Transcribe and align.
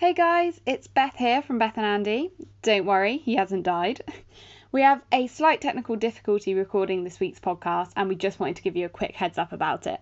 Hey 0.00 0.14
guys, 0.14 0.60
it's 0.64 0.86
Beth 0.86 1.16
here 1.16 1.42
from 1.42 1.58
Beth 1.58 1.76
and 1.76 1.84
Andy. 1.84 2.30
Don't 2.62 2.86
worry, 2.86 3.16
he 3.16 3.34
hasn't 3.34 3.64
died. 3.64 4.00
We 4.70 4.82
have 4.82 5.02
a 5.10 5.26
slight 5.26 5.60
technical 5.60 5.96
difficulty 5.96 6.54
recording 6.54 7.02
this 7.02 7.18
week's 7.18 7.40
podcast, 7.40 7.90
and 7.96 8.08
we 8.08 8.14
just 8.14 8.38
wanted 8.38 8.54
to 8.54 8.62
give 8.62 8.76
you 8.76 8.86
a 8.86 8.88
quick 8.88 9.16
heads 9.16 9.38
up 9.38 9.52
about 9.52 9.88
it. 9.88 9.98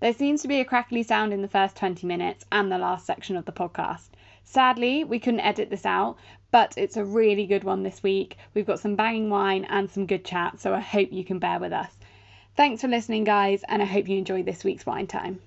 There 0.00 0.14
seems 0.14 0.40
to 0.40 0.48
be 0.48 0.60
a 0.60 0.64
crackly 0.64 1.02
sound 1.02 1.34
in 1.34 1.42
the 1.42 1.48
first 1.48 1.76
20 1.76 2.06
minutes 2.06 2.46
and 2.50 2.72
the 2.72 2.78
last 2.78 3.04
section 3.04 3.36
of 3.36 3.44
the 3.44 3.52
podcast. 3.52 4.08
Sadly, 4.44 5.04
we 5.04 5.18
couldn't 5.18 5.40
edit 5.40 5.68
this 5.68 5.84
out, 5.84 6.16
but 6.50 6.72
it's 6.78 6.96
a 6.96 7.04
really 7.04 7.44
good 7.44 7.64
one 7.64 7.82
this 7.82 8.02
week. 8.02 8.38
We've 8.54 8.66
got 8.66 8.80
some 8.80 8.96
banging 8.96 9.28
wine 9.28 9.66
and 9.66 9.90
some 9.90 10.06
good 10.06 10.24
chat, 10.24 10.58
so 10.58 10.72
I 10.72 10.80
hope 10.80 11.12
you 11.12 11.22
can 11.22 11.38
bear 11.38 11.58
with 11.58 11.74
us. 11.74 11.92
Thanks 12.56 12.80
for 12.80 12.88
listening, 12.88 13.24
guys, 13.24 13.62
and 13.68 13.82
I 13.82 13.84
hope 13.84 14.08
you 14.08 14.16
enjoyed 14.16 14.46
this 14.46 14.64
week's 14.64 14.86
wine 14.86 15.06
time. 15.06 15.40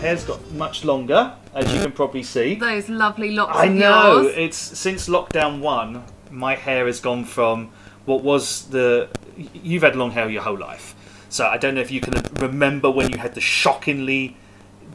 Hair's 0.00 0.24
got 0.24 0.50
much 0.52 0.84
longer, 0.84 1.34
as 1.54 1.72
you 1.72 1.80
can 1.80 1.92
probably 1.92 2.22
see. 2.22 2.56
Those 2.56 2.88
lovely 2.88 3.32
locks 3.32 3.56
I 3.56 3.66
of 3.66 3.74
know. 3.74 4.20
yours. 4.22 4.34
It's 4.36 4.56
since 4.56 5.08
lockdown 5.08 5.60
one, 5.60 6.04
my 6.30 6.54
hair 6.54 6.86
has 6.86 7.00
gone 7.00 7.24
from 7.24 7.70
what 8.06 8.22
was 8.22 8.66
the. 8.70 9.08
You've 9.36 9.82
had 9.82 9.96
long 9.96 10.10
hair 10.10 10.28
your 10.28 10.42
whole 10.42 10.58
life, 10.58 10.94
so 11.28 11.46
I 11.46 11.56
don't 11.56 11.74
know 11.74 11.80
if 11.80 11.90
you 11.90 12.00
can 12.00 12.14
remember 12.40 12.90
when 12.90 13.10
you 13.10 13.18
had 13.18 13.34
the 13.34 13.40
shockingly 13.40 14.36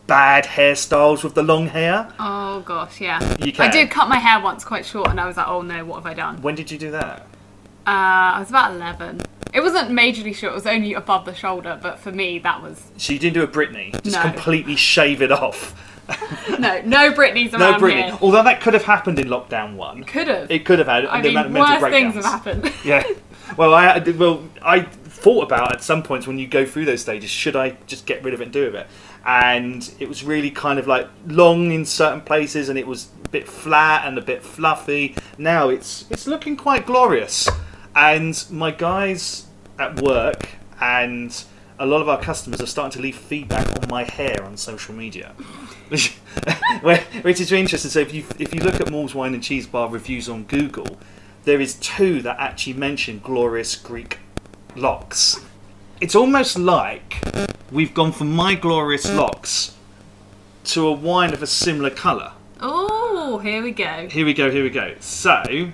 bad 0.07 0.45
hairstyles 0.45 1.23
with 1.23 1.33
the 1.35 1.44
long 1.44 1.67
hair. 1.67 2.11
Oh 2.19 2.61
gosh, 2.61 3.02
yeah. 3.02 3.19
You 3.39 3.53
I 3.59 3.69
did 3.69 3.89
cut 3.89 4.08
my 4.08 4.17
hair 4.17 4.44
once 4.44 4.63
quite 4.63 4.85
short, 4.85 5.09
and 5.09 5.19
I 5.19 5.25
was 5.25 5.38
like, 5.38 5.47
oh 5.47 5.61
no, 5.61 5.85
what 5.85 5.95
have 5.97 6.05
I 6.05 6.13
done? 6.13 6.41
When 6.41 6.55
did 6.55 6.69
you 6.72 6.77
do 6.77 6.91
that? 6.91 7.22
Uh, 7.88 8.33
I 8.35 8.39
was 8.39 8.49
about 8.49 8.73
11. 8.73 9.22
It 9.55 9.62
wasn't 9.64 9.90
majorly 9.90 10.36
short, 10.36 10.52
it 10.52 10.55
was 10.55 10.68
only 10.68 10.94
above 10.94 11.23
the 11.26 11.34
shoulder, 11.34 11.80
but 11.82 11.98
for 11.98 12.12
me, 12.12 12.40
that 12.40 12.62
was. 12.62 12.84
So 12.98 13.14
you 13.14 13.20
didn't 13.20 13.36
do 13.36 13.44
a 13.44 13.48
Britney, 13.48 13.91
just 14.04 14.18
No. 14.18 14.22
completely 14.22 14.76
shave 14.76 15.22
it 15.22 15.31
off. 15.31 15.73
No, 16.59 16.81
no 16.86 17.12
Britney's 17.12 17.52
around 17.54 17.81
No 17.81 17.88
Britney. 17.88 18.06
here. 18.06 18.17
Although 18.22 18.44
that 18.44 18.62
could 18.62 18.75
have 18.75 18.84
happened 18.84 19.17
in 19.17 19.28
lockdown 19.28 19.75
one. 19.75 20.03
Could 20.03 20.28
have. 20.28 20.52
It 20.52 20.64
could 20.64 20.78
have 20.78 20.88
had 20.88 21.06
I 21.08 21.20
the 21.20 21.30
mean, 21.30 21.38
amount 21.38 21.47
of 21.47 21.52
mental 21.53 21.81
worse 21.81 21.92
things 21.92 22.14
breakdowns. 22.14 22.25
have 22.25 22.44
happened. 22.45 22.73
Yeah. 22.86 23.03
Well, 23.58 23.73
I 23.73 23.97
well 24.17 24.47
I 24.62 24.81
thought 24.81 25.44
about 25.44 25.73
at 25.73 25.81
some 25.84 26.03
points 26.03 26.28
when 26.28 26.38
you 26.38 26.45
go 26.47 26.64
through 26.66 26.86
those 26.86 27.02
stages, 27.02 27.31
should 27.31 27.56
I 27.56 27.72
just 27.88 28.06
get 28.06 28.23
rid 28.23 28.34
of 28.36 28.42
it 28.42 28.45
and 28.45 28.53
do 28.53 28.66
with 28.66 28.75
it? 28.75 28.88
And 29.25 29.92
it 30.00 30.08
was 30.08 30.23
really 30.23 30.52
kind 30.52 30.78
of 30.78 30.86
like 30.86 31.08
long 31.28 31.72
in 31.72 31.86
certain 31.86 32.22
places, 32.22 32.69
and 32.69 32.78
it 32.78 32.86
was 32.86 33.08
a 33.25 33.30
bit 33.30 33.47
flat 33.47 34.06
and 34.08 34.17
a 34.19 34.22
bit 34.22 34.44
fluffy. 34.44 35.16
Now 35.40 35.69
it's 35.69 36.06
it's 36.12 36.28
looking 36.28 36.56
quite 36.56 36.86
glorious, 36.86 37.50
and 37.95 38.45
my 38.51 38.71
guys 38.71 39.47
at 39.79 40.01
work 40.01 40.47
and 40.81 41.43
a 41.79 41.85
lot 41.85 42.01
of 42.01 42.09
our 42.09 42.19
customers 42.19 42.61
are 42.61 42.67
starting 42.67 42.91
to 42.91 43.01
leave 43.01 43.15
feedback 43.15 43.67
on 43.81 43.89
my 43.89 44.03
hair 44.03 44.43
on 44.43 44.57
social 44.57 44.93
media. 44.93 45.33
Which, 45.89 46.17
which 47.21 47.39
is 47.39 47.51
really 47.51 47.61
interesting. 47.61 47.91
So 47.91 47.99
if 47.99 48.11
you 48.11 48.25
if 48.39 48.53
you 48.53 48.61
look 48.61 48.81
at 48.81 48.89
Moores 48.89 49.13
Wine 49.13 49.35
and 49.35 49.43
Cheese 49.43 49.67
Bar 49.67 49.88
reviews 49.88 50.27
on 50.27 50.43
Google, 50.43 50.97
there 51.43 51.61
is 51.61 51.75
two 51.75 52.23
that 52.23 52.38
actually 52.39 52.73
mention 52.73 53.19
glorious 53.19 53.75
Greek 53.75 54.17
locks. 54.75 55.39
It's 56.01 56.16
almost 56.16 56.57
like 56.57 57.23
we've 57.71 57.93
gone 57.93 58.11
from 58.11 58.31
my 58.31 58.55
glorious 58.55 59.09
locks 59.13 59.75
to 60.66 60.88
a 60.88 60.91
wine 60.91 61.33
of 61.33 61.43
a 61.43 61.47
similar 61.47 61.91
colour. 61.91 62.33
Oh, 62.59 63.38
here 63.38 63.61
we 63.61 63.71
go. 63.71 64.09
Here 64.09 64.25
we 64.25 64.33
go, 64.33 64.49
here 64.49 64.63
we 64.63 64.71
go. 64.71 64.95
So, 64.99 65.71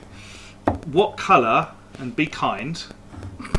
what 0.86 1.18
colour, 1.18 1.70
and 2.02 2.16
be 2.16 2.26
kind, 2.26 2.84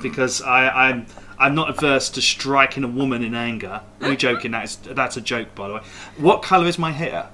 because 0.02 0.42
I, 0.42 0.68
I'm 0.90 1.06
I'm 1.38 1.54
not 1.54 1.70
averse 1.70 2.10
to 2.10 2.22
striking 2.22 2.84
a 2.84 2.88
woman 2.88 3.22
in 3.24 3.34
anger. 3.34 3.80
Only 4.00 4.16
joking, 4.16 4.50
that's 4.50 4.76
that's 4.76 5.16
a 5.16 5.20
joke 5.20 5.54
by 5.54 5.68
the 5.68 5.74
way. 5.74 5.80
What 6.18 6.42
colour 6.42 6.66
is 6.66 6.78
my 6.78 6.90
hair? 6.92 7.30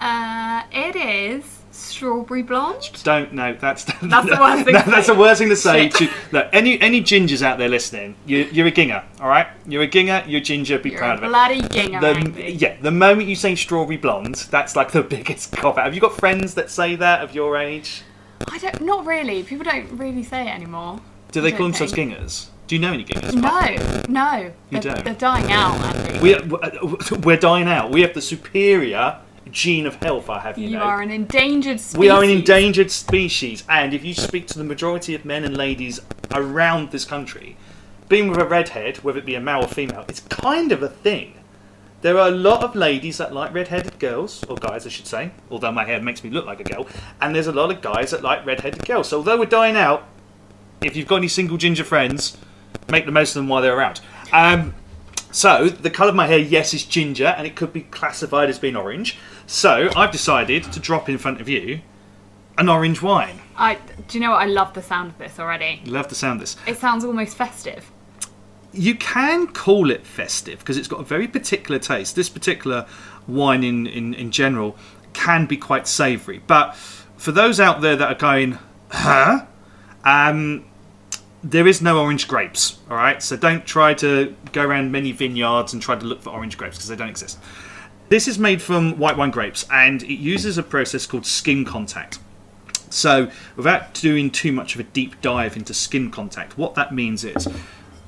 Uh, 0.00 0.62
it 0.72 0.96
is 0.96 1.60
strawberry 1.70 2.42
blonde. 2.42 2.90
Don't 3.04 3.32
know. 3.32 3.54
That's 3.54 3.84
That's 4.02 4.28
the 4.28 4.36
worst 4.38 4.64
thing 4.64 4.74
No, 4.74 4.82
that's 4.82 5.06
the 5.06 5.14
worst 5.14 5.38
thing 5.40 5.48
to 5.48 5.56
say. 5.56 5.88
To, 5.88 6.08
look, 6.32 6.48
any 6.52 6.80
any 6.80 7.00
gingers 7.00 7.42
out 7.42 7.58
there 7.58 7.68
listening, 7.68 8.16
you, 8.26 8.48
you're 8.52 8.66
a 8.66 8.70
ginger, 8.70 9.02
all 9.20 9.28
right? 9.28 9.46
You're 9.66 9.82
a 9.82 9.86
ginger. 9.86 10.24
You're 10.26 10.40
ginger. 10.40 10.78
Be 10.78 10.90
You're 10.90 10.98
proud 10.98 11.18
of 11.18 11.24
it. 11.24 11.28
bloody 11.28 11.62
ginger, 11.68 12.00
The, 12.00 12.52
yeah, 12.52 12.76
the 12.80 12.90
moment 12.90 13.28
you 13.28 13.36
say 13.36 13.54
strawberry 13.54 13.96
blonde, 13.96 14.34
that's 14.50 14.74
like 14.76 14.90
the 14.90 15.02
biggest 15.16 15.52
cop 15.52 15.78
out. 15.78 15.84
Have 15.84 15.94
you 15.94 16.00
got 16.00 16.16
friends 16.16 16.54
that 16.54 16.70
say 16.70 16.96
that 16.96 17.22
of 17.22 17.34
your 17.34 17.56
age? 17.56 18.02
I 18.50 18.58
don't. 18.58 18.80
Not 18.82 19.06
really. 19.06 19.42
People 19.42 19.64
don't 19.64 19.90
really 19.98 20.22
say 20.22 20.46
it 20.46 20.54
anymore. 20.54 21.00
Do 21.30 21.40
they 21.40 21.48
I 21.48 21.50
call 21.52 21.60
don't 21.60 21.70
themselves 21.72 21.92
think. 21.94 22.12
gingers? 22.12 22.46
Do 22.66 22.76
you 22.76 22.80
know 22.80 22.92
any 22.92 23.04
gingers? 23.04 23.34
No, 23.34 24.04
no. 24.08 24.52
You 24.70 24.80
they're, 24.80 24.94
don't? 24.94 25.04
they're 25.04 25.14
dying 25.14 25.50
out. 25.52 26.22
We 26.22 26.34
uh, 26.34 27.16
we're 27.22 27.36
dying 27.36 27.68
out. 27.68 27.90
We 27.90 28.02
have 28.02 28.14
the 28.14 28.22
superior 28.22 29.18
gene 29.50 29.86
of 29.86 29.96
health. 29.96 30.30
I 30.30 30.38
have 30.40 30.58
you, 30.58 30.68
you 30.68 30.76
know. 30.78 30.82
are 30.82 31.02
an 31.02 31.10
endangered 31.10 31.80
species. 31.80 31.98
We 31.98 32.08
are 32.08 32.22
an 32.22 32.30
endangered 32.30 32.90
species, 32.90 33.64
and 33.68 33.92
if 33.92 34.04
you 34.04 34.14
speak 34.14 34.46
to 34.48 34.58
the 34.58 34.64
majority 34.64 35.14
of 35.14 35.24
men 35.24 35.44
and 35.44 35.56
ladies 35.56 36.00
around 36.30 36.90
this 36.90 37.04
country, 37.04 37.56
being 38.08 38.28
with 38.28 38.38
a 38.38 38.46
redhead, 38.46 38.98
whether 38.98 39.18
it 39.18 39.26
be 39.26 39.34
a 39.34 39.40
male 39.40 39.64
or 39.64 39.68
female, 39.68 40.04
it's 40.08 40.20
kind 40.20 40.72
of 40.72 40.82
a 40.82 40.88
thing. 40.88 41.34
There 42.02 42.18
are 42.18 42.28
a 42.28 42.32
lot 42.32 42.64
of 42.64 42.74
ladies 42.74 43.18
that 43.18 43.32
like 43.32 43.54
red-headed 43.54 44.00
girls, 44.00 44.42
or 44.48 44.56
guys, 44.56 44.84
I 44.86 44.88
should 44.88 45.06
say. 45.06 45.30
Although 45.50 45.70
my 45.70 45.84
hair 45.84 46.02
makes 46.02 46.24
me 46.24 46.30
look 46.30 46.44
like 46.44 46.58
a 46.58 46.64
girl, 46.64 46.88
and 47.20 47.32
there's 47.32 47.46
a 47.46 47.52
lot 47.52 47.70
of 47.70 47.80
guys 47.80 48.10
that 48.10 48.22
like 48.22 48.44
red-headed 48.44 48.84
girls. 48.84 49.08
So 49.08 49.18
although 49.18 49.38
we're 49.38 49.46
dying 49.46 49.76
out, 49.76 50.08
if 50.80 50.96
you've 50.96 51.06
got 51.06 51.16
any 51.16 51.28
single 51.28 51.56
ginger 51.56 51.84
friends, 51.84 52.36
make 52.90 53.06
the 53.06 53.12
most 53.12 53.30
of 53.30 53.34
them 53.34 53.48
while 53.48 53.62
they're 53.62 53.76
around. 53.76 54.00
Um, 54.32 54.74
so 55.30 55.68
the 55.68 55.90
colour 55.90 56.08
of 56.08 56.16
my 56.16 56.26
hair, 56.26 56.38
yes, 56.38 56.74
is 56.74 56.84
ginger, 56.84 57.26
and 57.38 57.46
it 57.46 57.54
could 57.54 57.72
be 57.72 57.82
classified 57.82 58.50
as 58.50 58.58
being 58.58 58.74
orange. 58.74 59.16
So 59.46 59.88
I've 59.94 60.10
decided 60.10 60.64
to 60.72 60.80
drop 60.80 61.08
in 61.08 61.18
front 61.18 61.40
of 61.40 61.48
you 61.48 61.82
an 62.58 62.68
orange 62.68 63.00
wine. 63.00 63.40
I. 63.56 63.76
Do 64.08 64.18
you 64.18 64.24
know 64.24 64.32
what? 64.32 64.42
I 64.42 64.46
love 64.46 64.74
the 64.74 64.82
sound 64.82 65.12
of 65.12 65.18
this 65.18 65.38
already. 65.38 65.82
Love 65.86 66.08
the 66.08 66.16
sound 66.16 66.40
of 66.40 66.40
this. 66.40 66.56
It 66.66 66.78
sounds 66.78 67.04
almost 67.04 67.36
festive. 67.36 67.91
You 68.72 68.94
can 68.94 69.48
call 69.48 69.90
it 69.90 70.06
festive 70.06 70.60
because 70.60 70.76
it's 70.78 70.88
got 70.88 71.00
a 71.00 71.04
very 71.04 71.28
particular 71.28 71.78
taste. 71.78 72.16
This 72.16 72.28
particular 72.28 72.86
wine, 73.28 73.62
in, 73.64 73.86
in, 73.86 74.14
in 74.14 74.30
general, 74.30 74.76
can 75.12 75.46
be 75.46 75.56
quite 75.56 75.86
savoury. 75.86 76.42
But 76.46 76.74
for 77.16 77.32
those 77.32 77.60
out 77.60 77.80
there 77.80 77.96
that 77.96 78.08
are 78.08 78.18
going, 78.18 78.58
huh? 78.90 79.46
Um, 80.04 80.64
there 81.44 81.66
is 81.66 81.82
no 81.82 82.00
orange 82.00 82.28
grapes, 82.28 82.78
all 82.88 82.96
right? 82.96 83.22
So 83.22 83.36
don't 83.36 83.66
try 83.66 83.94
to 83.94 84.34
go 84.52 84.62
around 84.62 84.92
many 84.92 85.12
vineyards 85.12 85.72
and 85.72 85.82
try 85.82 85.96
to 85.96 86.04
look 86.04 86.22
for 86.22 86.30
orange 86.30 86.56
grapes 86.56 86.76
because 86.76 86.88
they 86.88 86.96
don't 86.96 87.08
exist. 87.08 87.38
This 88.08 88.28
is 88.28 88.38
made 88.38 88.62
from 88.62 88.98
white 88.98 89.16
wine 89.16 89.30
grapes 89.30 89.66
and 89.70 90.02
it 90.02 90.18
uses 90.18 90.58
a 90.58 90.62
process 90.62 91.06
called 91.06 91.26
skin 91.26 91.64
contact. 91.64 92.18
So, 92.90 93.30
without 93.56 93.94
doing 93.94 94.30
too 94.30 94.52
much 94.52 94.74
of 94.74 94.80
a 94.80 94.84
deep 94.84 95.20
dive 95.22 95.56
into 95.56 95.72
skin 95.72 96.10
contact, 96.10 96.58
what 96.58 96.74
that 96.74 96.94
means 96.94 97.24
is 97.24 97.48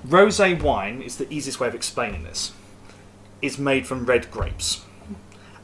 rosé 0.07 0.61
wine 0.61 1.03
is 1.03 1.17
the 1.17 1.33
easiest 1.33 1.61
way 1.61 1.69
of 1.69 1.75
explaining 1.75 2.25
this. 2.25 2.53
Is 3.41 3.59
made 3.59 3.87
from 3.87 4.07
red 4.07 4.31
grapes. 4.31 4.85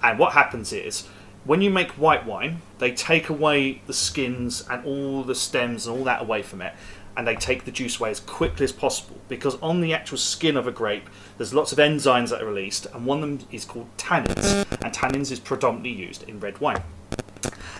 And 0.03 0.19
what 0.19 0.33
happens 0.33 0.73
is 0.73 1.07
when 1.45 1.63
you 1.63 1.71
make 1.71 1.93
white 1.93 2.27
wine, 2.27 2.61
they 2.79 2.93
take 2.93 3.29
away 3.29 3.81
the 3.87 3.95
skins 3.95 4.67
and 4.69 4.85
all 4.85 5.23
the 5.23 5.35
stems 5.35 5.87
and 5.87 5.97
all 5.97 6.05
that 6.05 6.21
away 6.21 6.43
from 6.43 6.61
it, 6.61 6.75
and 7.17 7.27
they 7.27 7.35
take 7.35 7.65
the 7.65 7.71
juice 7.71 7.99
away 7.99 8.11
as 8.11 8.21
quickly 8.21 8.65
as 8.65 8.73
possible. 8.73 9.17
Because 9.29 9.57
on 9.57 9.81
the 9.81 9.95
actual 9.95 10.19
skin 10.19 10.57
of 10.57 10.67
a 10.67 10.71
grape, 10.71 11.09
there's 11.39 11.55
lots 11.55 11.73
of 11.73 11.79
enzymes 11.79 12.31
that 12.31 12.43
are 12.43 12.47
released, 12.47 12.87
and 12.95 13.07
one 13.07 13.23
of 13.23 13.39
them 13.39 13.49
is 13.51 13.65
called 13.65 13.89
tannins, 13.97 14.67
and 14.83 14.93
tannins 14.93 15.31
is 15.31 15.41
predominantly 15.41 15.93
used 15.93 16.23
in 16.29 16.41
red 16.41 16.59
wine. 16.59 16.83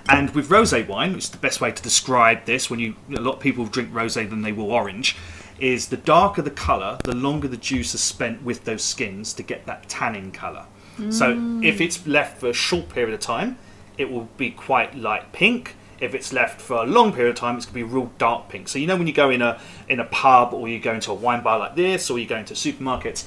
And 0.09 0.31
with 0.31 0.49
rosé 0.49 0.87
wine, 0.87 1.13
which 1.13 1.25
is 1.25 1.31
the 1.31 1.39
best 1.39 1.61
way 1.61 1.71
to 1.71 1.83
describe 1.83 2.47
this, 2.47 2.71
when 2.71 2.81
you 2.81 2.97
a 3.15 3.21
lot 3.21 3.35
of 3.35 3.41
people 3.41 3.67
drink 3.67 3.93
rosé 3.93 4.29
than 4.29 4.43
they 4.43 4.53
will 4.53 4.73
orange, 4.73 5.17
is 5.61 5.89
the 5.89 5.97
darker 5.97 6.43
the 6.43 6.51
colour, 6.51 6.99
the 7.05 7.15
longer 7.15 7.49
the 7.49 7.57
juice 7.57 7.95
is 7.95 8.01
spent 8.01 8.43
with 8.43 8.65
those 8.65 8.83
skins 8.83 9.33
to 9.35 9.43
get 9.43 9.67
that 9.67 9.89
tannin 9.89 10.33
colour. 10.33 10.67
So 11.09 11.61
if 11.63 11.81
it's 11.81 12.07
left 12.07 12.39
for 12.41 12.51
a 12.51 12.53
short 12.53 12.91
period 12.91 13.15
of 13.15 13.21
time, 13.21 13.57
it 13.97 14.11
will 14.11 14.29
be 14.37 14.51
quite 14.51 14.95
light 14.95 15.33
pink. 15.33 15.77
If 15.99 16.15
it's 16.15 16.33
left 16.33 16.61
for 16.61 16.77
a 16.77 16.85
long 16.85 17.13
period 17.13 17.31
of 17.31 17.37
time, 17.37 17.57
it's 17.57 17.65
going 17.65 17.83
to 17.83 17.87
be 17.87 17.95
real 17.95 18.13
dark 18.19 18.49
pink. 18.49 18.69
So 18.69 18.79
you 18.79 18.87
know 18.87 18.97
when 18.97 19.07
you 19.07 19.13
go 19.13 19.31
in 19.31 19.41
a 19.41 19.61
in 19.89 20.01
a 20.01 20.05
pub 20.05 20.53
or 20.53 20.69
you 20.69 20.79
go 20.79 20.93
into 20.95 21.11
a 21.11 21.15
wine 21.15 21.43
bar 21.43 21.59
like 21.59 21.75
this, 21.75 22.11
or 22.11 22.19
you 22.19 22.27
go 22.27 22.37
into 22.37 22.55
supermarkets, 22.55 23.25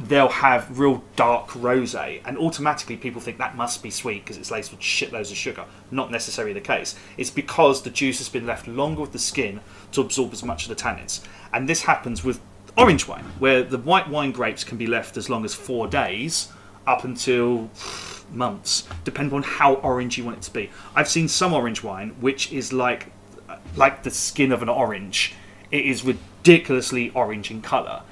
they'll 0.00 0.28
have 0.28 0.78
real 0.78 1.02
dark 1.16 1.48
rosé, 1.50 2.20
and 2.24 2.38
automatically 2.38 2.96
people 2.96 3.20
think 3.20 3.38
that 3.38 3.56
must 3.56 3.82
be 3.82 3.90
sweet 3.90 4.24
because 4.24 4.36
it's 4.36 4.50
laced 4.50 4.70
with 4.70 4.80
shitloads 4.80 5.30
of 5.30 5.36
sugar. 5.36 5.64
Not 5.90 6.10
necessarily 6.10 6.52
the 6.52 6.60
case. 6.60 6.96
It's 7.16 7.30
because 7.30 7.82
the 7.82 7.90
juice 7.90 8.18
has 8.18 8.28
been 8.28 8.46
left 8.46 8.66
longer 8.66 9.00
with 9.00 9.12
the 9.12 9.18
skin 9.18 9.60
to 9.92 10.00
absorb 10.00 10.32
as 10.32 10.42
much 10.42 10.68
of 10.68 10.68
the 10.68 10.82
tannins, 10.82 11.20
and 11.52 11.68
this 11.68 11.82
happens 11.82 12.24
with 12.24 12.40
orange 12.76 13.06
wine, 13.06 13.24
where 13.38 13.62
the 13.62 13.78
white 13.78 14.08
wine 14.08 14.32
grapes 14.32 14.64
can 14.64 14.78
be 14.78 14.86
left 14.86 15.16
as 15.16 15.28
long 15.28 15.44
as 15.44 15.54
four 15.54 15.86
days, 15.86 16.48
up 16.86 17.04
until 17.04 17.70
months, 18.32 18.88
depending 19.04 19.34
on 19.34 19.42
how 19.42 19.74
orange 19.74 20.18
you 20.18 20.24
want 20.24 20.38
it 20.38 20.42
to 20.42 20.52
be. 20.52 20.70
I've 20.94 21.08
seen 21.08 21.28
some 21.28 21.52
orange 21.52 21.82
wine 21.82 22.10
which 22.20 22.52
is 22.52 22.72
like 22.72 23.12
like 23.76 24.02
the 24.02 24.10
skin 24.10 24.52
of 24.52 24.62
an 24.62 24.68
orange. 24.68 25.34
It 25.70 25.84
is 25.84 26.04
ridiculously 26.04 27.10
orange 27.10 27.50
in 27.50 27.62
colour, 27.62 28.02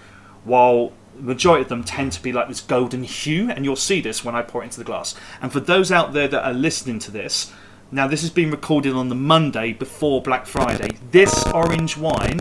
while 0.44 0.92
the 1.16 1.22
majority 1.22 1.62
of 1.62 1.68
them 1.68 1.84
tend 1.84 2.12
to 2.12 2.22
be 2.22 2.32
like 2.32 2.48
this 2.48 2.60
golden 2.60 3.02
hue, 3.02 3.50
and 3.50 3.64
you'll 3.64 3.76
see 3.76 4.00
this 4.00 4.24
when 4.24 4.34
I 4.34 4.42
pour 4.42 4.62
it 4.62 4.66
into 4.66 4.78
the 4.78 4.84
glass. 4.84 5.14
And 5.42 5.52
for 5.52 5.60
those 5.60 5.90
out 5.90 6.12
there 6.12 6.28
that 6.28 6.46
are 6.46 6.54
listening 6.54 6.98
to 7.00 7.10
this, 7.10 7.52
now 7.92 8.06
this 8.06 8.20
has 8.22 8.30
been 8.30 8.50
recorded 8.50 8.92
on 8.94 9.08
the 9.08 9.14
Monday 9.14 9.72
before 9.72 10.22
Black 10.22 10.46
Friday. 10.46 10.96
This 11.10 11.46
orange 11.48 11.96
wine 11.96 12.40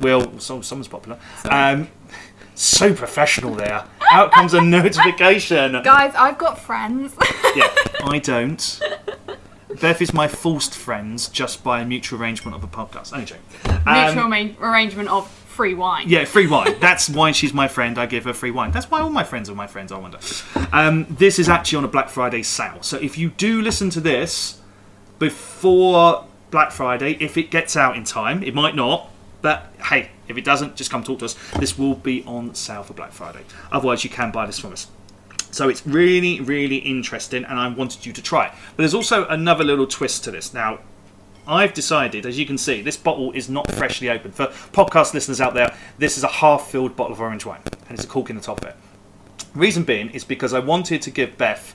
will, 0.00 0.38
so 0.38 0.60
someone's 0.60 0.88
popular. 0.88 1.18
Um, 1.50 1.88
so 2.54 2.92
professional 2.94 3.54
there. 3.54 3.84
Out 4.12 4.32
comes 4.32 4.52
a 4.54 4.60
notification. 4.62 5.72
Guys, 5.82 6.12
I've 6.16 6.38
got 6.38 6.58
friends. 6.58 7.14
Yeah, 7.54 7.72
I 8.04 8.18
don't. 8.18 8.80
Beth 9.80 10.02
is 10.02 10.12
my 10.12 10.28
forced 10.28 10.74
friends 10.74 11.28
just 11.28 11.62
by 11.64 11.80
a 11.80 11.84
mutual 11.86 12.20
arrangement 12.20 12.56
of 12.56 12.64
a 12.64 12.66
podcast. 12.66 13.12
Only 13.12 13.26
joke. 13.26 13.38
Mutual 13.86 14.28
ma- 14.28 14.68
arrangement 14.68 15.08
of 15.08 15.30
free 15.30 15.74
wine. 15.74 16.08
Yeah, 16.08 16.24
free 16.24 16.46
wine. 16.48 16.76
That's 16.80 17.08
why 17.08 17.32
she's 17.32 17.54
my 17.54 17.68
friend. 17.68 17.96
I 17.96 18.06
give 18.06 18.24
her 18.24 18.32
free 18.32 18.50
wine. 18.50 18.72
That's 18.72 18.90
why 18.90 19.00
all 19.00 19.10
my 19.10 19.24
friends 19.24 19.48
are 19.48 19.54
my 19.54 19.66
friends, 19.66 19.92
I 19.92 19.98
wonder. 19.98 20.18
Um, 20.72 21.06
this 21.08 21.38
is 21.38 21.48
actually 21.48 21.78
on 21.78 21.84
a 21.84 21.88
Black 21.88 22.08
Friday 22.08 22.42
sale. 22.42 22.78
So 22.82 22.98
if 22.98 23.16
you 23.16 23.30
do 23.30 23.62
listen 23.62 23.90
to 23.90 24.00
this 24.00 24.59
before 25.20 26.26
Black 26.50 26.72
Friday, 26.72 27.16
if 27.20 27.36
it 27.36 27.52
gets 27.52 27.76
out 27.76 27.96
in 27.96 28.02
time, 28.02 28.42
it 28.42 28.52
might 28.52 28.74
not. 28.74 29.08
But 29.42 29.72
hey, 29.84 30.10
if 30.26 30.36
it 30.36 30.44
doesn't, 30.44 30.74
just 30.74 30.90
come 30.90 31.04
talk 31.04 31.20
to 31.20 31.26
us. 31.26 31.36
This 31.58 31.78
will 31.78 31.94
be 31.94 32.24
on 32.24 32.56
sale 32.56 32.82
for 32.82 32.94
Black 32.94 33.12
Friday. 33.12 33.42
Otherwise, 33.70 34.02
you 34.02 34.10
can 34.10 34.32
buy 34.32 34.46
this 34.46 34.58
from 34.58 34.72
us. 34.72 34.88
So 35.52 35.68
it's 35.68 35.86
really, 35.86 36.40
really 36.40 36.76
interesting, 36.76 37.44
and 37.44 37.58
I 37.58 37.68
wanted 37.68 38.04
you 38.04 38.12
to 38.12 38.22
try 38.22 38.46
it. 38.46 38.52
But 38.76 38.82
there's 38.82 38.94
also 38.94 39.26
another 39.28 39.64
little 39.64 39.86
twist 39.86 40.24
to 40.24 40.30
this. 40.30 40.52
Now, 40.52 40.80
I've 41.46 41.74
decided, 41.74 42.26
as 42.26 42.38
you 42.38 42.46
can 42.46 42.58
see, 42.58 42.82
this 42.82 42.96
bottle 42.96 43.32
is 43.32 43.48
not 43.48 43.70
freshly 43.72 44.10
opened. 44.10 44.34
For 44.34 44.46
podcast 44.72 45.14
listeners 45.14 45.40
out 45.40 45.54
there, 45.54 45.74
this 45.98 46.16
is 46.18 46.22
a 46.22 46.28
half-filled 46.28 46.96
bottle 46.96 47.14
of 47.14 47.20
orange 47.20 47.46
wine, 47.46 47.62
and 47.88 47.92
it's 47.98 48.04
a 48.04 48.08
cork 48.08 48.30
in 48.30 48.36
the 48.36 48.42
top 48.42 48.62
of 48.62 48.68
it. 48.68 48.76
Reason 49.54 49.82
being 49.82 50.10
is 50.10 50.22
because 50.22 50.54
I 50.54 50.60
wanted 50.60 51.02
to 51.02 51.10
give 51.10 51.36
Beth 51.36 51.74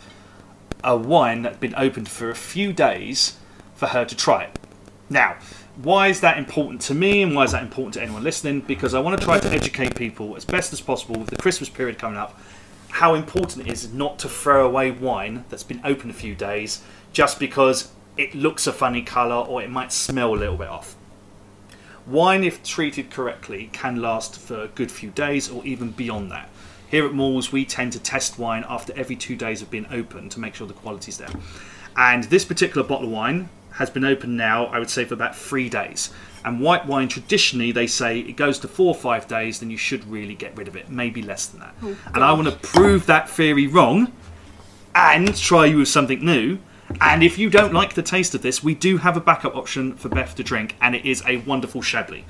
a 0.86 0.96
wine 0.96 1.42
that 1.42 1.54
had 1.54 1.60
been 1.60 1.76
opened 1.76 2.08
for 2.08 2.30
a 2.30 2.36
few 2.36 2.72
days 2.72 3.38
for 3.76 3.88
her 3.88 4.06
to 4.06 4.16
try 4.16 4.44
it. 4.44 4.60
Now, 5.10 5.36
why 5.76 6.08
is 6.08 6.22
that 6.22 6.38
important 6.38 6.80
to 6.82 6.94
me 6.94 7.22
and 7.22 7.36
why 7.36 7.44
is 7.44 7.52
that 7.52 7.64
important 7.64 7.96
to 7.96 8.02
anyone 8.02 8.24
listening? 8.24 8.62
Because 8.62 8.94
I 8.94 9.02
want 9.02 9.20
to 9.20 9.26
try 9.26 9.40
to 9.40 9.50
educate 9.50 9.96
people 9.96 10.38
as 10.38 10.46
best 10.46 10.72
as 10.72 10.80
possible 10.80 11.20
with 11.20 11.30
the 11.30 11.36
Christmas 11.36 11.68
period 11.68 12.00
coming 12.00 12.18
up 12.18 12.40
how 12.96 13.14
important 13.14 13.68
it 13.68 13.70
is 13.70 13.92
not 13.92 14.18
to 14.18 14.30
throw 14.30 14.66
away 14.66 14.90
wine 14.90 15.44
that's 15.50 15.64
been 15.64 15.82
open 15.84 16.10
a 16.10 16.14
few 16.14 16.34
days 16.34 16.82
just 17.12 17.38
because 17.40 17.92
it 18.16 18.34
looks 18.34 18.68
a 18.68 18.72
funny 18.72 19.02
colour 19.02 19.46
or 19.46 19.62
it 19.62 19.70
might 19.70 19.92
smell 19.92 20.34
a 20.34 20.38
little 20.38 20.56
bit 20.56 20.70
off. 20.70 20.96
Wine, 22.08 22.42
if 22.42 22.64
treated 22.64 23.10
correctly, 23.10 23.70
can 23.74 24.02
last 24.02 24.40
for 24.40 24.62
a 24.62 24.68
good 24.70 24.90
few 24.90 25.10
days 25.10 25.50
or 25.50 25.66
even 25.66 25.92
beyond 25.92 26.32
that. 26.32 26.50
Here 26.90 27.06
at 27.06 27.14
Malls, 27.14 27.52
we 27.52 27.66
tend 27.66 27.94
to 27.94 28.00
test 28.00 28.38
wine 28.38 28.64
after 28.68 28.94
every 28.96 29.16
two 29.16 29.36
days 29.36 29.62
of 29.62 29.70
being 29.70 29.88
open 29.92 30.30
to 30.30 30.40
make 30.40 30.56
sure 30.56 30.68
the 30.68 30.74
quality's 30.74 31.18
there. 31.18 31.30
And 31.98 32.26
this 32.26 32.46
particular 32.46 32.86
bottle 32.86 33.08
of 33.08 33.12
wine 33.12 33.50
has 33.72 33.90
been 33.90 34.06
open 34.06 34.38
now, 34.38 34.66
I 34.68 34.80
would 34.80 34.90
say, 34.90 35.06
for 35.06 35.14
about 35.14 35.36
three 35.36 35.70
days. 35.70 36.12
And 36.44 36.62
white 36.62 36.86
wine, 36.86 37.08
traditionally, 37.08 37.72
they 37.72 37.88
say 37.88 38.20
it 38.20 38.36
goes 38.36 38.60
to 38.60 38.68
four 38.68 38.88
or 38.88 38.96
five 38.96 39.28
days, 39.28 39.60
then 39.60 39.72
you 39.72 39.78
should 39.78 40.10
really 40.10 40.36
get 40.36 40.56
rid 40.56 40.68
of 40.68 40.76
it, 40.76 40.90
maybe 40.90 41.22
less 41.22 41.48
than 41.48 41.60
that. 41.62 41.76
Oh, 41.82 41.98
and 42.14 42.24
I 42.24 42.32
want 42.34 42.48
to 42.48 42.56
prove 42.56 43.06
that 43.08 43.30
theory 43.30 43.68
wrong 43.68 44.12
and 44.94 45.36
try 45.36 45.66
you 45.66 45.80
with 45.80 45.88
something 45.88 46.24
new. 46.24 46.60
And 47.02 47.24
if 47.24 47.38
you 47.38 47.50
don't 47.50 47.74
like 47.74 47.94
the 47.94 48.04
taste 48.04 48.36
of 48.36 48.42
this, 48.42 48.64
we 48.64 48.76
do 48.76 48.98
have 48.98 49.18
a 49.18 49.22
backup 49.22 49.56
option 49.56 49.96
for 49.96 50.10
Beth 50.10 50.36
to 50.36 50.44
drink, 50.44 50.76
and 50.80 50.96
it 50.96 51.06
is 51.06 51.24
a 51.28 51.38
wonderful 51.38 51.82
Chablis. 51.82 52.24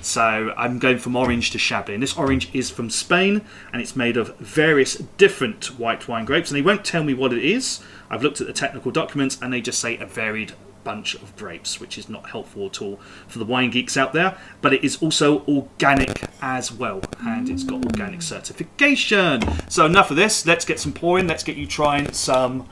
So 0.00 0.52
I'm 0.56 0.78
going 0.78 0.98
from 0.98 1.16
orange 1.16 1.50
to 1.52 1.58
Chablis. 1.58 1.94
And 1.94 2.02
this 2.02 2.16
orange 2.16 2.54
is 2.54 2.70
from 2.70 2.90
Spain, 2.90 3.42
and 3.72 3.80
it's 3.80 3.96
made 3.96 4.16
of 4.16 4.36
various 4.38 4.96
different 5.16 5.78
white 5.78 6.08
wine 6.08 6.24
grapes. 6.24 6.50
And 6.50 6.56
they 6.56 6.62
won't 6.62 6.84
tell 6.84 7.04
me 7.04 7.14
what 7.14 7.32
it 7.32 7.44
is. 7.44 7.80
I've 8.10 8.22
looked 8.22 8.40
at 8.40 8.46
the 8.46 8.52
technical 8.52 8.90
documents, 8.90 9.38
and 9.40 9.52
they 9.52 9.60
just 9.60 9.80
say 9.80 9.96
a 9.96 10.06
varied 10.06 10.52
bunch 10.84 11.14
of 11.14 11.34
grapes, 11.36 11.80
which 11.80 11.96
is 11.96 12.08
not 12.08 12.30
helpful 12.30 12.66
at 12.66 12.82
all 12.82 12.96
for 13.28 13.38
the 13.38 13.44
wine 13.44 13.70
geeks 13.70 13.96
out 13.96 14.12
there. 14.12 14.36
But 14.60 14.74
it 14.74 14.84
is 14.84 15.00
also 15.00 15.44
organic 15.46 16.24
as 16.42 16.72
well, 16.72 17.00
and 17.20 17.48
it's 17.48 17.64
got 17.64 17.84
organic 17.84 18.20
certification. 18.20 19.42
So 19.70 19.86
enough 19.86 20.10
of 20.10 20.16
this. 20.16 20.44
Let's 20.44 20.64
get 20.64 20.80
some 20.80 20.92
pouring. 20.92 21.26
Let's 21.26 21.44
get 21.44 21.56
you 21.56 21.66
trying 21.66 22.12
some 22.12 22.68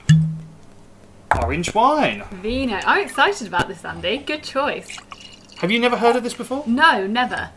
orange 1.42 1.74
wine. 1.74 2.24
Vino. 2.42 2.80
I'm 2.84 3.04
excited 3.04 3.46
about 3.46 3.68
this, 3.68 3.84
Andy. 3.84 4.18
Good 4.18 4.42
choice. 4.42 4.98
Have 5.58 5.70
you 5.70 5.78
never 5.78 5.96
heard 5.96 6.16
of 6.16 6.22
this 6.22 6.34
before? 6.34 6.64
No, 6.66 7.06
never. 7.06 7.50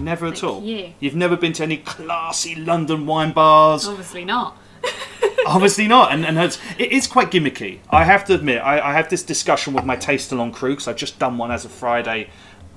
Never 0.00 0.26
at 0.26 0.38
Thank 0.38 0.44
all. 0.44 0.62
you. 0.62 0.94
You've 1.00 1.14
never 1.14 1.36
been 1.36 1.52
to 1.54 1.62
any 1.62 1.76
classy 1.76 2.54
London 2.54 3.06
wine 3.06 3.32
bars. 3.32 3.86
Obviously 3.86 4.24
not. 4.24 4.56
Obviously 5.46 5.86
not, 5.86 6.10
and, 6.12 6.24
and 6.24 6.38
it's, 6.38 6.58
it 6.78 6.90
is 6.90 7.06
quite 7.06 7.30
gimmicky. 7.30 7.80
I 7.90 8.04
have 8.04 8.24
to 8.26 8.34
admit, 8.34 8.62
I, 8.62 8.80
I 8.80 8.92
have 8.94 9.10
this 9.10 9.22
discussion 9.22 9.74
with 9.74 9.84
my 9.84 9.94
taste 9.94 10.32
along 10.32 10.52
crew 10.52 10.70
because 10.70 10.88
I've 10.88 10.96
just 10.96 11.18
done 11.18 11.36
one 11.36 11.50
as 11.50 11.64
of 11.64 11.70
Friday 11.70 12.30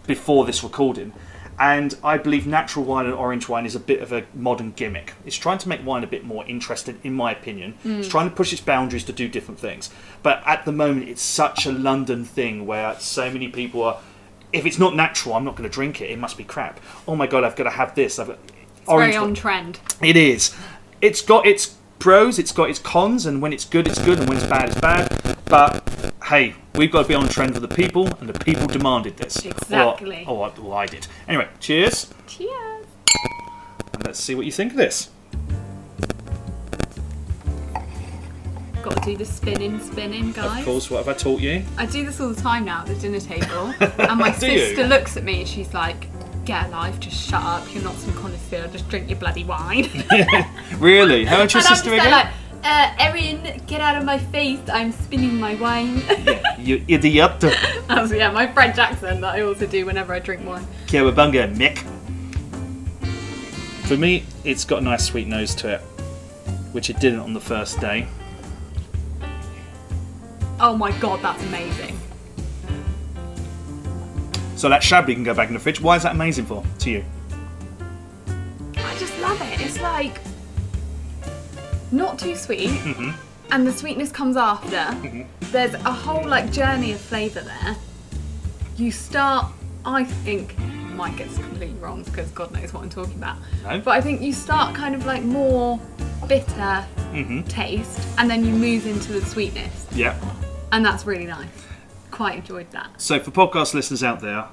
before 0.06 0.46
this 0.46 0.64
recording, 0.64 1.14
and 1.60 1.96
I 2.04 2.18
believe 2.18 2.46
natural 2.46 2.86
wine 2.86 3.06
and 3.06 3.16
orange 3.16 3.50
wine 3.50 3.66
is 3.66 3.76
a 3.76 3.80
bit 3.80 4.02
of 4.02 4.12
a 4.12 4.26
modern 4.36 4.72
gimmick. 4.72 5.14
It's 5.26 5.36
trying 5.36 5.58
to 5.60 5.70
make 5.70 5.84
wine 5.86 6.04
a 6.04 6.08
bit 6.08 6.24
more 6.24 6.46
interesting, 6.46 7.00
in 7.04 7.14
my 7.14 7.32
opinion. 7.32 7.74
Hmm. 7.84 8.00
It's 8.00 8.08
trying 8.08 8.30
to 8.30 8.36
push 8.36 8.54
its 8.54 8.62
boundaries 8.62 9.04
to 9.06 9.14
do 9.14 9.28
different 9.28 9.60
things, 9.60 9.90
but 10.24 10.44
at 10.46 10.66
the 10.66 10.72
moment, 10.72 11.10
it's 11.10 11.22
such 11.22 11.66
a 11.66 11.72
London 11.72 12.26
thing 12.26 12.66
where 12.66 13.00
so 13.00 13.32
many 13.32 13.48
people 13.48 13.84
are. 13.84 14.00
If 14.54 14.66
it's 14.66 14.80
not 14.80 14.96
natural, 14.96 15.36
I'm 15.36 15.44
not 15.44 15.56
going 15.56 15.70
to 15.70 15.74
drink 15.74 16.00
it. 16.02 16.10
It 16.10 16.20
must 16.20 16.38
be 16.38 16.44
crap. 16.44 16.80
Oh 17.08 17.16
my 17.16 17.28
god, 17.28 17.44
I've 17.44 17.56
got 17.56 17.66
to 17.66 17.70
have 17.72 17.96
this. 17.96 18.18
I've 18.18 18.28
got 18.28 18.40
It's 18.80 18.88
very 18.90 19.16
on 19.16 19.34
trend. 19.34 19.80
it 20.02 20.16
is. 20.16 20.56
It's 21.02 21.22
got 21.22 21.46
its 21.46 21.76
pros, 22.00 22.40
it's 22.40 22.52
got 22.52 22.70
its 22.70 22.80
cons, 22.80 23.26
and 23.26 23.42
when 23.42 23.52
it's 23.52 23.66
good, 23.66 23.88
it's 23.88 24.00
good, 24.04 24.20
and 24.20 24.30
when 24.30 24.38
it's 24.38 24.48
bad, 24.48 24.70
it's 24.70 24.80
bad. 24.80 25.38
But 25.46 25.84
hey, 26.28 26.54
we've 26.76 26.92
got 26.92 27.04
to 27.04 27.08
be 27.08 27.16
on 27.16 27.28
trend 27.30 27.54
for 27.54 27.60
the 27.62 27.68
people, 27.68 28.08
and 28.20 28.28
the 28.30 28.38
people 28.40 28.68
demanded 28.68 29.18
this. 29.18 29.46
Exactly. 29.46 30.26
Oh, 30.28 30.36
or, 30.36 30.48
or, 30.50 30.62
well, 30.62 30.74
I 30.74 30.86
did. 30.86 31.08
Anyway, 31.28 31.48
cheers, 31.60 32.14
Cheers. 32.28 32.86
and 33.94 34.06
let's 34.06 34.20
see 34.20 34.36
what 34.36 34.46
you 34.46 34.52
think 34.52 34.72
of 34.72 34.78
this. 34.78 35.10
Got 38.84 39.04
to 39.04 39.12
do 39.12 39.18
the 39.18 39.26
spinning, 39.26 39.80
spinning, 39.80 40.32
guys. 40.32 40.60
Of 40.60 40.66
course, 40.66 40.90
what 40.90 41.06
have 41.06 41.16
I 41.16 41.18
taught 41.18 41.42
you? 41.42 41.64
I 41.78 41.86
do 41.86 42.06
this 42.06 42.20
all 42.20 42.30
the 42.30 42.42
time 42.42 42.66
now 42.66 42.82
at 42.82 42.88
the 42.88 42.96
dinner 42.96 43.20
table, 43.20 43.74
and 43.80 44.20
my 44.20 44.38
Do 44.38 44.52
you? 44.52 44.60
sister 44.60 44.88
looks 44.88 45.18
at 45.18 45.24
me 45.24 45.40
and 45.42 45.48
she's 45.48 45.74
like, 45.74 46.08
"Get 46.46 46.68
a 46.68 46.70
life, 46.70 47.00
just 47.00 47.30
shut 47.30 47.44
up. 47.44 47.74
You're 47.74 47.84
not 47.84 47.96
some 47.96 48.14
connoisseur. 48.14 48.68
Just 48.68 48.88
drink 48.90 49.10
your 49.10 49.20
bloody 49.20 49.44
wine." 49.44 49.90
Really? 50.80 51.26
How 51.26 51.42
old's 51.42 51.54
your 51.54 51.64
sister 51.64 51.92
again? 51.94 52.12
like, 52.12 52.28
uh, 52.64 52.96
Erin, 53.00 53.62
get 53.68 53.82
out 53.82 53.96
of 53.98 54.04
my 54.04 54.18
face. 54.18 54.60
I'm 54.72 54.92
spinning 54.92 55.40
my 55.40 55.56
wine. 55.56 56.02
yeah, 56.08 56.56
you 56.60 56.84
idiot. 56.88 57.40
That's, 57.40 58.12
yeah, 58.12 58.32
my 58.32 58.48
French 58.48 58.78
accent 58.78 59.22
that 59.22 59.36
I 59.36 59.42
also 59.42 59.66
do 59.68 59.86
whenever 59.86 60.14
I 60.14 60.20
drink 60.20 60.46
wine. 60.46 60.66
Cowabunga, 60.88 61.54
Mick. 61.56 61.80
For 63.88 63.96
me, 63.96 64.26
it's 64.44 64.66
got 64.66 64.80
a 64.80 64.82
nice 64.82 65.06
sweet 65.06 65.28
nose 65.28 65.56
to 65.56 65.76
it, 65.76 65.80
which 66.74 66.90
it 66.90 67.00
didn't 67.00 67.20
on 67.20 67.34
the 67.34 67.40
first 67.40 67.80
day. 67.80 68.08
Oh 70.60 70.76
my 70.76 70.92
god, 71.00 71.22
that's 71.22 71.42
amazing. 71.44 71.98
So 74.56 74.70
that 74.70 74.82
Chablis 74.82 75.14
can 75.14 75.24
go 75.24 75.36
back 75.36 75.48
in 75.50 75.54
the 75.54 75.60
fridge. 75.60 75.80
Why 75.80 75.96
is 75.96 76.04
that 76.04 76.14
amazing 76.14 76.48
for 76.48 76.64
to 76.80 76.90
you? 76.90 77.06
I 78.76 78.96
just 78.98 79.18
love 79.20 79.40
it. 79.42 79.62
It's 79.62 79.80
like 79.80 80.20
not 81.92 82.20
too 82.20 82.36
sweet, 82.36 82.70
Mm-hmm. 82.70 83.12
and 83.52 83.66
the 83.68 83.72
sweetness 83.74 84.12
comes 84.12 84.38
after. 84.38 84.96
There's 85.52 85.74
a 85.74 85.92
whole 85.92 86.28
like 86.28 86.52
journey 86.52 86.92
of 86.92 87.00
flavour 87.00 87.42
there. 87.42 87.76
You 88.76 88.92
start, 88.92 89.48
I 89.86 90.04
think, 90.04 90.58
might 90.94 91.16
get 91.16 91.30
this 91.30 91.38
completely 91.38 91.76
wrong 91.80 92.04
because 92.04 92.30
God 92.32 92.52
knows 92.52 92.74
what 92.74 92.84
I'm 92.84 92.90
talking 92.90 93.16
about. 93.16 93.38
No. 93.64 93.80
But 93.80 93.92
I 93.92 94.02
think 94.02 94.22
you 94.22 94.34
start 94.34 94.76
kind 94.76 94.94
of 94.96 95.06
like 95.06 95.24
more 95.24 95.80
bitter 96.28 96.86
Mm-hmm. 97.14 97.44
taste, 97.44 98.06
and 98.18 98.30
then 98.30 98.44
you 98.44 98.52
move 98.52 98.86
into 98.86 99.14
the 99.14 99.22
sweetness, 99.26 99.88
Yeah. 99.94 100.20
and 100.74 100.86
that's 100.86 101.06
really 101.06 101.26
nice. 101.26 101.48
Quite 102.12 102.36
enjoyed 102.40 102.70
that. 102.72 102.90
So 103.02 103.18
for 103.20 103.32
podcast 103.32 103.74
listeners 103.74 104.04
out 104.04 104.20
there, 104.20 104.46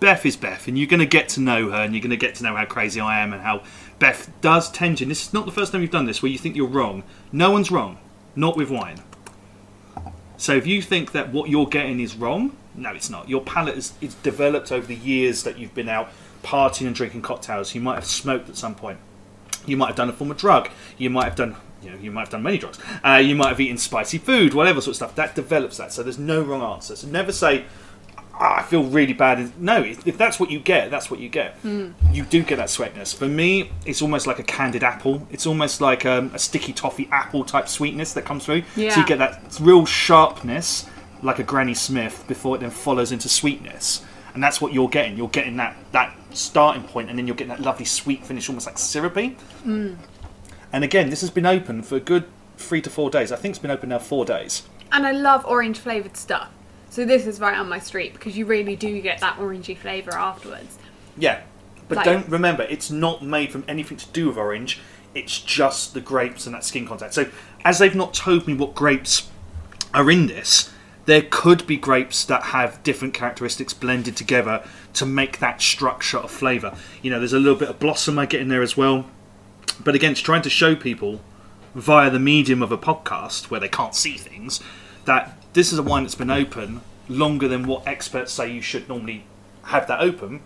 Beth 0.00 0.26
is 0.26 0.36
Beth, 0.36 0.66
and 0.66 0.76
you're 0.76 0.88
going 0.88 1.00
to 1.00 1.06
get 1.06 1.28
to 1.30 1.40
know 1.40 1.70
her, 1.70 1.76
and 1.82 1.94
you're 1.94 2.00
going 2.02 2.10
to 2.10 2.16
get 2.16 2.34
to 2.36 2.42
know 2.42 2.54
how 2.56 2.64
crazy 2.64 3.00
I 3.00 3.20
am, 3.20 3.32
and 3.32 3.40
how 3.40 3.62
Beth 3.98 4.30
does 4.40 4.70
tend 4.70 4.98
to. 4.98 5.06
This 5.06 5.26
is 5.26 5.32
not 5.32 5.46
the 5.46 5.52
first 5.52 5.72
time 5.72 5.82
you've 5.82 5.90
done 5.90 6.06
this 6.06 6.22
where 6.22 6.30
you 6.30 6.38
think 6.38 6.56
you're 6.56 6.66
wrong. 6.66 7.02
No 7.32 7.50
one's 7.50 7.70
wrong, 7.70 7.98
not 8.34 8.56
with 8.56 8.70
wine. 8.70 9.02
So 10.36 10.54
if 10.54 10.66
you 10.66 10.82
think 10.82 11.12
that 11.12 11.32
what 11.32 11.48
you're 11.48 11.66
getting 11.66 12.00
is 12.00 12.14
wrong, 12.14 12.56
no, 12.74 12.90
it's 12.90 13.08
not. 13.08 13.28
Your 13.28 13.40
palate 13.40 13.76
is 13.76 13.94
it's 14.00 14.14
developed 14.16 14.70
over 14.70 14.86
the 14.86 14.94
years 14.94 15.44
that 15.44 15.58
you've 15.58 15.74
been 15.74 15.88
out 15.88 16.10
partying 16.42 16.86
and 16.86 16.94
drinking 16.94 17.22
cocktails. 17.22 17.74
You 17.74 17.80
might 17.80 17.94
have 17.94 18.04
smoked 18.04 18.48
at 18.48 18.56
some 18.56 18.74
point. 18.74 18.98
You 19.64 19.76
might 19.76 19.88
have 19.88 19.96
done 19.96 20.10
a 20.10 20.12
form 20.12 20.30
of 20.30 20.36
drug. 20.36 20.68
You 20.98 21.08
might 21.10 21.24
have 21.24 21.36
done, 21.36 21.56
you 21.82 21.90
know, 21.90 21.96
you 21.96 22.10
might 22.10 22.20
have 22.20 22.30
done 22.30 22.42
many 22.42 22.58
drugs. 22.58 22.78
Uh, 23.04 23.14
you 23.14 23.34
might 23.34 23.48
have 23.48 23.60
eaten 23.60 23.78
spicy 23.78 24.18
food, 24.18 24.52
whatever 24.52 24.80
sort 24.80 24.92
of 24.92 24.96
stuff. 24.96 25.14
That 25.14 25.34
develops 25.34 25.78
that. 25.78 25.92
So 25.92 26.02
there's 26.02 26.18
no 26.18 26.42
wrong 26.42 26.62
answer. 26.62 26.96
So 26.96 27.08
never 27.08 27.32
say, 27.32 27.64
ah, 28.38 28.58
I 28.58 28.62
feel 28.62 28.84
really 28.84 29.12
bad. 29.12 29.58
No, 29.60 29.82
if 29.82 30.18
that's 30.18 30.38
what 30.38 30.50
you 30.50 30.58
get, 30.60 30.90
that's 30.90 31.10
what 31.10 31.20
you 31.20 31.28
get. 31.28 31.56
You 31.64 32.24
do 32.24 32.42
get 32.42 32.56
that 32.56 32.70
sweetness. 32.70 33.12
For 33.12 33.26
me, 33.28 33.70
it's 33.84 34.02
almost 34.02 34.26
like 34.26 34.38
a 34.38 34.42
candied 34.42 34.84
apple. 34.84 35.26
It's 35.30 35.46
almost 35.46 35.80
like 35.80 36.04
um, 36.06 36.30
a 36.34 36.38
sticky 36.38 36.72
toffee 36.72 37.08
apple 37.10 37.44
type 37.44 37.68
sweetness 37.68 38.12
that 38.14 38.24
comes 38.24 38.44
through. 38.44 38.62
So 38.74 39.00
you 39.00 39.06
get 39.06 39.18
that 39.18 39.56
real 39.60 39.86
sharpness, 39.86 40.86
like 41.22 41.38
a 41.38 41.42
Granny 41.42 41.74
Smith, 41.74 42.24
before 42.28 42.56
it 42.56 42.60
then 42.60 42.70
follows 42.70 43.12
into 43.12 43.28
sweetness. 43.28 44.04
And 44.34 44.42
that's 44.42 44.60
what 44.60 44.74
you're 44.74 44.88
getting. 44.90 45.16
You're 45.16 45.28
getting 45.28 45.56
that 45.56 45.76
that 45.92 46.14
starting 46.32 46.82
point, 46.84 47.08
and 47.08 47.18
then 47.18 47.26
you're 47.26 47.36
getting 47.36 47.54
that 47.54 47.62
lovely 47.62 47.86
sweet 47.86 48.24
finish, 48.24 48.48
almost 48.50 48.66
like 48.66 48.76
syrupy. 48.78 49.36
And 50.72 50.84
again, 50.84 51.08
this 51.08 51.22
has 51.22 51.30
been 51.30 51.46
open 51.46 51.82
for 51.82 51.96
a 51.96 52.00
good 52.00 52.24
three 52.58 52.82
to 52.82 52.90
four 52.90 53.08
days. 53.08 53.32
I 53.32 53.36
think 53.36 53.52
it's 53.52 53.58
been 53.58 53.70
open 53.70 53.88
now 53.88 53.98
four 53.98 54.24
days. 54.26 54.62
And 54.92 55.06
I 55.06 55.12
love 55.12 55.44
orange 55.46 55.78
flavoured 55.78 56.16
stuff. 56.16 56.50
So 56.96 57.04
this 57.04 57.26
is 57.26 57.40
right 57.40 57.58
on 57.58 57.68
my 57.68 57.78
street 57.78 58.14
because 58.14 58.38
you 58.38 58.46
really 58.46 58.74
do 58.74 59.02
get 59.02 59.20
that 59.20 59.36
orangey 59.36 59.76
flavour 59.76 60.14
afterwards. 60.14 60.78
Yeah, 61.18 61.40
but 61.90 61.96
Like- 61.96 62.06
don't 62.06 62.26
remember, 62.26 62.62
it's 62.62 62.90
not 62.90 63.22
made 63.22 63.52
from 63.52 63.64
anything 63.68 63.98
to 63.98 64.06
do 64.14 64.28
with 64.28 64.38
orange. 64.38 64.80
It's 65.14 65.38
just 65.38 65.92
the 65.92 66.00
grapes 66.00 66.46
and 66.46 66.54
that 66.54 66.64
skin 66.64 66.88
contact. 66.88 67.12
So, 67.12 67.26
as 67.66 67.80
they've 67.80 67.94
not 67.94 68.14
told 68.14 68.46
me 68.46 68.54
what 68.54 68.74
grapes 68.74 69.28
are 69.92 70.10
in 70.10 70.26
this, 70.26 70.70
there 71.04 71.20
could 71.20 71.66
be 71.66 71.76
grapes 71.76 72.24
that 72.24 72.44
have 72.44 72.82
different 72.82 73.12
characteristics 73.12 73.74
blended 73.74 74.16
together 74.16 74.66
to 74.94 75.04
make 75.04 75.38
that 75.38 75.60
structure 75.60 76.16
of 76.16 76.30
flavour. 76.30 76.72
You 77.02 77.10
know, 77.10 77.18
there's 77.18 77.34
a 77.34 77.38
little 77.38 77.58
bit 77.58 77.68
of 77.68 77.78
blossom 77.78 78.18
I 78.18 78.24
get 78.24 78.40
in 78.40 78.48
there 78.48 78.62
as 78.62 78.74
well. 78.74 79.04
But 79.84 79.94
again, 79.94 80.12
it's 80.12 80.22
trying 80.22 80.40
to 80.40 80.50
show 80.50 80.74
people 80.74 81.20
via 81.74 82.08
the 82.08 82.18
medium 82.18 82.62
of 82.62 82.72
a 82.72 82.78
podcast 82.78 83.50
where 83.50 83.60
they 83.60 83.68
can't 83.68 83.94
see 83.94 84.16
things 84.16 84.62
that 85.04 85.36
this 85.56 85.72
is 85.72 85.78
a 85.78 85.82
wine 85.82 86.02
that's 86.02 86.14
been 86.14 86.30
open 86.30 86.82
longer 87.08 87.48
than 87.48 87.66
what 87.66 87.86
experts 87.88 88.30
say 88.30 88.52
you 88.52 88.60
should 88.60 88.86
normally 88.90 89.24
have 89.62 89.86
that 89.88 90.00
open. 90.00 90.42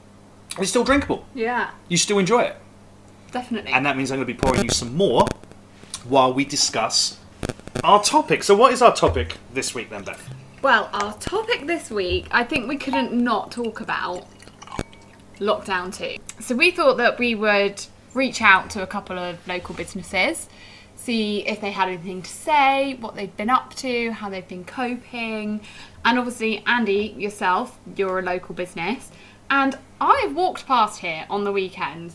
It's 0.57 0.71
still 0.71 0.85
drinkable. 0.85 1.27
Yeah, 1.35 1.71
You 1.89 1.97
still 1.97 2.19
enjoy 2.21 2.43
it. 2.43 2.57
definitely. 3.33 3.73
And 3.73 3.85
that 3.85 3.97
means 3.97 4.13
I'm 4.13 4.19
going 4.19 4.29
to 4.29 4.33
be 4.33 4.39
pouring 4.39 4.63
you 4.63 4.71
some 4.71 4.97
more 4.97 5.27
while 6.05 6.33
we 6.33 6.45
discuss 6.45 7.19
our 7.83 8.01
topic. 8.01 8.45
So, 8.45 8.55
what 8.55 8.73
is 8.73 8.83
our 8.83 8.95
topic 8.95 9.37
this 9.53 9.75
week, 9.75 9.91
then, 9.91 10.05
Beth? 10.05 10.33
Well, 10.63 10.89
our 10.93 11.15
topic 11.15 11.67
this 11.67 11.91
week, 11.91 12.27
I 12.31 12.45
think 12.45 12.69
we 12.69 12.77
couldn't 12.77 13.13
not 13.13 13.51
talk 13.51 13.81
about 13.81 14.29
lockdown 15.41 15.93
two. 15.93 16.23
So 16.39 16.55
we 16.55 16.71
thought 16.71 16.99
that 16.99 17.19
we 17.19 17.35
would 17.35 17.85
reach 18.15 18.43
out 18.43 18.71
to 18.71 18.83
a 18.83 18.87
couple 18.87 19.19
of 19.19 19.47
local 19.49 19.75
businesses, 19.75 20.49
see 21.05 21.47
if 21.47 21.61
they 21.61 21.71
had 21.71 21.89
anything 21.89 22.23
to 22.23 22.31
say, 22.31 22.95
what 23.01 23.15
they've 23.15 23.35
been 23.37 23.51
up 23.51 23.75
to, 23.77 24.11
how 24.13 24.29
they've 24.29 24.47
been 24.47 24.65
coping. 24.65 25.61
And 26.05 26.19
obviously, 26.19 26.63
Andy, 26.67 27.15
yourself, 27.19 27.79
you're 27.97 28.19
a 28.19 28.23
local 28.23 28.55
business. 28.55 29.11
And 29.51 29.79
I've 30.01 30.35
walked 30.35 30.67
past 30.67 31.01
here 31.01 31.27
on 31.31 31.45
the 31.45 31.53
weekends. 31.53 32.15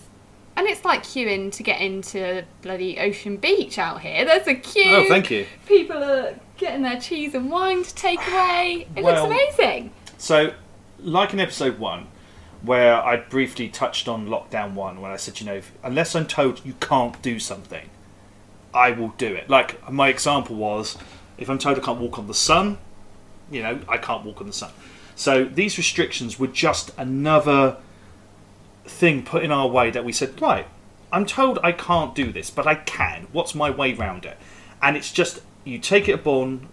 And 0.58 0.68
it's 0.68 0.86
like 0.86 1.04
queuing 1.04 1.52
to 1.54 1.64
get 1.64 1.82
into 1.82 2.46
bloody 2.62 2.98
Ocean 3.00 3.36
Beach 3.38 3.78
out 3.78 4.00
here. 4.02 4.24
There's 4.24 4.48
a 4.48 4.56
queue. 4.56 4.96
Oh, 4.96 5.06
thank 5.10 5.30
you. 5.30 5.46
People 5.66 6.02
are 6.02 6.34
getting 6.58 6.82
their 6.84 7.00
cheese 7.00 7.36
and 7.36 7.52
wine 7.52 7.84
to 7.84 7.94
take 7.96 8.20
away. 8.28 8.88
It 8.96 9.04
Well- 9.04 9.28
looks 9.28 9.36
amazing. 9.58 9.92
So, 10.18 10.54
like 11.00 11.34
in 11.34 11.40
episode 11.42 11.78
one, 11.78 12.08
where 12.62 12.96
I 12.96 13.18
briefly 13.18 13.68
touched 13.68 14.08
on 14.08 14.28
lockdown 14.28 14.74
one, 14.74 15.02
when 15.02 15.12
I 15.12 15.18
said, 15.18 15.40
you 15.42 15.46
know, 15.46 15.62
unless 15.84 16.16
I'm 16.16 16.26
told 16.26 16.66
you 16.66 16.74
can't 16.80 17.22
do 17.22 17.38
something, 17.38 17.90
I 18.76 18.92
will 18.92 19.10
do 19.18 19.34
it. 19.34 19.50
Like 19.50 19.90
my 19.92 20.10
example 20.10 20.56
was, 20.58 20.98
if 21.38 21.50
I'm 21.50 21.58
told 21.58 21.80
I 21.80 21.82
can't 21.82 22.00
walk 22.00 22.20
on 22.20 22.28
the 22.28 22.34
sun, 22.34 22.78
you 23.50 23.64
know, 23.64 23.80
I 23.88 23.98
can't 23.98 24.26
walk 24.26 24.42
on 24.42 24.48
the 24.48 24.54
sun. 24.54 24.72
So 25.16 25.46
these 25.46 25.78
restrictions 25.78 26.38
were 26.38 26.48
just 26.48 26.92
another 26.98 27.78
thing 28.84 29.24
put 29.24 29.44
in 29.44 29.52
our 29.52 29.68
way 29.68 29.90
that 29.92 30.04
we 30.04 30.12
said, 30.12 30.40
right, 30.42 30.68
I'm 31.12 31.26
told 31.26 31.58
I 31.64 31.72
can't 31.72 32.14
do 32.14 32.32
this, 32.32 32.50
but 32.50 32.68
I 32.68 32.76
can. 32.76 33.28
What's 33.32 33.56
my 33.56 33.70
way 33.70 33.94
round 33.94 34.26
it? 34.26 34.38
And 34.82 34.98
it's 34.98 35.12
just 35.12 35.42
you 35.64 35.80
take 35.80 36.10
it 36.10 36.28
on 36.28 36.68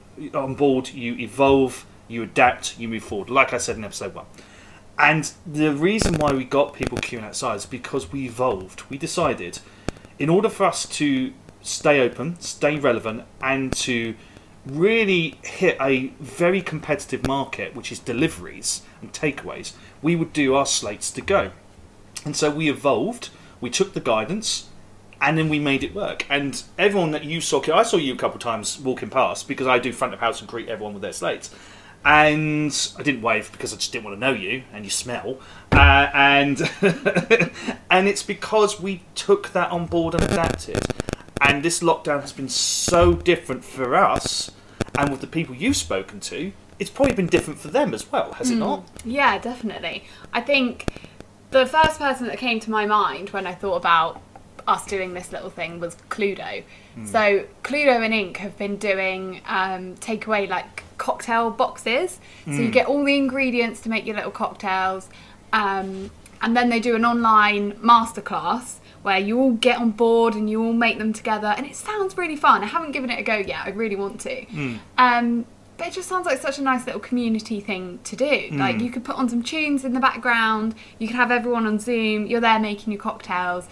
board, 0.56 0.88
you 0.90 1.14
evolve, 1.14 1.86
you 2.08 2.24
adapt, 2.24 2.78
you 2.78 2.88
move 2.88 3.04
forward. 3.04 3.30
Like 3.30 3.52
I 3.52 3.58
said 3.58 3.76
in 3.76 3.84
episode 3.84 4.14
one. 4.14 4.26
And 4.98 5.30
the 5.46 5.72
reason 5.72 6.18
why 6.18 6.32
we 6.32 6.44
got 6.44 6.74
people 6.74 6.98
queuing 6.98 7.24
outside 7.24 7.56
is 7.56 7.66
because 7.66 8.12
we 8.12 8.26
evolved. 8.26 8.82
We 8.90 8.98
decided, 8.98 9.60
in 10.18 10.28
order 10.28 10.48
for 10.48 10.64
us 10.64 10.86
to 10.86 11.32
stay 11.62 12.00
open, 12.00 12.38
stay 12.40 12.78
relevant, 12.78 13.24
and 13.40 13.72
to 13.72 14.14
really 14.66 15.38
hit 15.42 15.76
a 15.80 16.08
very 16.20 16.62
competitive 16.62 17.26
market, 17.26 17.74
which 17.74 17.90
is 17.90 17.98
deliveries 17.98 18.82
and 19.00 19.12
takeaways, 19.12 19.72
we 20.00 20.14
would 20.14 20.32
do 20.32 20.54
our 20.54 20.66
slates 20.66 21.10
to 21.10 21.20
go. 21.20 21.50
And 22.24 22.36
so 22.36 22.50
we 22.50 22.70
evolved, 22.70 23.30
we 23.60 23.70
took 23.70 23.94
the 23.94 24.00
guidance, 24.00 24.68
and 25.20 25.38
then 25.38 25.48
we 25.48 25.58
made 25.58 25.84
it 25.84 25.94
work. 25.94 26.26
And 26.28 26.62
everyone 26.78 27.12
that 27.12 27.24
you 27.24 27.40
saw, 27.40 27.62
I 27.72 27.84
saw 27.84 27.96
you 27.96 28.12
a 28.12 28.16
couple 28.16 28.36
of 28.36 28.42
times 28.42 28.78
walking 28.78 29.08
past 29.08 29.46
because 29.48 29.66
I 29.66 29.78
do 29.78 29.92
front 29.92 30.12
of 30.12 30.20
house 30.20 30.40
and 30.40 30.48
greet 30.48 30.68
everyone 30.68 30.94
with 30.94 31.02
their 31.02 31.12
slates. 31.12 31.54
And 32.04 32.76
I 32.98 33.04
didn't 33.04 33.22
wave 33.22 33.52
because 33.52 33.72
I 33.72 33.76
just 33.76 33.92
didn't 33.92 34.04
want 34.06 34.16
to 34.16 34.20
know 34.20 34.32
you 34.32 34.64
and 34.72 34.84
you 34.84 34.90
smell. 34.90 35.38
Uh, 35.70 36.10
and 36.12 36.60
and 37.90 38.08
it's 38.08 38.24
because 38.24 38.80
we 38.80 39.02
took 39.14 39.50
that 39.50 39.70
on 39.70 39.86
board 39.86 40.14
and 40.14 40.24
adapted. 40.24 40.91
And 41.44 41.64
this 41.64 41.80
lockdown 41.80 42.20
has 42.20 42.32
been 42.32 42.48
so 42.48 43.14
different 43.14 43.64
for 43.64 43.96
us, 43.96 44.52
and 44.96 45.10
with 45.10 45.20
the 45.20 45.26
people 45.26 45.54
you've 45.54 45.76
spoken 45.76 46.20
to, 46.20 46.52
it's 46.78 46.90
probably 46.90 47.14
been 47.14 47.26
different 47.26 47.58
for 47.58 47.68
them 47.68 47.92
as 47.92 48.10
well, 48.10 48.32
has 48.34 48.50
it 48.50 48.56
not? 48.56 48.84
Yeah, 49.04 49.38
definitely. 49.38 50.04
I 50.32 50.40
think 50.40 50.86
the 51.50 51.66
first 51.66 51.98
person 51.98 52.26
that 52.28 52.38
came 52.38 52.60
to 52.60 52.70
my 52.70 52.86
mind 52.86 53.30
when 53.30 53.46
I 53.46 53.54
thought 53.54 53.76
about 53.76 54.22
us 54.66 54.86
doing 54.86 55.14
this 55.14 55.32
little 55.32 55.50
thing 55.50 55.80
was 55.80 55.96
Cluedo. 56.08 56.62
So 57.04 57.46
Cluedo 57.64 58.04
and 58.04 58.14
Ink 58.14 58.36
have 58.36 58.56
been 58.56 58.76
doing 58.76 59.40
um, 59.46 59.96
takeaway 59.96 60.48
like 60.48 60.84
cocktail 60.98 61.50
boxes. 61.50 62.20
So 62.44 62.52
you 62.52 62.70
get 62.70 62.86
all 62.86 63.04
the 63.04 63.16
ingredients 63.16 63.80
to 63.80 63.88
make 63.88 64.06
your 64.06 64.14
little 64.14 64.30
cocktails, 64.30 65.08
um, 65.52 66.10
and 66.40 66.56
then 66.56 66.68
they 66.68 66.80
do 66.80 66.94
an 66.94 67.04
online 67.04 67.72
masterclass 67.74 68.78
where 69.02 69.18
you 69.18 69.38
all 69.38 69.52
get 69.52 69.78
on 69.78 69.90
board 69.90 70.34
and 70.34 70.48
you 70.48 70.62
all 70.64 70.72
make 70.72 70.98
them 70.98 71.12
together, 71.12 71.54
and 71.56 71.66
it 71.66 71.76
sounds 71.76 72.16
really 72.16 72.36
fun. 72.36 72.62
I 72.62 72.66
haven't 72.66 72.92
given 72.92 73.10
it 73.10 73.18
a 73.18 73.22
go 73.22 73.36
yet. 73.36 73.60
I 73.64 73.70
really 73.70 73.96
want 73.96 74.20
to. 74.22 74.42
Hmm. 74.44 74.76
Um, 74.96 75.46
but 75.76 75.88
it 75.88 75.94
just 75.94 76.08
sounds 76.08 76.26
like 76.26 76.40
such 76.40 76.58
a 76.58 76.62
nice 76.62 76.86
little 76.86 77.00
community 77.00 77.60
thing 77.60 77.98
to 78.04 78.14
do. 78.14 78.48
Hmm. 78.50 78.58
Like 78.58 78.80
you 78.80 78.90
could 78.90 79.04
put 79.04 79.16
on 79.16 79.28
some 79.28 79.42
tunes 79.42 79.84
in 79.84 79.92
the 79.92 80.00
background, 80.00 80.74
you 80.98 81.08
could 81.08 81.16
have 81.16 81.30
everyone 81.30 81.66
on 81.66 81.78
Zoom, 81.78 82.26
you're 82.26 82.40
there 82.40 82.58
making 82.58 82.92
your 82.92 83.02
cocktails. 83.02 83.66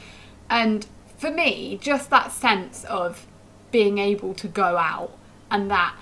And 0.49 0.87
for 1.17 1.31
me, 1.31 1.79
just 1.81 2.11
that 2.11 2.33
sense 2.33 2.85
of 2.85 3.27
being 3.71 3.99
able 3.99 4.35
to 4.35 4.49
go 4.49 4.77
out 4.77 5.17
and 5.51 5.71
that 5.71 5.95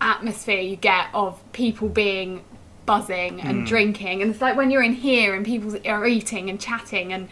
atmosphere 0.00 0.60
you 0.60 0.76
get 0.76 1.06
of 1.14 1.40
people 1.52 1.88
being 1.88 2.44
buzzing 2.84 3.40
and 3.40 3.60
hmm. 3.60 3.64
drinking. 3.64 4.20
And 4.20 4.30
it's 4.30 4.40
like 4.40 4.56
when 4.56 4.70
you're 4.70 4.82
in 4.82 4.92
here 4.92 5.34
and 5.34 5.46
people 5.46 5.74
are 5.86 6.06
eating 6.06 6.50
and 6.50 6.60
chatting 6.60 7.12
and 7.12 7.28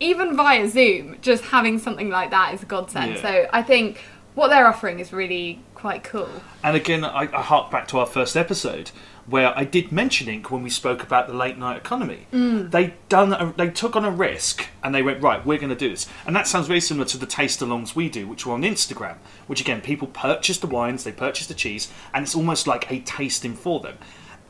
even 0.00 0.36
via 0.36 0.68
Zoom, 0.68 1.16
just 1.20 1.44
having 1.44 1.78
something 1.78 2.10
like 2.10 2.30
that 2.30 2.54
is 2.54 2.62
a 2.62 2.66
godsend. 2.66 3.14
Yeah. 3.16 3.22
So 3.22 3.48
I 3.52 3.62
think 3.62 4.00
what 4.34 4.48
they're 4.48 4.66
offering 4.66 5.00
is 5.00 5.12
really 5.12 5.60
quite 5.74 6.04
cool. 6.04 6.28
And 6.62 6.76
again, 6.76 7.04
I, 7.04 7.22
I 7.22 7.42
hark 7.42 7.70
back 7.70 7.88
to 7.88 7.98
our 7.98 8.06
first 8.06 8.36
episode 8.36 8.90
where 9.26 9.56
I 9.56 9.64
did 9.64 9.92
mention 9.92 10.26
Inc. 10.28 10.50
when 10.50 10.62
we 10.62 10.70
spoke 10.70 11.02
about 11.02 11.26
the 11.26 11.34
late 11.34 11.58
night 11.58 11.76
economy. 11.76 12.26
Mm. 12.32 12.70
They 12.70 12.94
done 13.08 13.32
a, 13.32 13.52
they 13.56 13.68
took 13.68 13.94
on 13.94 14.04
a 14.04 14.10
risk 14.10 14.66
and 14.82 14.94
they 14.94 15.02
went 15.02 15.22
right. 15.22 15.44
We're 15.44 15.58
going 15.58 15.68
to 15.68 15.76
do 15.76 15.90
this, 15.90 16.06
and 16.26 16.34
that 16.34 16.46
sounds 16.46 16.66
very 16.66 16.80
similar 16.80 17.06
to 17.06 17.18
the 17.18 17.26
taste 17.26 17.60
alongs 17.60 17.94
we 17.94 18.08
do, 18.08 18.26
which 18.26 18.46
were 18.46 18.54
on 18.54 18.62
Instagram. 18.62 19.16
Which 19.46 19.60
again, 19.60 19.80
people 19.80 20.08
purchase 20.08 20.58
the 20.58 20.66
wines, 20.66 21.04
they 21.04 21.12
purchase 21.12 21.46
the 21.46 21.54
cheese, 21.54 21.92
and 22.14 22.22
it's 22.22 22.34
almost 22.34 22.66
like 22.66 22.90
a 22.90 23.00
tasting 23.00 23.54
for 23.54 23.80
them. 23.80 23.98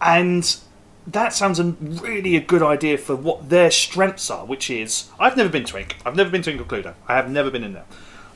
And 0.01 0.57
that 1.13 1.33
sounds 1.33 1.59
a, 1.59 1.65
really 1.65 2.37
a 2.37 2.41
good 2.41 2.63
idea 2.63 2.99
for 2.99 3.17
what 3.17 3.49
their 3.49 3.71
strengths 3.71 4.31
are, 4.31 4.45
which 4.45 4.71
is 4.71 5.09
I've 5.19 5.37
never 5.37 5.49
been 5.49 5.65
to 5.65 5.75
Inc. 5.75 5.93
I've 6.05 6.17
never 6.17 6.31
been 6.31 6.43
to 6.43 6.53
Inc. 6.53 6.65
Cluedo. 6.67 6.95
I 7.07 7.17
have 7.17 7.31
never 7.31 7.51
been 7.51 7.65
in 7.65 7.73
there. 7.73 7.87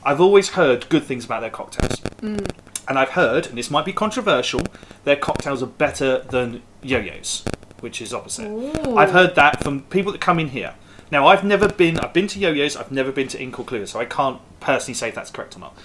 I've 0.03 0.19
always 0.19 0.49
heard 0.49 0.89
good 0.89 1.03
things 1.03 1.25
about 1.25 1.41
their 1.41 1.49
cocktails. 1.49 1.99
Mm. 2.21 2.49
And 2.87 2.99
I've 2.99 3.11
heard, 3.11 3.47
and 3.47 3.57
this 3.57 3.71
might 3.71 3.85
be 3.85 3.93
controversial, 3.93 4.61
their 5.05 5.15
cocktails 5.15 5.63
are 5.63 5.67
better 5.67 6.19
than 6.19 6.61
yo-yos, 6.81 7.45
which 7.79 8.01
is 8.01 8.13
opposite. 8.13 8.49
Ooh. 8.49 8.97
I've 8.97 9.11
heard 9.11 9.35
that 9.35 9.63
from 9.63 9.83
people 9.83 10.11
that 10.11 10.19
come 10.19 10.39
in 10.39 10.49
here. 10.49 10.75
Now, 11.11 11.27
I've 11.27 11.43
never 11.43 11.69
been. 11.69 11.99
I've 11.99 12.13
been 12.13 12.27
to 12.27 12.39
yo-yos. 12.39 12.75
I've 12.75 12.91
never 12.91 13.11
been 13.11 13.27
to 13.29 13.41
Ink 13.41 13.55
Cluedo, 13.55 13.87
so 13.87 13.99
I 13.99 14.05
can't 14.05 14.41
personally 14.59 14.95
say 14.95 15.09
if 15.09 15.15
that's 15.15 15.31
correct 15.31 15.55
or 15.55 15.59
not. 15.59 15.77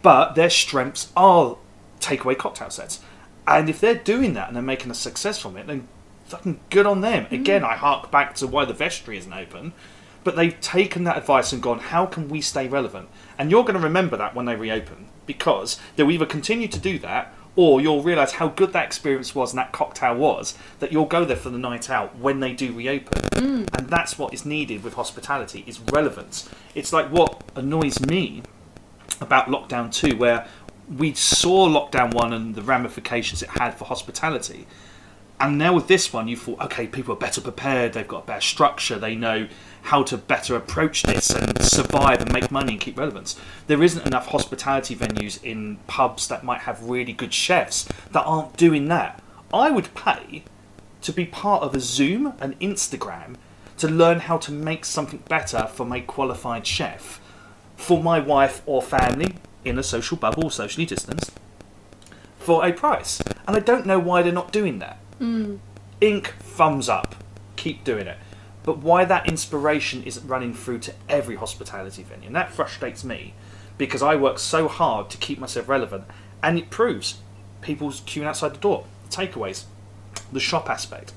But 0.00 0.34
their 0.34 0.48
strengths 0.48 1.12
are 1.16 1.58
takeaway 1.98 2.38
cocktail 2.38 2.70
sets, 2.70 3.00
and 3.46 3.68
if 3.68 3.80
they're 3.80 3.94
doing 3.94 4.32
that 4.34 4.46
and 4.46 4.56
they're 4.56 4.62
making 4.62 4.90
a 4.90 4.94
success 4.94 5.38
from 5.38 5.56
it, 5.56 5.66
then 5.66 5.88
fucking 6.30 6.60
good 6.70 6.86
on 6.86 7.00
them. 7.02 7.26
Mm. 7.26 7.40
Again, 7.40 7.64
I 7.64 7.74
hark 7.76 8.10
back 8.10 8.34
to 8.36 8.46
why 8.46 8.64
the 8.64 8.72
vestry 8.72 9.18
isn't 9.18 9.32
open. 9.32 9.72
But 10.22 10.36
they've 10.36 10.60
taken 10.60 11.04
that 11.04 11.16
advice 11.16 11.50
and 11.52 11.62
gone, 11.62 11.78
how 11.78 12.04
can 12.04 12.28
we 12.28 12.42
stay 12.42 12.68
relevant? 12.68 13.08
And 13.38 13.50
you're 13.50 13.64
going 13.64 13.74
to 13.74 13.80
remember 13.80 14.18
that 14.18 14.34
when 14.34 14.44
they 14.44 14.54
reopen, 14.54 15.06
because 15.24 15.80
they'll 15.96 16.10
either 16.10 16.26
continue 16.26 16.68
to 16.68 16.78
do 16.78 16.98
that 16.98 17.34
Or 17.56 17.80
you'll 17.80 18.02
realise 18.02 18.32
how 18.32 18.48
good 18.48 18.72
that 18.72 18.84
experience 18.84 19.34
was 19.34 19.52
and 19.52 19.58
that 19.58 19.72
cocktail 19.72 20.14
was 20.14 20.56
that 20.78 20.92
you'll 20.92 21.06
go 21.06 21.24
there 21.24 21.36
for 21.36 21.50
the 21.50 21.58
night 21.58 21.90
out 21.90 22.16
when 22.16 22.40
they 22.40 22.52
do 22.52 22.72
reopen. 22.72 23.22
Mm. 23.32 23.76
And 23.76 23.88
that's 23.88 24.18
what 24.18 24.32
is 24.32 24.46
needed 24.46 24.84
with 24.84 24.94
hospitality 24.94 25.64
is 25.66 25.80
relevance. 25.92 26.48
It's 26.74 26.92
like 26.92 27.08
what 27.08 27.42
annoys 27.56 28.00
me 28.00 28.42
about 29.20 29.48
lockdown 29.48 29.92
2 29.92 30.16
where 30.16 30.46
we 30.96 31.12
saw 31.14 31.68
lockdown 31.68 32.14
1 32.14 32.32
and 32.32 32.54
the 32.54 32.62
ramifications 32.62 33.42
it 33.42 33.50
had 33.50 33.74
for 33.74 33.84
hospitality. 33.84 34.66
And 35.40 35.56
now 35.56 35.72
with 35.74 35.88
this 35.88 36.12
one, 36.12 36.28
you 36.28 36.36
thought, 36.36 36.60
okay, 36.60 36.86
people 36.86 37.14
are 37.14 37.18
better 37.18 37.40
prepared. 37.40 37.94
They've 37.94 38.06
got 38.06 38.24
a 38.24 38.26
better 38.26 38.42
structure. 38.42 38.98
They 38.98 39.14
know 39.14 39.48
how 39.82 40.02
to 40.02 40.18
better 40.18 40.54
approach 40.54 41.02
this 41.02 41.30
and 41.30 41.62
survive 41.62 42.20
and 42.20 42.30
make 42.30 42.50
money 42.50 42.72
and 42.72 42.80
keep 42.80 42.98
relevance. 42.98 43.40
There 43.66 43.82
isn't 43.82 44.06
enough 44.06 44.26
hospitality 44.26 44.94
venues 44.94 45.42
in 45.42 45.78
pubs 45.86 46.28
that 46.28 46.44
might 46.44 46.60
have 46.60 46.84
really 46.84 47.14
good 47.14 47.32
chefs 47.32 47.88
that 48.12 48.24
aren't 48.24 48.58
doing 48.58 48.88
that. 48.88 49.22
I 49.52 49.70
would 49.70 49.94
pay 49.94 50.44
to 51.00 51.12
be 51.12 51.24
part 51.24 51.62
of 51.62 51.74
a 51.74 51.80
Zoom, 51.80 52.34
an 52.38 52.54
Instagram, 52.60 53.36
to 53.78 53.88
learn 53.88 54.20
how 54.20 54.36
to 54.36 54.52
make 54.52 54.84
something 54.84 55.22
better 55.26 55.66
from 55.68 55.90
a 55.90 56.02
qualified 56.02 56.66
chef 56.66 57.18
for 57.76 58.02
my 58.02 58.20
wife 58.20 58.60
or 58.66 58.82
family 58.82 59.36
in 59.64 59.78
a 59.78 59.82
social 59.82 60.18
bubble, 60.18 60.50
socially 60.50 60.84
distanced, 60.84 61.32
for 62.38 62.66
a 62.66 62.74
price. 62.74 63.22
And 63.46 63.56
I 63.56 63.60
don't 63.60 63.86
know 63.86 63.98
why 63.98 64.20
they're 64.20 64.32
not 64.32 64.52
doing 64.52 64.80
that. 64.80 64.98
Ink, 66.00 66.34
thumbs 66.40 66.88
up. 66.88 67.14
Keep 67.56 67.84
doing 67.84 68.06
it. 68.06 68.18
But 68.62 68.78
why 68.78 69.04
that 69.04 69.28
inspiration 69.28 70.02
isn't 70.04 70.26
running 70.26 70.54
through 70.54 70.80
to 70.80 70.94
every 71.08 71.36
hospitality 71.36 72.02
venue? 72.02 72.26
And 72.26 72.36
that 72.36 72.52
frustrates 72.52 73.04
me 73.04 73.34
because 73.78 74.02
I 74.02 74.16
work 74.16 74.38
so 74.38 74.68
hard 74.68 75.08
to 75.10 75.16
keep 75.16 75.38
myself 75.38 75.68
relevant 75.68 76.04
and 76.42 76.58
it 76.58 76.70
proves 76.70 77.18
people's 77.60 78.00
queuing 78.02 78.24
outside 78.24 78.54
the 78.54 78.58
door, 78.58 78.84
the 79.08 79.16
takeaways, 79.16 79.64
the 80.32 80.40
shop 80.40 80.68
aspect. 80.68 81.12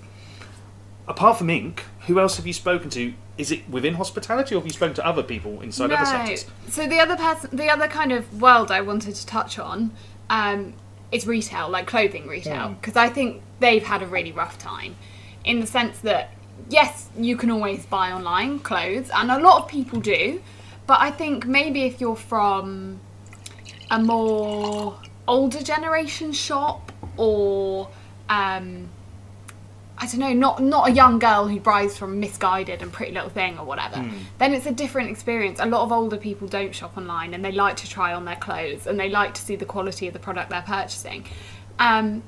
Apart 1.08 1.38
from 1.38 1.50
Ink, 1.50 1.84
who 2.08 2.20
else 2.20 2.38
have 2.38 2.48
you 2.48 2.54
spoken 2.54 2.90
to? 2.92 3.14
Is 3.38 3.52
it 3.52 3.68
within 3.70 3.96
hospitality 3.96 4.56
or 4.56 4.60
have 4.60 4.66
you 4.66 4.72
spoken 4.72 4.96
to 4.96 5.06
other 5.06 5.24
people 5.24 5.60
inside 5.62 5.92
other 5.92 6.06
sectors? 6.06 6.46
So 6.70 6.88
the 6.88 7.00
other 7.00 7.18
person, 7.18 7.56
the 7.56 7.70
other 7.70 7.88
kind 7.88 8.12
of 8.12 8.42
world 8.42 8.72
I 8.72 8.82
wanted 8.82 9.16
to 9.16 9.26
touch 9.26 9.60
on, 9.60 9.92
um, 10.30 10.74
is 11.14 11.26
retail, 11.28 11.70
like 11.70 11.88
clothing 11.88 12.28
retail, 12.28 12.76
because 12.80 12.98
I 12.98 13.08
think 13.10 13.42
they've 13.60 13.84
had 13.84 14.02
a 14.02 14.08
really 14.08 14.32
rough 14.32 14.58
time, 14.58 14.96
in 15.46 15.60
the 15.60 15.68
sense 15.68 16.00
that 16.00 16.32
yes, 16.70 17.10
you 17.18 17.36
can 17.38 17.50
always 17.52 17.86
buy 17.86 18.12
online 18.12 18.60
clothes, 18.60 19.10
and 19.14 19.32
a 19.32 19.40
lot 19.40 19.64
of 19.64 19.70
people 19.70 20.00
do, 20.00 20.42
but 20.88 21.00
I 21.00 21.12
think 21.12 21.46
maybe 21.46 21.84
if 21.84 22.02
you're 22.02 22.16
from 22.16 23.00
a 23.92 24.00
more 24.00 25.00
older 25.28 25.62
generation 25.62 26.32
shop 26.32 26.92
or 27.18 27.90
um, 28.30 28.90
I 30.04 30.06
don't 30.06 30.20
know, 30.20 30.34
not 30.34 30.62
not 30.62 30.90
a 30.90 30.92
young 30.92 31.18
girl 31.18 31.48
who 31.48 31.62
buys 31.62 31.98
from 31.98 32.20
Missguided 32.20 32.82
and 32.82 32.92
Pretty 32.92 33.14
Little 33.14 33.30
Thing 33.30 33.58
or 33.58 33.64
whatever. 33.64 34.06
Then 34.38 34.54
it's 34.54 34.66
a 34.66 34.72
different 34.74 35.10
experience. 35.10 35.62
A 35.62 35.66
lot 35.66 35.84
of 35.84 35.94
older 35.94 36.18
people 36.18 36.46
don't 36.46 36.76
shop 36.76 36.98
online 36.98 37.34
and 37.34 37.44
they 37.44 37.54
like 37.54 37.78
to 37.78 37.90
try 37.90 38.14
on 38.14 38.26
their 38.26 38.36
clothes 38.36 38.86
and 38.86 39.00
they 39.00 39.08
like 39.08 39.34
to 39.36 39.42
see 39.42 39.56
the 39.56 39.64
quality 39.64 40.06
of 40.08 40.14
the 40.14 40.20
product 40.20 40.50
they're 40.50 40.62
purchasing. 40.62 41.24
Um, 41.80 42.22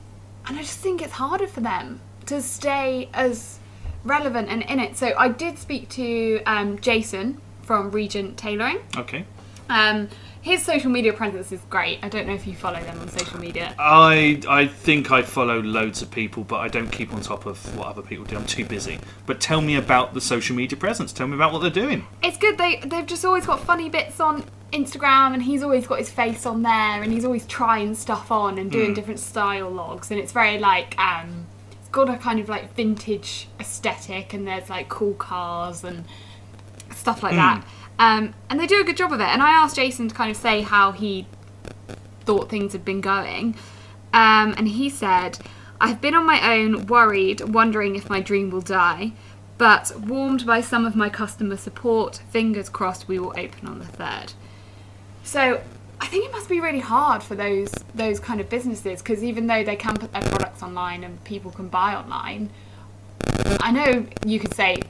and 0.48 0.58
I 0.58 0.62
just 0.62 0.80
think 0.80 1.02
it's 1.02 1.12
harder 1.12 1.48
for 1.48 1.60
them 1.60 2.00
to 2.28 2.42
stay 2.42 3.10
as 3.14 3.60
relevant 4.06 4.48
and 4.48 4.62
in 4.62 4.80
it. 4.80 4.96
So 4.96 5.14
I 5.18 5.28
did 5.28 5.60
speak 5.60 5.90
to 5.90 6.42
um, 6.46 6.80
Jason 6.80 7.42
from 7.64 7.92
Regent 7.92 8.38
Tailoring. 8.38 8.80
Okay. 8.96 9.26
Um, 9.70 10.08
his 10.46 10.64
social 10.64 10.92
media 10.92 11.12
presence 11.12 11.52
is 11.52 11.60
great. 11.72 11.98
I 12.04 12.08
don't 12.08 12.28
know 12.28 12.34
if 12.36 12.46
you 12.46 12.54
follow 12.54 12.80
them 12.80 13.00
on 13.00 13.10
social 13.10 13.40
media. 13.40 13.74
I 13.80 14.40
I 14.48 14.68
think 14.68 15.10
I 15.10 15.24
follow 15.24 15.60
loads 15.60 16.04
of 16.04 16.12
people, 16.12 16.44
but 16.44 16.58
I 16.58 16.68
don't 16.68 16.92
keep 16.92 17.12
on 17.12 17.22
top 17.22 17.48
of 17.48 17.76
what 17.76 17.88
other 17.88 18.04
people 18.04 18.26
do. 18.26 18.36
I'm 18.36 18.46
too 18.46 18.64
busy. 18.64 19.00
But 19.26 19.42
tell 19.42 19.60
me 19.60 19.76
about 19.76 20.14
the 20.14 20.22
social 20.22 20.56
media 20.56 20.78
presence. 20.78 21.12
Tell 21.12 21.28
me 21.28 21.34
about 21.34 21.52
what 21.52 21.64
they're 21.64 21.72
doing. 21.72 22.06
It's 22.22 22.38
good. 22.38 22.60
They 22.60 22.80
they've 22.86 23.08
just 23.08 23.26
always 23.26 23.48
got 23.48 23.60
funny 23.60 23.90
bits 23.90 24.20
on 24.20 24.44
Instagram, 24.72 25.34
and 25.34 25.42
he's 25.42 25.64
always 25.64 25.88
got 25.88 25.98
his 25.98 26.12
face 26.12 26.46
on 26.46 26.62
there, 26.62 27.02
and 27.02 27.12
he's 27.12 27.26
always 27.26 27.48
trying 27.48 27.96
stuff 27.96 28.30
on 28.30 28.60
and 28.60 28.72
doing 28.72 28.94
different 28.94 29.20
style 29.20 29.72
logs, 29.72 30.12
and 30.12 30.20
it's 30.20 30.32
very 30.32 30.60
like 30.60 30.96
um, 31.00 31.48
it's 31.72 31.90
got 31.90 32.08
a 32.08 32.18
kind 32.18 32.40
of 32.40 32.50
like 32.50 32.76
vintage 32.76 33.48
aesthetic, 33.60 34.32
and 34.36 34.48
there's 34.48 34.70
like 34.70 34.90
cool 34.90 35.16
cars 35.16 35.84
and 35.84 36.06
stuff 36.94 37.24
like 37.24 37.34
that. 37.34 37.66
Um, 37.98 38.34
and 38.50 38.60
they 38.60 38.68
do 38.68 38.82
a 38.82 38.84
good 38.84 38.98
job 38.98 39.12
of 39.14 39.20
it. 39.20 39.28
And 39.28 39.42
I 39.42 39.52
asked 39.52 39.76
Jason 39.76 40.08
to 40.10 40.16
kind 40.16 40.30
of 40.32 40.38
say 40.38 40.62
how 40.62 40.92
he 40.92 41.28
thought 42.22 42.50
things 42.50 42.74
had 42.74 42.84
been 42.84 43.02
going. 43.02 43.56
Um, 44.14 44.54
and 44.58 44.68
he 44.68 44.90
said, 44.90 45.40
I've 45.80 46.02
been 46.02 46.16
on 46.16 46.26
my 46.26 46.56
own, 46.56 46.88
worried, 46.88 47.42
wondering 47.42 47.96
if 47.96 48.10
my 48.10 48.22
dream 48.22 48.50
will 48.50 48.62
die, 48.62 49.14
but 49.58 49.92
warmed 50.00 50.46
by 50.46 50.62
some 50.62 50.86
of 50.86 50.96
my 50.96 51.10
customer 51.10 51.58
support, 51.58 52.22
fingers 52.30 52.70
crossed 52.70 53.08
we 53.08 53.20
will 53.20 53.34
open 53.38 53.68
on 53.68 53.80
the 53.80 53.86
3rd. 53.86 54.34
So 55.24 55.62
I 56.00 56.08
think 56.08 56.26
it 56.26 56.32
must 56.32 56.50
be 56.50 56.60
really 56.60 56.80
hard 56.80 57.24
for 57.24 57.36
those 57.36 57.72
those 57.94 58.20
kind 58.20 58.42
of 58.42 58.50
businesses 58.50 59.02
because 59.02 59.24
even 59.24 59.48
though 59.48 59.64
they 59.64 59.76
can 59.76 59.96
put 59.96 60.12
their 60.12 60.22
products 60.22 60.62
online 60.62 61.04
and 61.04 61.24
people 61.24 61.52
can 61.52 61.68
buy 61.68 61.96
online, 61.96 62.50
I 63.60 63.72
know 63.72 64.06
you 64.26 64.40
could 64.40 64.54
say 64.54 64.82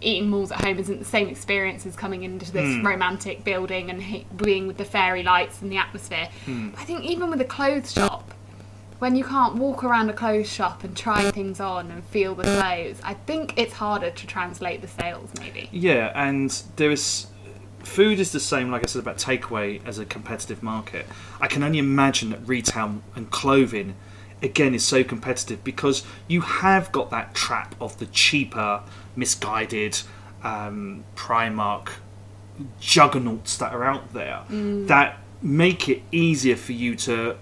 eating 0.00 0.30
malls 0.30 0.52
at 0.52 0.60
home 0.60 0.78
isn't 0.78 0.98
the 0.98 1.04
same 1.04 1.28
experience 1.28 1.84
as 1.86 1.96
coming 1.96 2.22
into 2.22 2.50
this 2.52 2.76
hmm. 2.76 2.86
romantic 2.86 3.44
building 3.44 3.90
and 3.90 4.02
he- 4.02 4.26
being 4.36 4.66
with 4.66 4.76
the 4.76 4.84
fairy 4.84 5.22
lights 5.22 5.62
and 5.62 5.70
the 5.70 5.76
atmosphere. 5.76 6.28
Hmm. 6.44 6.70
But 6.70 6.80
I 6.80 6.84
think 6.84 7.04
even 7.04 7.30
with 7.30 7.40
a 7.40 7.44
clothes 7.44 7.92
shop, 7.92 8.34
when 8.98 9.14
you 9.14 9.24
can't 9.24 9.54
walk 9.56 9.84
around 9.84 10.10
a 10.10 10.12
clothes 10.12 10.50
shop 10.50 10.84
and 10.84 10.96
try 10.96 11.22
hmm. 11.24 11.30
things 11.30 11.60
on 11.60 11.90
and 11.90 12.04
feel 12.04 12.34
the 12.34 12.44
clothes, 12.44 13.00
I 13.02 13.14
think 13.14 13.54
it's 13.56 13.74
harder 13.74 14.10
to 14.10 14.26
translate 14.26 14.82
the 14.82 14.88
sales 14.88 15.30
maybe. 15.38 15.68
Yeah, 15.72 16.12
and 16.14 16.50
there 16.76 16.90
is 16.90 17.26
food 17.82 18.20
is 18.20 18.32
the 18.32 18.40
same, 18.40 18.70
like 18.70 18.84
I 18.84 18.86
said 18.86 19.00
about 19.00 19.18
takeaway 19.18 19.80
as 19.86 19.98
a 19.98 20.04
competitive 20.04 20.62
market. 20.62 21.06
I 21.40 21.46
can 21.46 21.62
only 21.62 21.78
imagine 21.78 22.30
that 22.30 22.46
retail 22.46 23.02
and 23.16 23.30
clothing 23.30 23.94
again 24.42 24.74
is 24.74 24.84
so 24.84 25.02
competitive 25.02 25.64
because 25.64 26.04
you 26.28 26.40
have 26.40 26.92
got 26.92 27.10
that 27.10 27.34
trap 27.34 27.74
of 27.80 27.98
the 27.98 28.06
cheaper, 28.06 28.82
Missguided 29.18 30.02
um, 30.42 31.04
Primark 31.16 31.90
juggernauts 32.80 33.56
that 33.58 33.72
are 33.72 33.84
out 33.84 34.12
there 34.12 34.42
that 34.50 35.18
make 35.42 35.88
it 35.88 36.02
easier 36.10 36.56
for 36.56 36.72
you 36.72 36.94
to 36.96 37.36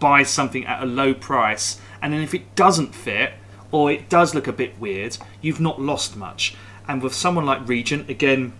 buy 0.00 0.22
something 0.22 0.64
at 0.66 0.82
a 0.82 0.86
low 0.86 1.14
price. 1.14 1.80
And 2.00 2.12
then 2.12 2.20
if 2.22 2.34
it 2.34 2.54
doesn't 2.56 2.94
fit 2.94 3.34
or 3.70 3.90
it 3.90 4.08
does 4.08 4.34
look 4.34 4.46
a 4.46 4.52
bit 4.52 4.78
weird 4.80 5.16
you've 5.40 5.60
not 5.60 5.80
lost 5.80 6.16
much. 6.16 6.54
And 6.88 7.02
with 7.02 7.14
someone 7.14 7.46
like 7.46 7.66
regent 7.68 8.08
again 8.10 8.52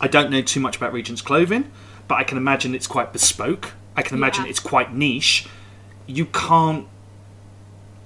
i 0.00 0.08
don't 0.08 0.30
know 0.30 0.40
too 0.42 0.58
much 0.58 0.76
about 0.78 0.92
regent's 0.92 1.20
clothing 1.22 1.70
but 2.08 2.14
i 2.16 2.24
can 2.24 2.36
imagine 2.38 2.74
it's 2.74 2.86
quite 2.86 3.12
bespoke. 3.12 3.72
I 3.94 4.00
can 4.02 4.16
imagine 4.16 4.44
Yeah. 4.44 4.50
it's 4.50 4.60
quite 4.60 4.94
niche. 4.94 5.46
You 6.06 6.24
can't 6.26 6.88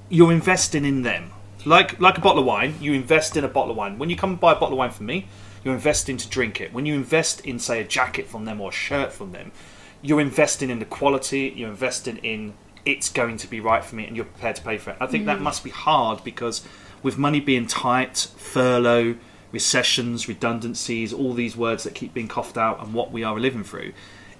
you're 0.08 0.32
investing 0.32 0.84
in 0.84 1.02
them 1.02 1.30
like 1.66 2.00
like 2.00 2.16
a 2.16 2.20
bottle 2.20 2.38
of 2.40 2.46
wine 2.46 2.74
you 2.80 2.92
invest 2.92 3.36
in 3.36 3.44
a 3.44 3.48
bottle 3.48 3.72
of 3.72 3.76
wine. 3.76 3.98
When 3.98 4.08
you 4.08 4.16
come 4.16 4.30
and 4.30 4.40
buy 4.40 4.52
a 4.52 4.54
bottle 4.54 4.74
of 4.74 4.78
wine 4.78 4.92
from 4.92 5.06
me 5.06 5.26
you're 5.64 5.74
investing 5.74 6.16
to 6.16 6.28
drink 6.28 6.60
it. 6.60 6.72
When 6.72 6.86
you 6.86 6.94
invest 6.94 7.40
in 7.40 7.58
say 7.58 7.80
a 7.80 7.84
jacket 7.84 8.28
from 8.28 8.44
them 8.44 8.60
or 8.60 8.70
a 8.70 8.72
shirt 8.72 9.12
from 9.12 9.32
them 9.32 9.52
you're 10.00 10.20
investing 10.20 10.70
in 10.70 10.78
the 10.78 10.84
quality 10.84 11.52
you're 11.54 11.68
investing 11.68 12.18
in 12.18 12.54
it's 12.84 13.10
going 13.10 13.36
to 13.36 13.48
be 13.48 13.58
right 13.58 13.84
for 13.84 13.96
me 13.96 14.06
and 14.06 14.14
you're 14.14 14.24
prepared 14.24 14.54
to 14.56 14.62
pay 14.62 14.78
for 14.78 14.90
it. 14.90 14.96
I 15.00 15.06
think 15.06 15.26
that 15.26 15.38
mm. 15.38 15.42
must 15.42 15.64
be 15.64 15.70
hard 15.70 16.22
because 16.22 16.62
with 17.02 17.18
money 17.18 17.40
being 17.40 17.66
tight 17.66 18.28
furlough 18.36 19.16
recessions 19.50 20.28
redundancies 20.28 21.12
all 21.12 21.32
these 21.32 21.56
words 21.56 21.84
that 21.84 21.94
keep 21.94 22.14
being 22.14 22.28
coughed 22.28 22.56
out 22.56 22.82
and 22.82 22.94
what 22.94 23.10
we 23.10 23.24
are 23.24 23.38
living 23.38 23.64
through 23.64 23.92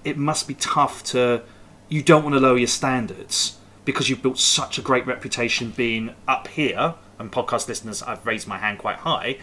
it 0.03 0.17
must 0.17 0.47
be 0.47 0.53
tough 0.53 1.03
to 1.03 1.41
you 1.89 2.01
don't 2.01 2.23
want 2.23 2.35
to 2.35 2.39
lower 2.39 2.57
your 2.57 2.67
standards 2.67 3.57
because 3.85 4.09
you've 4.09 4.21
built 4.21 4.37
such 4.37 4.77
a 4.77 4.81
great 4.81 5.07
reputation 5.07 5.71
being 5.71 6.13
up 6.27 6.47
here 6.49 6.95
and 7.19 7.31
podcast 7.31 7.67
listeners 7.67 8.01
i've 8.03 8.25
raised 8.25 8.47
my 8.47 8.57
hand 8.57 8.77
quite 8.77 8.97
high 8.97 9.37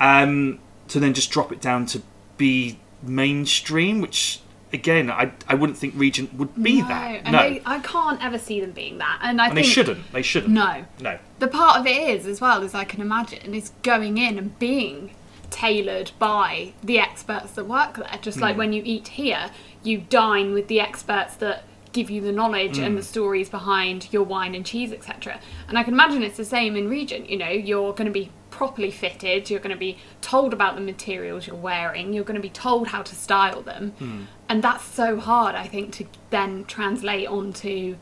um, 0.00 0.60
to 0.86 1.00
then 1.00 1.12
just 1.12 1.30
drop 1.30 1.50
it 1.52 1.60
down 1.60 1.84
to 1.86 2.02
be 2.36 2.78
mainstream 3.02 4.00
which 4.00 4.40
again 4.72 5.10
i, 5.10 5.32
I 5.48 5.54
wouldn't 5.54 5.78
think 5.78 5.94
regent 5.96 6.34
would 6.34 6.54
be 6.62 6.80
that 6.82 7.22
and 7.24 7.32
no 7.32 7.38
they, 7.38 7.62
I 7.64 7.80
can't 7.80 8.22
ever 8.22 8.38
see 8.38 8.60
them 8.60 8.72
being 8.72 8.98
that. 8.98 9.18
And 9.22 9.40
I 9.40 9.46
and 9.46 9.54
think 9.54 9.66
they 9.66 9.72
shouldn't 9.72 10.12
they 10.12 10.22
shouldn't 10.22 10.52
No. 10.52 10.84
no 11.00 11.18
the 11.38 11.48
part 11.48 11.80
of 11.80 11.86
it 11.86 11.96
is 11.96 12.26
as 12.26 12.40
well 12.40 12.62
as 12.62 12.74
I 12.74 12.84
can 12.84 13.00
imagine 13.00 13.54
is 13.54 13.72
going 13.82 14.18
in 14.18 14.38
and 14.38 14.58
being 14.58 15.14
tailored 15.50 16.10
by 16.18 16.72
the 16.82 16.98
experts 16.98 17.52
that 17.52 17.66
work 17.66 17.96
there. 17.96 18.18
Just 18.20 18.38
like 18.40 18.56
when 18.56 18.72
you 18.72 18.82
eat 18.84 19.08
here, 19.08 19.50
you 19.82 19.98
dine 19.98 20.52
with 20.52 20.68
the 20.68 20.80
experts 20.80 21.34
that 21.36 21.64
give 21.92 22.10
you 22.10 22.20
the 22.20 22.32
knowledge 22.32 22.78
and 22.78 22.96
the 22.96 23.02
mm. 23.02 23.04
stories 23.04 23.48
behind 23.48 24.12
your 24.12 24.22
wine 24.22 24.54
and 24.54 24.64
cheese, 24.64 24.92
etc. 24.92 25.40
And 25.68 25.78
I 25.78 25.82
can 25.82 25.94
imagine 25.94 26.22
it's 26.22 26.36
the 26.36 26.44
same 26.44 26.76
in 26.76 26.88
Regent. 26.88 27.30
You 27.30 27.38
know, 27.38 27.48
you're 27.48 27.92
going 27.92 28.06
to 28.06 28.12
be 28.12 28.30
properly 28.50 28.90
fitted. 28.90 29.50
You're 29.50 29.60
going 29.60 29.74
to 29.74 29.78
be 29.78 29.98
told 30.20 30.52
about 30.52 30.74
the 30.74 30.80
materials 30.80 31.46
you're 31.46 31.56
wearing. 31.56 32.12
You're 32.12 32.24
going 32.24 32.36
to 32.36 32.42
be 32.42 32.50
told 32.50 32.88
how 32.88 33.02
to 33.02 33.14
style 33.14 33.62
them, 33.62 33.92
hmm. 33.98 34.22
and 34.48 34.62
that's 34.62 34.84
so 34.84 35.18
hard. 35.18 35.54
I 35.54 35.66
think 35.66 35.92
to 35.94 36.06
then 36.30 36.64
translate 36.64 37.28
onto 37.28 37.96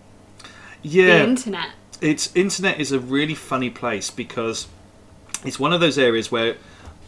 Yeah. 0.83 1.19
the 1.19 1.25
internet. 1.25 1.71
it's 2.01 2.35
internet 2.37 2.79
is 2.79 2.93
a 2.93 2.99
really 2.99 3.35
funny 3.35 3.71
place 3.71 4.11
because 4.11 4.69
it's 5.45 5.59
one 5.59 5.73
of 5.73 5.81
those 5.81 5.99
areas 5.99 6.31
where 6.31 6.57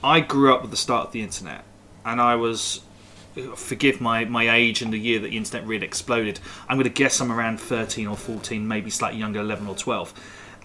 I 0.03 0.21
grew 0.21 0.55
up 0.55 0.63
with 0.63 0.71
the 0.71 0.77
start 0.77 1.07
of 1.07 1.13
the 1.13 1.23
internet, 1.23 1.65
and 2.05 2.21
I 2.21 2.35
was 2.37 2.81
forgive 3.57 4.01
my, 4.01 4.25
my 4.25 4.51
age 4.51 4.83
and 4.83 4.93
the 4.93 4.99
year 4.99 5.19
that 5.21 5.31
the 5.31 5.37
internet 5.37 5.67
really 5.67 5.87
exploded. 5.87 6.41
I'm 6.69 6.77
going 6.77 6.85
to 6.85 6.91
guess 6.91 7.21
I'm 7.21 7.33
around 7.33 7.61
13 7.61 8.07
or 8.07 8.17
14, 8.17 8.67
maybe 8.67 8.91
slightly 8.91 9.19
younger, 9.19 9.41
11 9.41 9.67
or 9.67 9.75
12. 9.75 10.13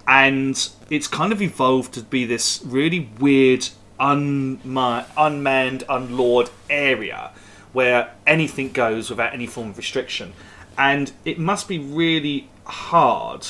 And 0.08 0.70
it's 0.90 1.08
kind 1.08 1.32
of 1.32 1.42
evolved 1.42 1.94
to 1.94 2.02
be 2.02 2.26
this 2.26 2.62
really 2.66 3.10
weird, 3.20 3.70
unma- 4.00 5.06
unmanned, 5.18 5.84
unlawed 5.88 6.50
area 6.70 7.32
where 7.72 8.14
anything 8.28 8.72
goes 8.72 9.10
without 9.10 9.34
any 9.34 9.48
form 9.48 9.70
of 9.70 9.78
restriction. 9.78 10.34
And 10.78 11.12
it 11.26 11.40
must 11.40 11.68
be 11.68 11.80
really 11.80 12.50
hard 12.66 13.48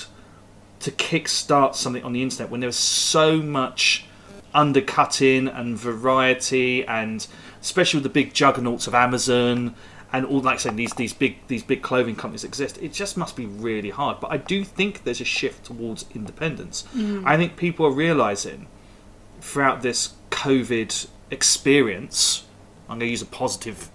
to 0.80 0.92
kickstart 0.92 1.76
something 1.76 2.04
on 2.04 2.14
the 2.14 2.22
internet 2.22 2.50
when 2.50 2.60
there's 2.60 2.76
so 2.76 3.38
much 3.38 4.06
undercutting 4.54 5.48
and 5.48 5.78
variety 5.78 6.86
and 6.86 7.26
especially 7.63 7.97
with 7.97 8.04
the 8.04 8.10
big 8.10 8.34
juggernauts 8.34 8.86
of 8.86 8.93
Amazon 8.93 9.73
and 10.12 10.26
all 10.26 10.41
like 10.41 10.60
saying 10.60 10.76
these 10.76 10.93
these 10.93 11.13
big 11.13 11.38
these 11.47 11.63
big 11.63 11.82
clothing 11.82 12.15
companies 12.15 12.43
exist 12.43 12.78
it 12.82 12.93
just 12.93 13.17
must 13.17 13.36
be 13.36 13.47
really 13.47 13.89
hard 13.89 14.19
but 14.19 14.32
I 14.32 14.38
do 14.38 14.63
think 14.63 15.04
there's 15.04 15.21
a 15.21 15.26
shift 15.26 15.65
towards 15.65 16.06
independence 16.13 16.86
mm. 16.93 17.23
I 17.26 17.36
think 17.36 17.58
people 17.58 17.86
are 17.86 17.91
realizing 17.91 18.67
throughout 19.41 19.82
this 19.82 20.13
covid 20.30 21.08
experience 21.32 22.45
I'm 22.88 22.99
going 22.99 23.08
to 23.08 23.12
use 23.12 23.23
a 23.23 23.26
positive 23.26 23.89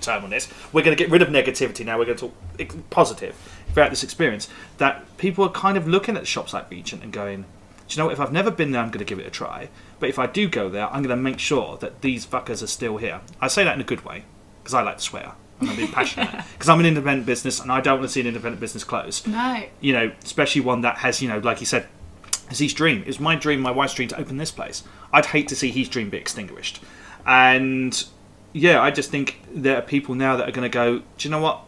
term 0.00 0.24
on 0.24 0.30
this 0.30 0.52
we're 0.72 0.82
going 0.82 0.96
to 0.96 1.02
get 1.02 1.10
rid 1.10 1.22
of 1.22 1.28
negativity 1.28 1.86
now 1.86 1.96
we're 1.98 2.04
going 2.04 2.18
to 2.18 2.28
talk 2.58 2.90
positive 2.90 3.34
throughout 3.72 3.88
this 3.88 4.02
experience 4.02 4.48
that 4.76 5.16
people 5.16 5.44
are 5.44 5.50
kind 5.50 5.78
of 5.78 5.88
looking 5.88 6.16
at 6.16 6.26
shops 6.26 6.52
like 6.52 6.70
Regent 6.70 7.02
and 7.02 7.12
going 7.12 7.46
do 7.92 7.96
you 7.96 7.98
know 7.98 8.06
what? 8.06 8.14
If 8.14 8.20
I've 8.20 8.32
never 8.32 8.50
been 8.50 8.70
there, 8.70 8.80
I'm 8.80 8.88
going 8.88 9.04
to 9.04 9.04
give 9.04 9.18
it 9.18 9.26
a 9.26 9.30
try. 9.30 9.68
But 10.02 10.08
if 10.08 10.18
I 10.18 10.26
do 10.26 10.48
go 10.48 10.68
there, 10.68 10.88
I'm 10.88 11.04
going 11.04 11.16
to 11.16 11.22
make 11.22 11.38
sure 11.38 11.76
that 11.76 12.00
these 12.00 12.26
fuckers 12.26 12.60
are 12.60 12.66
still 12.66 12.96
here. 12.96 13.20
I 13.40 13.46
say 13.46 13.62
that 13.62 13.76
in 13.76 13.80
a 13.80 13.84
good 13.84 14.04
way 14.04 14.24
because 14.60 14.74
I 14.74 14.82
like 14.82 14.96
to 14.96 15.02
swear 15.04 15.34
and 15.60 15.70
I'm 15.70 15.76
being 15.76 15.92
passionate 15.92 16.44
because 16.54 16.68
I'm 16.68 16.80
an 16.80 16.86
independent 16.86 17.24
business 17.24 17.60
and 17.60 17.70
I 17.70 17.80
don't 17.80 18.00
want 18.00 18.08
to 18.08 18.12
see 18.12 18.20
an 18.20 18.26
independent 18.26 18.58
business 18.58 18.82
close. 18.82 19.24
No. 19.28 19.62
You 19.80 19.92
know, 19.92 20.10
especially 20.24 20.62
one 20.62 20.80
that 20.80 20.96
has, 20.96 21.22
you 21.22 21.28
know, 21.28 21.38
like 21.38 21.60
you 21.60 21.66
said, 21.66 21.86
it's 22.50 22.58
his 22.58 22.74
dream. 22.74 23.02
It 23.02 23.06
was 23.06 23.20
my 23.20 23.36
dream, 23.36 23.60
my 23.60 23.70
wife's 23.70 23.94
dream 23.94 24.08
to 24.08 24.18
open 24.18 24.38
this 24.38 24.50
place. 24.50 24.82
I'd 25.12 25.26
hate 25.26 25.46
to 25.46 25.54
see 25.54 25.70
his 25.70 25.88
dream 25.88 26.10
be 26.10 26.18
extinguished. 26.18 26.82
And 27.24 28.04
yeah, 28.52 28.82
I 28.82 28.90
just 28.90 29.12
think 29.12 29.38
there 29.54 29.76
are 29.76 29.82
people 29.82 30.16
now 30.16 30.34
that 30.34 30.48
are 30.48 30.52
going 30.52 30.68
to 30.68 30.74
go, 30.74 30.98
do 30.98 31.28
you 31.28 31.30
know 31.30 31.40
what? 31.40 31.62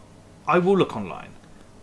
I 0.45 0.59
will 0.59 0.77
look 0.77 0.97
online 0.97 1.31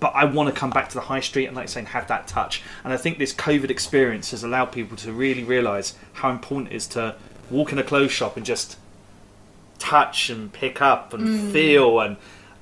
but 0.02 0.16
I 0.16 0.24
want 0.24 0.52
to 0.52 0.60
come 0.60 0.70
back 0.70 0.88
to 0.88 0.94
the 0.96 1.02
high 1.02 1.20
street 1.20 1.46
and, 1.46 1.56
like 1.56 1.68
saying, 1.68 1.86
have 1.86 2.08
that 2.08 2.26
touch. 2.26 2.60
And 2.82 2.92
I 2.92 2.96
think 2.96 3.18
this 3.18 3.32
COVID 3.32 3.70
experience 3.70 4.32
has 4.32 4.42
allowed 4.42 4.72
people 4.72 4.96
to 4.96 5.12
really 5.12 5.44
realise 5.44 5.94
how 6.14 6.30
important 6.30 6.72
it 6.72 6.74
is 6.74 6.88
to 6.88 7.14
walk 7.50 7.70
in 7.70 7.78
a 7.78 7.84
clothes 7.84 8.10
shop 8.10 8.36
and 8.36 8.44
just 8.44 8.76
touch 9.78 10.28
and 10.28 10.52
pick 10.52 10.82
up 10.82 11.14
and 11.14 11.28
mm. 11.28 11.52
feel 11.52 12.00
and 12.00 12.16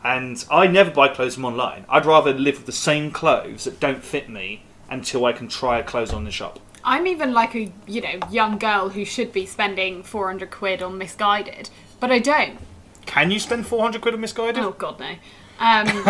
and 0.04 0.44
I 0.50 0.66
never 0.66 0.90
buy 0.90 1.08
clothes 1.08 1.34
from 1.34 1.46
online. 1.46 1.86
I'd 1.88 2.04
rather 2.04 2.32
live 2.34 2.56
with 2.56 2.66
the 2.66 2.72
same 2.72 3.10
clothes 3.10 3.64
that 3.64 3.80
don't 3.80 4.02
fit 4.02 4.28
me 4.28 4.62
until 4.90 5.24
I 5.24 5.32
can 5.32 5.48
try 5.48 5.78
a 5.78 5.82
clothes 5.82 6.12
on 6.12 6.24
the 6.24 6.30
shop. 6.30 6.58
I'm 6.84 7.06
even 7.06 7.32
like 7.32 7.54
a 7.54 7.72
you 7.86 8.02
know 8.02 8.18
young 8.30 8.58
girl 8.58 8.90
who 8.90 9.06
should 9.06 9.32
be 9.32 9.46
spending 9.46 10.02
400 10.02 10.50
quid 10.50 10.82
on 10.82 10.98
Missguided, 10.98 11.70
but 12.00 12.10
I 12.10 12.18
don't. 12.18 12.58
Can 13.06 13.30
you 13.30 13.38
spend 13.38 13.66
400 13.66 14.02
quid 14.02 14.12
on 14.12 14.20
Missguided? 14.20 14.58
Oh 14.58 14.72
God 14.72 15.00
no. 15.00 15.14
Um, 15.60 15.86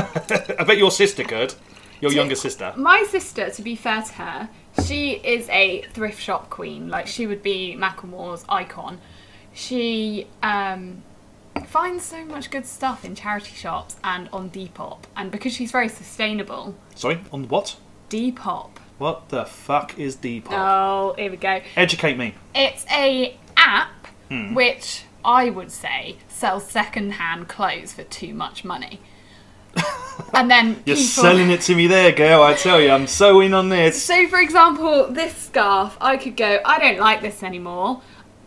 I 0.58 0.64
bet 0.66 0.78
your 0.78 0.90
sister 0.90 1.24
could. 1.24 1.54
Your 2.00 2.12
younger 2.12 2.34
sister. 2.34 2.72
my 2.78 3.02
sister, 3.10 3.50
to 3.50 3.60
be 3.62 3.76
fair 3.76 4.00
to 4.00 4.12
her, 4.14 4.48
she 4.86 5.12
is 5.16 5.46
a 5.50 5.82
thrift 5.92 6.18
shop 6.22 6.48
queen. 6.48 6.88
Like 6.88 7.06
she 7.06 7.26
would 7.26 7.42
be 7.42 7.76
Macklemore's 7.78 8.42
icon. 8.48 9.00
She 9.52 10.26
um, 10.42 11.02
finds 11.66 12.04
so 12.04 12.24
much 12.24 12.50
good 12.50 12.64
stuff 12.64 13.04
in 13.04 13.14
charity 13.14 13.52
shops 13.54 13.96
and 14.02 14.30
on 14.32 14.48
Depop, 14.50 15.00
and 15.14 15.30
because 15.30 15.52
she's 15.52 15.72
very 15.72 15.88
sustainable, 15.88 16.74
Sorry, 16.94 17.20
on 17.32 17.48
what? 17.48 17.76
Depop. 18.08 18.70
What 18.96 19.28
the 19.28 19.44
fuck 19.44 19.98
is 19.98 20.16
Depop? 20.16 20.52
Oh, 20.52 21.14
here 21.18 21.30
we 21.30 21.36
go. 21.36 21.60
Educate 21.76 22.16
me. 22.16 22.34
It's 22.54 22.86
a 22.90 23.36
app 23.56 24.06
Hmm. 24.30 24.54
which 24.54 25.04
I 25.24 25.50
would 25.50 25.70
say 25.72 26.16
sells 26.28 26.64
second-hand 26.70 27.48
clothes 27.48 27.92
for 27.92 28.04
too 28.04 28.32
much 28.32 28.64
money. 28.64 29.00
and 30.35 30.50
then 30.50 30.83
You're 30.85 30.96
people... 30.96 30.96
selling 30.96 31.50
it 31.50 31.61
to 31.62 31.74
me 31.74 31.87
there, 31.87 32.12
girl. 32.12 32.42
I 32.42 32.54
tell 32.54 32.80
you, 32.80 32.90
I'm 32.90 33.06
so 33.06 33.40
in 33.40 33.54
on 33.54 33.68
this. 33.68 34.02
So, 34.02 34.26
for 34.28 34.38
example, 34.40 35.09
this 35.09 35.35
scarf, 35.35 35.96
I 36.00 36.16
could 36.16 36.37
go, 36.37 36.61
I 36.64 36.78
don't 36.78 36.98
like 36.98 37.20
this 37.22 37.42
anymore, 37.42 38.02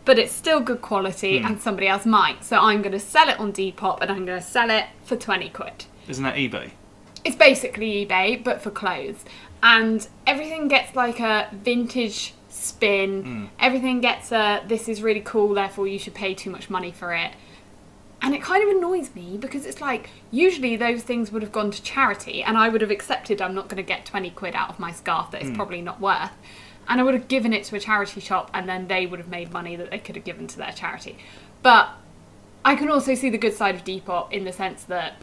but 0.05 0.19
it's 0.19 0.33
still 0.33 0.59
good 0.59 0.81
quality 0.81 1.39
Hmm. 1.39 1.45
and 1.45 1.61
somebody 1.61 1.87
else 1.87 2.05
might. 2.05 2.43
So, 2.43 2.57
I'm 2.57 2.81
going 2.81 2.91
to 2.93 2.99
sell 2.99 3.29
it 3.29 3.39
on 3.39 3.53
Depop 3.53 3.99
and 4.01 4.11
I'm 4.11 4.25
going 4.25 4.39
to 4.39 4.45
sell 4.45 4.69
it 4.69 4.85
for 5.03 5.15
20 5.15 5.49
quid. 5.49 5.85
Isn't 6.07 6.23
that 6.23 6.35
eBay? 6.35 6.71
It's 7.23 7.35
basically 7.37 8.05
eBay, 8.05 8.43
but 8.43 8.61
for 8.61 8.69
clothes. 8.69 9.23
And 9.61 10.05
everything 10.27 10.67
gets 10.67 10.93
like 10.95 11.21
a 11.21 11.47
vintage 11.53 12.33
spin. 12.49 13.49
Everything 13.59 14.01
gets 14.01 14.31
a 14.33 14.61
this 14.67 14.89
is 14.89 15.01
really 15.01 15.21
cool, 15.21 15.53
therefore 15.53 15.87
you 15.87 15.97
should 15.97 16.13
pay 16.13 16.33
too 16.33 16.49
much 16.49 16.69
money 16.69 16.91
for 16.91 17.13
it. 17.13 17.31
And 18.23 18.33
it 18.33 18.41
kind 18.41 18.63
of 18.63 18.75
annoys 18.75 19.13
me 19.13 19.37
because 19.37 19.65
it's 19.65 19.81
like 19.81 20.09
usually 20.31 20.77
those 20.77 21.03
things 21.03 21.31
would 21.31 21.41
have 21.41 21.51
gone 21.51 21.71
to 21.71 21.83
charity 21.83 22.41
and 22.41 22.57
I 22.57 22.69
would 22.69 22.79
have 22.79 22.89
accepted 22.89 23.41
I'm 23.41 23.53
not 23.53 23.67
going 23.67 23.77
to 23.77 23.83
get 23.83 24.05
20 24.05 24.29
quid 24.31 24.55
out 24.55 24.69
of 24.69 24.79
my 24.79 24.93
scarf 24.93 25.31
that 25.31 25.41
it's 25.41 25.49
hmm. 25.49 25.55
probably 25.57 25.81
not 25.81 25.99
worth. 25.99 26.31
And 26.87 27.01
I 27.01 27.03
would 27.03 27.13
have 27.13 27.27
given 27.27 27.51
it 27.51 27.65
to 27.65 27.75
a 27.75 27.79
charity 27.81 28.21
shop 28.21 28.49
and 28.53 28.67
then 28.67 28.87
they 28.87 29.05
would 29.05 29.19
have 29.19 29.27
made 29.27 29.51
money 29.51 29.75
that 29.75 29.91
they 29.91 29.99
could 29.99 30.15
have 30.15 30.23
given 30.23 30.47
to 30.47 30.57
their 30.57 30.71
charity. 30.71 31.17
But 31.61 31.89
I 32.63 32.75
can 32.75 32.89
also 32.89 33.13
see 33.13 33.29
the 33.29 33.37
good 33.37 33.53
side 33.53 33.75
of 33.75 33.83
Depop 33.83 34.31
in 34.31 34.45
the 34.45 34.53
sense 34.53 34.83
that 34.85 35.21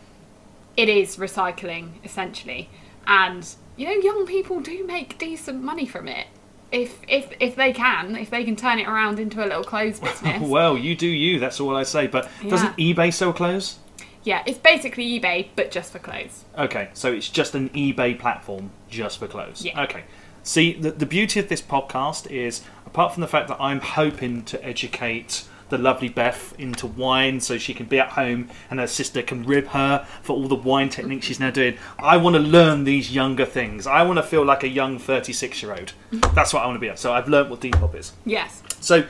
it 0.76 0.90
is 0.90 1.16
recycling 1.16 1.92
essentially 2.04 2.68
and 3.06 3.54
you 3.76 3.86
know 3.86 3.92
young 3.92 4.26
people 4.26 4.60
do 4.60 4.86
make 4.86 5.18
decent 5.18 5.62
money 5.62 5.86
from 5.86 6.06
it 6.06 6.26
if 6.72 6.98
if 7.08 7.32
if 7.40 7.56
they 7.56 7.72
can 7.72 8.16
if 8.16 8.30
they 8.30 8.44
can 8.44 8.56
turn 8.56 8.78
it 8.78 8.86
around 8.86 9.18
into 9.18 9.44
a 9.44 9.46
little 9.46 9.64
clothes 9.64 10.00
business 10.08 10.40
Well, 10.42 10.76
you 10.78 10.94
do 10.96 11.06
you. 11.06 11.38
That's 11.38 11.60
all 11.60 11.76
I 11.76 11.82
say. 11.82 12.06
But 12.06 12.28
doesn't 12.48 12.76
eBay 12.76 13.12
sell 13.12 13.32
clothes? 13.32 13.78
yeah 14.22 14.42
it's 14.44 14.58
basically 14.58 15.18
ebay 15.18 15.48
but 15.56 15.70
just 15.70 15.90
for 15.90 15.98
clothes 15.98 16.44
Okay, 16.58 16.90
so 16.92 17.10
it's 17.10 17.30
just 17.30 17.54
an 17.54 17.70
eBay 17.70 18.18
platform 18.18 18.70
just 18.90 19.18
for 19.18 19.26
clothes. 19.26 19.64
Yeah. 19.64 19.82
Okay. 19.84 20.04
See, 20.42 20.72
the, 20.74 20.90
the 20.90 21.06
beauty 21.06 21.40
of 21.40 21.48
this 21.48 21.62
podcast 21.62 22.30
is, 22.30 22.62
apart 22.86 23.12
from 23.14 23.20
the 23.22 23.28
fact 23.28 23.48
that 23.48 23.56
I'm 23.60 23.80
hoping 23.80 24.42
to 24.44 24.62
educate 24.64 25.44
the 25.70 25.78
lovely 25.78 26.08
Beth 26.08 26.54
into 26.58 26.86
wine 26.86 27.40
so 27.40 27.56
she 27.58 27.72
can 27.72 27.86
be 27.86 27.98
at 27.98 28.10
home 28.10 28.50
and 28.70 28.78
her 28.78 28.86
sister 28.86 29.22
can 29.22 29.44
rib 29.44 29.68
her 29.68 30.06
for 30.22 30.36
all 30.36 30.48
the 30.48 30.54
wine 30.54 30.88
techniques 30.88 31.26
she's 31.26 31.40
now 31.40 31.50
doing, 31.50 31.78
I 31.98 32.16
want 32.16 32.36
to 32.36 32.42
learn 32.42 32.84
these 32.84 33.12
younger 33.12 33.46
things. 33.46 33.86
I 33.86 34.02
want 34.02 34.18
to 34.18 34.22
feel 34.22 34.44
like 34.44 34.62
a 34.62 34.68
young 34.68 34.98
36 34.98 35.62
year 35.62 35.72
old. 35.74 35.92
That's 36.34 36.52
what 36.52 36.62
I 36.62 36.66
want 36.66 36.80
to 36.80 36.90
be. 36.90 36.94
So 36.96 37.12
I've 37.12 37.28
learnt 37.28 37.48
what 37.48 37.60
Depop 37.60 37.94
is. 37.94 38.12
yes 38.24 38.62
So, 38.80 39.06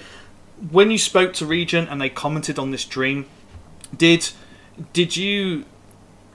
when 0.70 0.90
you 0.90 0.98
spoke 0.98 1.32
to 1.34 1.46
Regent 1.46 1.88
and 1.88 2.00
they 2.00 2.10
commented 2.10 2.58
on 2.58 2.70
this 2.70 2.84
dream, 2.84 3.24
did 3.96 4.28
did 4.92 5.16
you? 5.16 5.64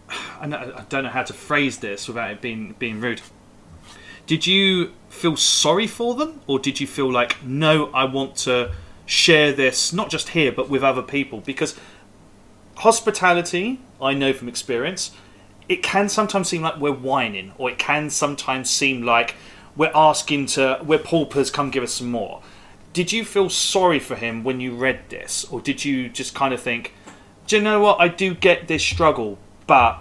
I, 0.10 0.46
I 0.48 0.86
don't 0.90 1.04
know 1.04 1.10
how 1.10 1.24
to 1.24 1.34
phrase 1.34 1.78
this 1.78 2.08
without 2.08 2.32
it 2.32 2.42
being 2.42 2.76
being 2.80 3.00
rude. 3.00 3.22
Did 4.26 4.48
you 4.48 4.94
feel 5.10 5.38
sorry 5.38 5.86
for 5.86 6.16
them, 6.16 6.42
or 6.48 6.58
did 6.58 6.80
you 6.80 6.88
feel 6.88 7.12
like 7.12 7.44
no, 7.44 7.92
I 7.94 8.06
want 8.06 8.36
to 8.38 8.72
share 9.06 9.52
this 9.52 9.94
not 9.94 10.10
just 10.10 10.30
here 10.30 10.52
but 10.52 10.70
with 10.70 10.84
other 10.84 11.02
people? 11.02 11.42
Because 11.42 11.80
hospitality, 12.78 13.80
I 14.02 14.14
know 14.14 14.34
from 14.34 14.48
experience, 14.50 15.12
it 15.68 15.82
can 15.82 16.10
sometimes 16.10 16.50
seem 16.50 16.62
like 16.62 16.78
we're 16.78 16.92
whining, 16.92 17.54
or 17.58 17.70
it 17.70 17.80
can 17.80 18.10
sometimes 18.10 18.70
seem 18.70 19.02
like 19.02 19.36
we're 19.76 19.92
asking 19.96 20.46
to, 20.46 20.80
we're 20.86 21.00
paupers, 21.00 21.50
come 21.50 21.70
give 21.72 21.84
us 21.84 21.94
some 21.94 22.12
more. 22.12 22.42
Did 22.94 23.12
you 23.12 23.26
feel 23.26 23.50
sorry 23.50 24.00
for 24.00 24.16
him 24.16 24.44
when 24.44 24.62
you 24.62 24.76
read 24.76 25.10
this, 25.10 25.46
or 25.46 25.60
did 25.60 25.84
you 25.84 26.08
just 26.08 26.36
kind 26.36 26.54
of 26.54 26.62
think, 26.62 26.94
do 27.48 27.58
you 27.58 27.62
know 27.62 27.80
what, 27.80 28.00
I 28.00 28.08
do 28.08 28.34
get 28.34 28.68
this 28.68 28.84
struggle, 28.84 29.38
but 29.68 30.00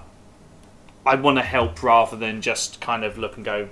I 1.07 1.15
want 1.17 1.39
to 1.39 1.43
help 1.43 1.83
rather 1.83 2.17
than 2.17 2.41
just 2.41 2.81
kind 2.81 3.05
of 3.05 3.19
look 3.19 3.37
and 3.37 3.45
go, 3.45 3.69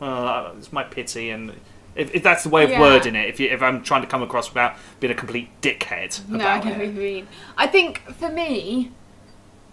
oh, 0.00 0.52
it's 0.58 0.72
my 0.72 0.82
pity, 0.82 1.30
and 1.30 1.52
if, 1.96 2.14
if 2.14 2.22
that's 2.22 2.42
the 2.42 2.48
way 2.48 2.64
of 2.64 2.70
Yeah. 2.70 2.80
wording 2.80 3.16
it, 3.16 3.28
if, 3.28 3.40
you, 3.40 3.48
if 3.48 3.62
I'm 3.62 3.82
trying 3.82 4.02
to 4.02 4.06
come 4.06 4.22
across 4.22 4.48
without 4.48 4.76
being 5.00 5.12
a 5.12 5.16
complete 5.16 5.48
dickhead 5.60 6.28
no 6.28 6.46
i 6.46 6.60
get 6.60 6.80
it. 6.80 6.94
mean 6.94 7.26
i 7.56 7.66
think 7.66 8.00
for 8.14 8.28
me 8.28 8.90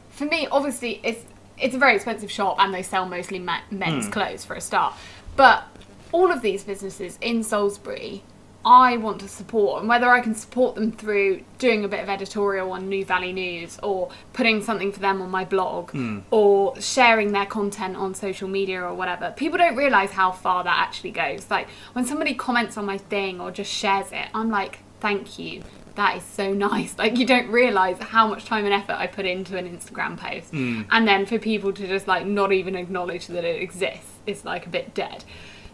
for 0.09 0.25
me 0.25 0.47
obviously 0.51 0.99
it's 1.03 1.25
it's 1.57 1.75
a 1.75 1.77
very 1.77 1.95
expensive 1.95 2.31
shop 2.31 2.55
and 2.59 2.73
they 2.73 2.83
sell 2.83 3.05
mostly 3.05 3.39
men's 3.39 4.05
hmm. 4.05 4.11
clothes 4.11 4.43
for 4.43 4.55
a 4.55 4.61
start 4.61 4.93
but 5.35 5.65
all 6.11 6.31
of 6.31 6.41
these 6.41 6.63
businesses 6.63 7.17
in 7.21 7.43
salisbury 7.43 8.23
I 8.65 8.97
want 8.97 9.19
to 9.21 9.27
support 9.27 9.81
and 9.81 9.89
whether 9.89 10.09
I 10.09 10.21
can 10.21 10.35
support 10.35 10.75
them 10.75 10.91
through 10.91 11.43
doing 11.57 11.83
a 11.83 11.87
bit 11.87 12.01
of 12.01 12.09
editorial 12.09 12.71
on 12.71 12.87
New 12.87 13.03
Valley 13.03 13.33
News 13.33 13.77
or 13.83 14.09
putting 14.31 14.63
something 14.63 14.91
for 14.91 14.99
them 14.99 15.21
on 15.21 15.29
my 15.29 15.43
blog 15.43 15.91
hmm. 15.91 16.19
or 16.31 16.79
sharing 16.79 17.33
their 17.33 17.45
content 17.45 17.97
on 17.97 18.15
social 18.15 18.47
media 18.47 18.81
or 18.81 18.93
whatever. 18.93 19.33
People 19.35 19.57
don't 19.57 19.75
realize 19.75 20.11
how 20.11 20.31
far 20.31 20.63
that 20.63 20.79
actually 20.79 21.11
goes. 21.11 21.49
Like 21.49 21.67
when 21.91 22.05
somebody 22.05 22.33
comments 22.33 22.77
on 22.77 22.85
my 22.85 22.97
thing 22.97 23.41
or 23.41 23.51
just 23.51 23.71
shares 23.71 24.11
it, 24.11 24.27
I'm 24.33 24.49
like, 24.49 24.79
thank 25.01 25.37
you. 25.37 25.63
That 25.95 26.17
is 26.17 26.23
so 26.23 26.53
nice. 26.69 26.97
Like 26.97 27.17
you 27.17 27.25
don't 27.25 27.49
realize 27.49 27.97
how 27.99 28.27
much 28.27 28.45
time 28.45 28.63
and 28.63 28.73
effort 28.73 28.93
I 28.93 29.07
put 29.07 29.25
into 29.25 29.57
an 29.57 29.67
Instagram 29.67 30.17
post. 30.17 30.51
Hmm. 30.51 30.83
And 30.89 31.05
then 31.05 31.25
for 31.25 31.37
people 31.37 31.73
to 31.73 31.87
just 31.87 32.07
like 32.07 32.25
not 32.25 32.53
even 32.53 32.75
acknowledge 32.75 33.27
that 33.27 33.43
it 33.43 33.61
exists 33.61 34.09
is 34.25 34.45
like 34.45 34.65
a 34.65 34.69
bit 34.69 34.93
dead. 34.93 35.25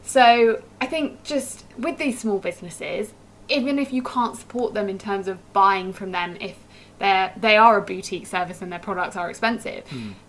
So 0.04 0.62
I 0.82 0.86
think 0.86 1.24
just 1.24 1.66
with 1.78 1.98
these 1.98 2.20
small 2.20 2.40
businesses, 2.40 3.14
even 3.48 3.80
if 3.80 3.92
you 3.94 4.02
can't 4.02 4.36
support 4.36 4.74
them 4.74 4.90
in 4.90 4.98
terms 4.98 5.28
of 5.28 5.54
buying 5.54 5.94
from 5.94 6.12
them, 6.12 6.38
if 6.40 6.58
they're 7.00 7.34
they 7.38 7.58
are 7.58 7.78
a 7.78 7.82
boutique 7.82 8.28
service 8.28 8.62
and 8.62 8.72
their 8.72 8.80
products 8.80 9.16
are 9.16 9.30
expensive, 9.30 9.84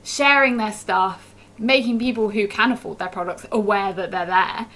sharing 0.04 0.56
their 0.56 0.72
stuff, 0.72 1.34
making 1.58 1.98
people 1.98 2.30
who 2.30 2.46
can 2.48 2.72
afford 2.72 2.98
their 2.98 3.08
products 3.08 3.46
aware 3.52 3.92
that 3.92 4.10
they're 4.10 4.26
there. 4.26 4.66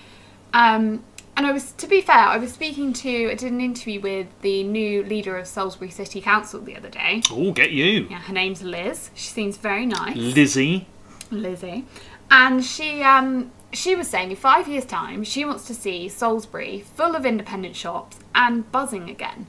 Um, 0.52 1.04
and 1.36 1.46
I 1.46 1.52
was, 1.52 1.72
to 1.72 1.88
be 1.88 2.00
fair, 2.00 2.16
I 2.16 2.36
was 2.36 2.52
speaking 2.52 2.92
to, 2.92 3.30
I 3.32 3.34
did 3.34 3.50
an 3.50 3.60
interview 3.60 4.00
with 4.00 4.28
the 4.42 4.62
new 4.62 5.02
leader 5.02 5.36
of 5.36 5.48
Salisbury 5.48 5.90
City 5.90 6.20
Council 6.20 6.60
the 6.60 6.76
other 6.76 6.88
day. 6.88 7.22
Oh, 7.30 7.50
get 7.50 7.72
you. 7.72 8.06
Yeah, 8.08 8.20
her 8.20 8.32
name's 8.32 8.62
Liz. 8.62 9.10
She 9.14 9.30
seems 9.30 9.56
very 9.56 9.84
nice. 9.84 10.16
Lizzie. 10.16 10.86
Lizzie, 11.30 11.84
and 12.30 12.64
she 12.64 13.02
um 13.02 13.50
she 13.74 13.94
was 13.94 14.08
saying 14.08 14.30
in 14.30 14.36
five 14.36 14.68
years' 14.68 14.84
time 14.84 15.24
she 15.24 15.44
wants 15.44 15.66
to 15.66 15.74
see 15.74 16.08
Salisbury 16.08 16.84
full 16.94 17.14
of 17.14 17.26
independent 17.26 17.76
shops 17.76 18.18
and 18.34 18.70
buzzing 18.72 19.10
again. 19.10 19.46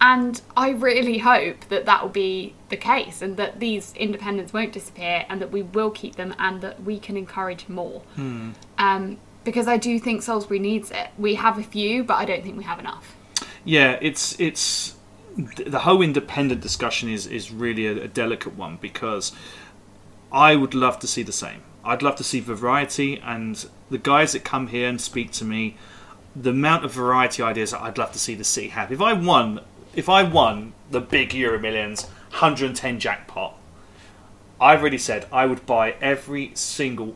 And 0.00 0.42
I 0.56 0.70
really 0.70 1.18
hope 1.18 1.68
that 1.68 1.86
that 1.86 2.02
will 2.02 2.10
be 2.10 2.54
the 2.68 2.76
case 2.76 3.22
and 3.22 3.36
that 3.38 3.60
these 3.60 3.94
independents 3.96 4.52
won't 4.52 4.72
disappear 4.72 5.24
and 5.28 5.40
that 5.40 5.50
we 5.50 5.62
will 5.62 5.90
keep 5.90 6.16
them 6.16 6.34
and 6.38 6.60
that 6.60 6.82
we 6.82 6.98
can 6.98 7.16
encourage 7.16 7.68
more. 7.68 8.02
Um, 8.78 9.18
because 9.42 9.68
I 9.68 9.78
do 9.78 9.98
think 9.98 10.22
Salisbury 10.22 10.58
needs 10.58 10.90
it. 10.90 11.08
We 11.16 11.36
have 11.36 11.58
a 11.58 11.62
few, 11.62 12.04
but 12.04 12.14
I 12.14 12.26
don't 12.26 12.42
think 12.42 12.58
we 12.58 12.64
have 12.64 12.78
enough. 12.78 13.16
Yeah, 13.64 13.98
it's 14.02 14.38
it's 14.38 14.96
the 15.36 15.80
whole 15.80 16.02
independent 16.02 16.60
discussion 16.60 17.08
is 17.08 17.26
is 17.26 17.50
really 17.50 17.86
a, 17.86 18.04
a 18.04 18.08
delicate 18.08 18.54
one 18.54 18.76
because 18.80 19.32
I 20.32 20.56
would 20.56 20.74
love 20.74 20.98
to 21.00 21.06
see 21.06 21.22
the 21.22 21.32
same. 21.32 21.62
I'd 21.86 22.02
love 22.02 22.16
to 22.16 22.24
see 22.24 22.40
variety 22.40 23.18
and 23.20 23.64
the 23.90 23.98
guys 23.98 24.32
that 24.32 24.44
come 24.44 24.66
here 24.68 24.88
and 24.88 25.00
speak 25.00 25.30
to 25.32 25.44
me, 25.44 25.76
the 26.34 26.50
amount 26.50 26.84
of 26.84 26.92
variety 26.92 27.42
ideas 27.42 27.70
that 27.70 27.80
I'd 27.80 27.96
love 27.96 28.12
to 28.12 28.18
see 28.18 28.34
the 28.34 28.44
city 28.44 28.68
have. 28.68 28.90
If 28.90 29.00
I 29.00 29.12
won, 29.12 29.60
if 29.94 30.08
I 30.08 30.24
won 30.24 30.72
the 30.90 31.00
big 31.00 31.32
Euro 31.32 31.58
Millions 31.58 32.04
110 32.30 32.98
jackpot, 32.98 33.56
I've 34.60 34.80
already 34.80 34.98
said 34.98 35.26
I 35.32 35.46
would 35.46 35.64
buy 35.64 35.94
every 36.00 36.50
single 36.54 37.14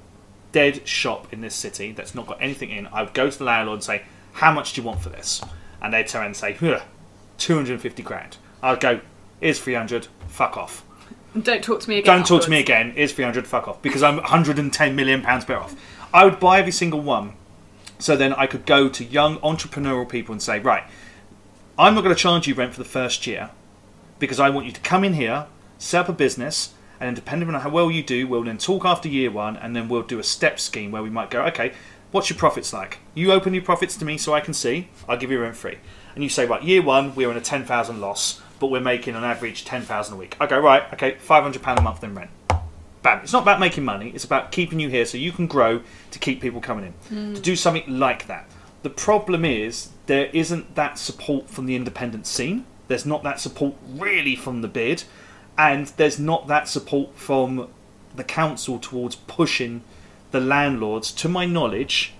dead 0.52 0.86
shop 0.86 1.32
in 1.32 1.40
this 1.40 1.54
city 1.54 1.92
that's 1.92 2.14
not 2.14 2.26
got 2.26 2.40
anything 2.40 2.70
in. 2.70 2.86
I 2.88 3.02
would 3.02 3.14
go 3.14 3.28
to 3.28 3.38
the 3.38 3.44
landlord 3.44 3.78
and 3.78 3.84
say, 3.84 4.02
"How 4.34 4.52
much 4.52 4.72
do 4.72 4.80
you 4.80 4.86
want 4.86 5.00
for 5.00 5.08
this?" 5.08 5.40
And 5.82 5.92
they'd 5.92 6.06
turn 6.06 6.26
and 6.26 6.36
say, 6.36 6.52
"Huh, 6.52 6.80
250 7.38 8.02
grand." 8.02 8.36
I'd 8.62 8.80
go, 8.80 9.00
"Here's 9.40 9.58
300. 9.58 10.08
Fuck 10.28 10.56
off." 10.56 10.84
Don't 11.38 11.62
talk 11.62 11.80
to 11.80 11.88
me 11.88 11.98
again. 11.98 12.16
Don't 12.16 12.26
talk 12.26 12.42
to 12.42 12.50
me 12.50 12.60
again. 12.60 12.92
Here's 12.92 13.12
300. 13.12 13.46
Fuck 13.46 13.68
off. 13.68 13.82
Because 13.82 14.02
I'm 14.02 14.16
110 14.16 14.96
million 14.96 15.22
pounds 15.22 15.44
better 15.44 15.60
off. 15.60 15.76
I 16.12 16.24
would 16.24 16.40
buy 16.40 16.58
every 16.58 16.72
single 16.72 17.00
one. 17.00 17.34
So 17.98 18.16
then 18.16 18.32
I 18.32 18.46
could 18.46 18.66
go 18.66 18.88
to 18.88 19.04
young 19.04 19.38
entrepreneurial 19.38 20.08
people 20.08 20.32
and 20.32 20.42
say, 20.42 20.58
right, 20.58 20.84
I'm 21.78 21.94
not 21.94 22.02
going 22.02 22.14
to 22.14 22.20
charge 22.20 22.48
you 22.48 22.54
rent 22.54 22.72
for 22.72 22.82
the 22.82 22.88
first 22.88 23.26
year 23.26 23.50
because 24.18 24.40
I 24.40 24.50
want 24.50 24.66
you 24.66 24.72
to 24.72 24.80
come 24.80 25.04
in 25.04 25.14
here, 25.14 25.46
set 25.78 26.00
up 26.00 26.08
a 26.08 26.12
business, 26.12 26.74
and 26.98 27.06
then 27.06 27.14
depending 27.14 27.48
on 27.48 27.60
how 27.60 27.70
well 27.70 27.90
you 27.90 28.02
do, 28.02 28.26
we'll 28.26 28.44
then 28.44 28.58
talk 28.58 28.84
after 28.84 29.08
year 29.08 29.30
one, 29.30 29.56
and 29.56 29.74
then 29.74 29.88
we'll 29.88 30.02
do 30.02 30.18
a 30.18 30.22
step 30.22 30.60
scheme 30.60 30.90
where 30.90 31.02
we 31.02 31.08
might 31.08 31.30
go, 31.30 31.42
okay, 31.46 31.72
what's 32.10 32.28
your 32.28 32.38
profits 32.38 32.72
like? 32.72 32.98
You 33.14 33.32
open 33.32 33.54
your 33.54 33.62
profits 33.62 33.96
to 33.96 34.04
me 34.04 34.18
so 34.18 34.34
I 34.34 34.40
can 34.40 34.52
see. 34.52 34.88
I'll 35.08 35.16
give 35.16 35.30
you 35.30 35.40
rent 35.40 35.56
free. 35.56 35.78
And 36.14 36.22
you 36.22 36.28
say, 36.28 36.44
right, 36.44 36.62
year 36.62 36.82
one, 36.82 37.14
we're 37.14 37.30
in 37.30 37.36
a 37.36 37.40
10,000 37.40 38.00
loss, 38.00 38.42
but 38.60 38.68
we're 38.68 38.80
making 38.80 39.16
on 39.16 39.24
average 39.24 39.64
10,000 39.64 40.14
a 40.14 40.16
week. 40.16 40.36
I 40.38 40.46
go, 40.46 40.60
right, 40.60 40.84
okay, 40.92 41.16
500 41.18 41.60
pound 41.60 41.78
a 41.80 41.82
month 41.82 42.00
then 42.00 42.14
rent. 42.14 42.30
Bam. 43.02 43.20
It's 43.22 43.32
not 43.32 43.42
about 43.42 43.58
making 43.58 43.84
money. 43.84 44.12
It's 44.14 44.24
about 44.24 44.52
keeping 44.52 44.78
you 44.78 44.90
here 44.90 45.06
so 45.06 45.16
you 45.16 45.32
can 45.32 45.46
grow 45.46 45.80
to 46.10 46.18
keep 46.18 46.40
people 46.40 46.60
coming 46.60 46.84
in. 46.84 46.92
To 47.08 47.14
hmm. 47.14 47.42
do 47.42 47.56
something 47.56 47.98
like 47.98 48.26
that. 48.26 48.48
The 48.82 48.90
problem 48.90 49.44
is 49.44 49.88
there 50.06 50.26
isn't 50.26 50.74
that 50.74 50.98
support 50.98 51.48
from 51.48 51.66
the 51.66 51.74
independent 51.74 52.26
scene. 52.26 52.66
There's 52.88 53.06
not 53.06 53.22
that 53.22 53.40
support 53.40 53.74
really 53.88 54.36
from 54.36 54.60
the 54.60 54.68
bid, 54.68 55.04
and 55.56 55.86
there's 55.96 56.18
not 56.18 56.46
that 56.48 56.68
support 56.68 57.14
from 57.16 57.68
the 58.14 58.24
council 58.24 58.78
towards 58.78 59.16
pushing 59.16 59.82
the 60.30 60.40
landlords, 60.40 61.10
to 61.12 61.28
my 61.28 61.46
knowledge, 61.46 62.14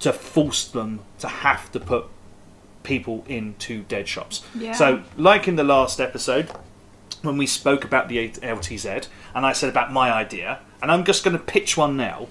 to 0.00 0.12
force 0.12 0.66
them 0.66 1.00
to 1.18 1.28
have 1.28 1.70
to 1.72 1.80
put 1.80 2.06
people 2.82 3.24
into 3.28 3.82
dead 3.84 4.08
shops. 4.08 4.42
Yeah. 4.54 4.72
So, 4.72 5.02
like 5.16 5.46
in 5.48 5.56
the 5.56 5.64
last 5.64 6.00
episode, 6.00 6.50
when 7.22 7.36
we 7.36 7.46
spoke 7.46 7.84
about 7.84 8.08
the 8.08 8.28
LTZ, 8.30 9.06
and 9.34 9.46
I 9.46 9.52
said 9.52 9.68
about 9.68 9.92
my 9.92 10.12
idea, 10.12 10.58
and 10.82 10.90
I'm 10.90 11.04
just 11.04 11.24
going 11.24 11.36
to 11.36 11.42
pitch 11.42 11.76
one 11.76 11.96
now. 11.96 12.28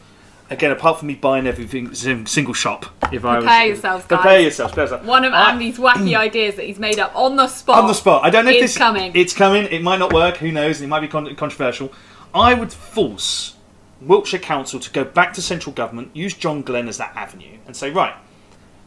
Again, 0.49 0.71
apart 0.71 0.99
from 0.99 1.07
me 1.07 1.15
buying 1.15 1.47
everything 1.47 1.95
sing- 1.95 2.25
single 2.27 2.53
shop, 2.53 2.85
if 3.13 3.23
I 3.23 3.37
was 3.37 3.45
Prepare 3.45 3.65
yourselves, 3.67 4.05
guys. 4.05 4.19
prepare 4.19 4.39
yourselves. 4.41 4.71
prepare 4.73 4.83
yourselves. 4.83 5.07
One 5.07 5.23
of 5.23 5.31
I- 5.31 5.51
Andy's 5.51 5.77
wacky 5.77 6.13
ideas 6.27 6.55
that 6.55 6.65
he's 6.65 6.77
made 6.77 6.99
up 6.99 7.15
on 7.15 7.37
the 7.37 7.47
spot. 7.47 7.77
on 7.79 7.87
the 7.87 7.93
spot. 7.93 8.25
I 8.25 8.29
don't 8.29 8.43
know 8.43 8.51
if 8.51 8.57
is 8.57 8.71
this 8.73 8.77
coming. 8.77 9.13
It's 9.15 9.33
coming. 9.33 9.63
It 9.71 9.81
might 9.81 9.99
not 9.99 10.11
work. 10.11 10.37
Who 10.37 10.51
knows? 10.51 10.81
It 10.81 10.87
might 10.87 10.99
be 10.99 11.07
con- 11.07 11.33
controversial. 11.37 11.93
I 12.35 12.53
would 12.53 12.73
force 12.73 13.55
Wiltshire 14.01 14.41
Council 14.41 14.77
to 14.81 14.91
go 14.91 15.05
back 15.05 15.33
to 15.35 15.41
central 15.41 15.73
government, 15.73 16.13
use 16.13 16.33
John 16.33 16.63
Glen 16.63 16.89
as 16.89 16.97
that 16.97 17.15
avenue, 17.15 17.57
and 17.65 17.73
say, 17.73 17.89
right, 17.89 18.13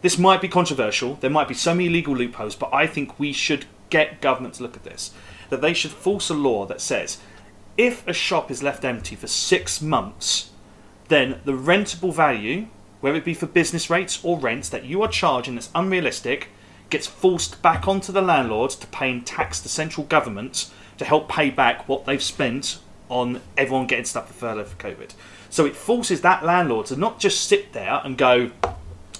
this 0.04 0.18
might 0.18 0.42
be 0.42 0.48
controversial. 0.48 1.14
There 1.14 1.30
might 1.30 1.48
be 1.48 1.54
so 1.54 1.74
many 1.74 1.88
legal 1.88 2.14
loopholes, 2.14 2.54
but 2.54 2.68
I 2.74 2.86
think 2.86 3.18
we 3.18 3.32
should 3.32 3.64
get 3.88 4.20
government 4.20 4.52
to 4.56 4.62
look 4.62 4.76
at 4.76 4.84
this. 4.84 5.14
That 5.48 5.62
they 5.62 5.72
should 5.72 5.92
force 5.92 6.28
a 6.28 6.34
law 6.34 6.66
that 6.66 6.82
says, 6.82 7.22
if 7.78 8.06
a 8.06 8.12
shop 8.12 8.50
is 8.50 8.62
left 8.62 8.84
empty 8.84 9.16
for 9.16 9.28
six 9.28 9.80
months, 9.80 10.50
then 11.08 11.40
the 11.46 11.52
rentable 11.52 12.12
value, 12.12 12.66
whether 13.00 13.16
it 13.16 13.24
be 13.24 13.32
for 13.32 13.46
business 13.46 13.88
rates 13.88 14.22
or 14.22 14.38
rents 14.38 14.68
that 14.68 14.84
you 14.84 15.00
are 15.00 15.08
charging 15.08 15.54
that's 15.54 15.70
unrealistic, 15.74 16.50
gets 16.90 17.06
forced 17.06 17.62
back 17.62 17.88
onto 17.88 18.12
the 18.12 18.20
landlords 18.20 18.76
to 18.76 18.86
pay 18.88 19.10
in 19.10 19.22
tax 19.22 19.58
to 19.60 19.70
central 19.70 20.04
government 20.06 20.70
to 20.98 21.06
help 21.06 21.30
pay 21.30 21.48
back 21.48 21.88
what 21.88 22.04
they've 22.04 22.22
spent 22.22 22.78
on 23.08 23.40
everyone 23.56 23.86
getting 23.86 24.04
stuff 24.04 24.28
for 24.28 24.34
furlough 24.34 24.64
for 24.64 24.76
COVID. 24.76 25.14
So 25.48 25.64
it 25.64 25.74
forces 25.74 26.20
that 26.20 26.44
landlord 26.44 26.84
to 26.88 26.96
not 26.96 27.18
just 27.18 27.44
sit 27.48 27.72
there 27.72 28.02
and 28.04 28.18
go, 28.18 28.50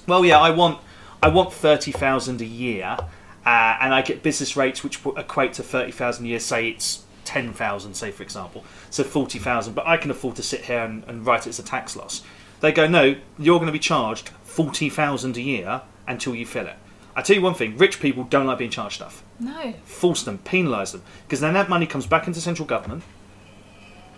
well, 0.07 0.25
yeah, 0.25 0.39
I 0.39 0.49
want 0.51 0.79
I 1.21 1.29
want 1.29 1.53
thirty 1.53 1.91
thousand 1.91 2.41
a 2.41 2.45
year, 2.45 2.97
uh, 3.45 3.77
and 3.81 3.93
I 3.93 4.01
get 4.01 4.23
business 4.23 4.55
rates 4.55 4.83
which 4.83 4.99
equate 5.17 5.53
to 5.53 5.63
thirty 5.63 5.91
thousand 5.91 6.25
a 6.25 6.29
year. 6.29 6.39
Say 6.39 6.69
it's 6.69 7.03
ten 7.23 7.53
thousand, 7.53 7.95
say 7.95 8.11
for 8.11 8.23
example, 8.23 8.63
so 8.89 9.03
forty 9.03 9.39
thousand. 9.39 9.73
But 9.73 9.87
I 9.87 9.97
can 9.97 10.11
afford 10.11 10.35
to 10.37 10.43
sit 10.43 10.65
here 10.65 10.79
and, 10.83 11.03
and 11.05 11.25
write 11.25 11.47
it 11.47 11.49
as 11.49 11.59
a 11.59 11.63
tax 11.63 11.95
loss. 11.95 12.23
They 12.61 12.71
go, 12.71 12.87
no, 12.87 13.15
you're 13.37 13.59
going 13.59 13.67
to 13.67 13.73
be 13.73 13.79
charged 13.79 14.29
forty 14.43 14.89
thousand 14.89 15.37
a 15.37 15.41
year 15.41 15.81
until 16.07 16.35
you 16.35 16.45
fill 16.45 16.67
it. 16.67 16.75
I 17.15 17.21
tell 17.21 17.35
you 17.35 17.41
one 17.41 17.53
thing: 17.53 17.77
rich 17.77 17.99
people 17.99 18.23
don't 18.25 18.45
like 18.45 18.57
being 18.59 18.71
charged 18.71 18.95
stuff. 18.95 19.23
no. 19.39 19.73
Force 19.85 20.23
them, 20.23 20.39
penalise 20.39 20.91
them, 20.91 21.01
because 21.25 21.39
then 21.39 21.53
that 21.53 21.69
money 21.69 21.85
comes 21.87 22.05
back 22.05 22.27
into 22.27 22.41
central 22.41 22.67
government. 22.67 23.03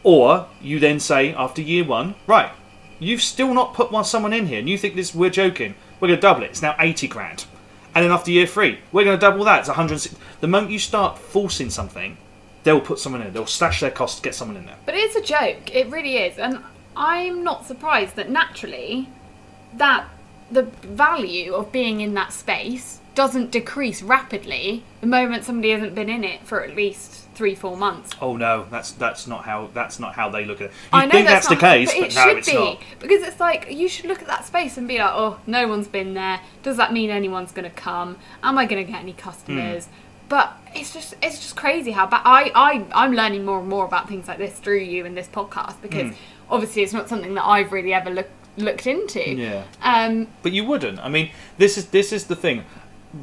Or 0.03 0.47
you 0.61 0.79
then 0.79 0.99
say 0.99 1.33
after 1.33 1.61
year 1.61 1.83
one, 1.83 2.15
right, 2.27 2.51
you've 2.99 3.21
still 3.21 3.53
not 3.53 3.73
put 3.73 3.91
one 3.91 4.05
someone 4.05 4.33
in 4.33 4.47
here, 4.47 4.59
and 4.59 4.69
you 4.69 4.77
think 4.77 4.95
this 4.95 5.13
we're 5.13 5.29
joking. 5.29 5.75
We're 5.99 6.09
going 6.09 6.17
to 6.17 6.21
double 6.21 6.43
it. 6.43 6.51
It's 6.51 6.61
now 6.61 6.75
eighty 6.79 7.07
grand, 7.07 7.45
and 7.95 8.03
then 8.03 8.11
after 8.11 8.31
year 8.31 8.47
three, 8.47 8.79
we're 8.91 9.03
going 9.03 9.17
to 9.17 9.21
double 9.21 9.43
that. 9.45 9.59
It's 9.59 9.69
one 9.69 9.75
hundred. 9.75 10.07
The 10.41 10.47
moment 10.47 10.71
you 10.71 10.79
start 10.79 11.17
forcing 11.17 11.69
something, 11.69 12.17
they'll 12.63 12.81
put 12.81 12.99
someone 12.99 13.21
in. 13.21 13.33
They'll 13.33 13.45
slash 13.45 13.79
their 13.79 13.91
costs 13.91 14.17
to 14.17 14.23
get 14.23 14.35
someone 14.35 14.57
in 14.57 14.65
there. 14.65 14.77
But 14.85 14.95
it's 14.95 15.15
a 15.15 15.21
joke. 15.21 15.75
It 15.75 15.89
really 15.89 16.17
is. 16.17 16.37
And 16.37 16.63
I'm 16.95 17.43
not 17.43 17.65
surprised 17.65 18.15
that 18.15 18.29
naturally 18.29 19.09
that 19.73 20.07
the 20.49 20.63
value 20.63 21.53
of 21.53 21.71
being 21.71 22.01
in 22.01 22.13
that 22.13 22.33
space 22.33 22.99
doesn't 23.15 23.51
decrease 23.51 24.01
rapidly 24.01 24.83
the 25.01 25.07
moment 25.07 25.43
somebody 25.43 25.71
hasn't 25.71 25.95
been 25.95 26.09
in 26.09 26.23
it 26.23 26.45
for 26.45 26.63
at 26.63 26.75
least 26.75 27.26
three, 27.37 27.55
four 27.55 27.77
months. 27.77 28.11
Oh 28.19 28.35
no, 28.35 28.65
that's 28.71 28.91
that's 28.93 29.27
not 29.27 29.45
how 29.45 29.69
that's 29.73 29.99
not 29.99 30.15
how 30.15 30.29
they 30.29 30.43
look 30.43 30.59
at 30.59 30.65
it. 30.69 30.71
You 30.71 30.99
I 30.99 31.05
know 31.05 31.11
think 31.11 31.27
that's, 31.27 31.49
not, 31.49 31.55
the 31.59 31.61
case, 31.65 31.93
but 31.93 31.99
but, 31.99 32.07
it 32.09 32.15
no, 32.15 32.23
should 32.27 32.37
it's 32.37 32.49
be 32.49 32.53
not. 32.55 32.81
because 32.99 33.21
it's 33.27 33.39
like 33.39 33.71
you 33.71 33.87
should 33.87 34.05
look 34.05 34.21
at 34.21 34.27
that 34.27 34.45
space 34.45 34.77
and 34.77 34.87
be 34.87 34.97
like, 34.97 35.11
oh, 35.13 35.39
no 35.45 35.67
one's 35.67 35.87
been 35.87 36.13
there. 36.15 36.41
Does 36.63 36.77
that 36.77 36.91
mean 36.91 37.09
anyone's 37.11 37.51
going 37.51 37.69
to 37.69 37.75
come? 37.75 38.17
Am 38.43 38.57
I 38.57 38.65
going 38.65 38.83
to 38.85 38.91
get 38.91 38.99
any 39.01 39.13
customers? 39.13 39.85
Hmm. 39.85 39.91
But 40.29 40.57
it's 40.75 40.93
just 40.93 41.13
it's 41.21 41.39
just 41.39 41.55
crazy 41.55 41.91
how 41.91 42.07
bad 42.07 42.21
I 42.25 42.51
I 42.53 42.85
I'm 42.93 43.13
learning 43.13 43.45
more 43.45 43.59
and 43.59 43.69
more 43.69 43.85
about 43.85 44.09
things 44.09 44.27
like 44.27 44.39
this 44.39 44.53
through 44.59 44.79
you 44.79 45.05
and 45.05 45.15
this 45.15 45.27
podcast 45.27 45.79
because 45.81 46.09
Hmm. 46.11 46.15
obviously 46.49 46.81
it's 46.83 46.91
not 46.93 47.07
something 47.07 47.33
that 47.35 47.45
I've 47.45 47.71
really 47.71 47.93
ever 47.93 48.09
looked 48.09 48.31
looked 48.57 48.87
into. 48.87 49.23
Yeah. 49.35 49.63
Um, 49.83 50.27
But 50.41 50.51
you 50.51 50.65
wouldn't. 50.65 50.97
I 50.99 51.09
mean, 51.09 51.29
this 51.59 51.77
is 51.77 51.85
this 51.89 52.11
is 52.11 52.25
the 52.25 52.35
thing. 52.35 52.65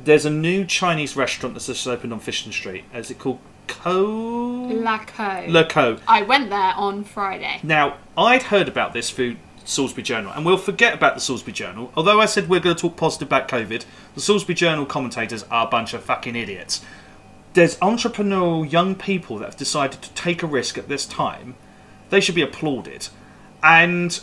There's 0.05 0.25
a 0.25 0.31
new 0.31 0.65
Chinese 0.65 1.17
restaurant 1.17 1.55
that's 1.55 1.67
just 1.67 1.87
opened 1.87 2.13
on 2.13 2.21
Fisherton 2.21 2.53
Street. 2.53 2.85
Is 2.95 3.11
it 3.11 3.19
called 3.19 3.39
Co? 3.67 4.03
Laco. 4.03 5.45
Le 5.49 5.65
Co. 5.67 5.99
I 6.09 6.23
went 6.23 6.51
there 6.51 6.73
on 6.77 7.05
Friday. 7.05 7.61
Now, 7.63 7.99
I'd 8.17 8.45
heard 8.45 8.69
about 8.69 8.93
this 8.93 9.11
through 9.11 9.37
Salisbury 9.65 10.03
Journal, 10.03 10.33
and 10.35 10.45
we'll 10.45 10.57
forget 10.59 10.95
about 10.95 11.15
the 11.15 11.21
Salisbury 11.21 11.53
Journal. 11.53 11.91
Although 11.97 12.21
I 12.21 12.27
said 12.27 12.49
we're 12.49 12.61
going 12.61 12.77
to 12.77 12.81
talk 12.83 12.97
positive 12.97 13.29
about 13.29 13.49
COVID, 13.49 13.85
the 14.15 14.21
Salisbury 14.21 14.55
Journal 14.55 14.85
commentators 14.87 15.45
are 15.51 15.67
a 15.67 15.71
bunch 15.71 15.95
of 15.95 16.03
fucking 16.03 16.37
idiots. 16.37 16.83
There's 17.55 17.77
entrepreneurial 17.79 18.71
young 18.71 18.95
people 18.95 19.39
that 19.39 19.45
have 19.47 19.57
decided 19.57 20.03
to 20.03 20.11
take 20.15 20.43
a 20.43 20.47
risk 20.47 20.77
at 20.77 20.89
this 20.89 21.07
time. 21.07 21.55
They 22.11 22.21
should 22.21 22.35
be 22.35 22.43
applauded. 22.43 23.09
And 23.63 24.21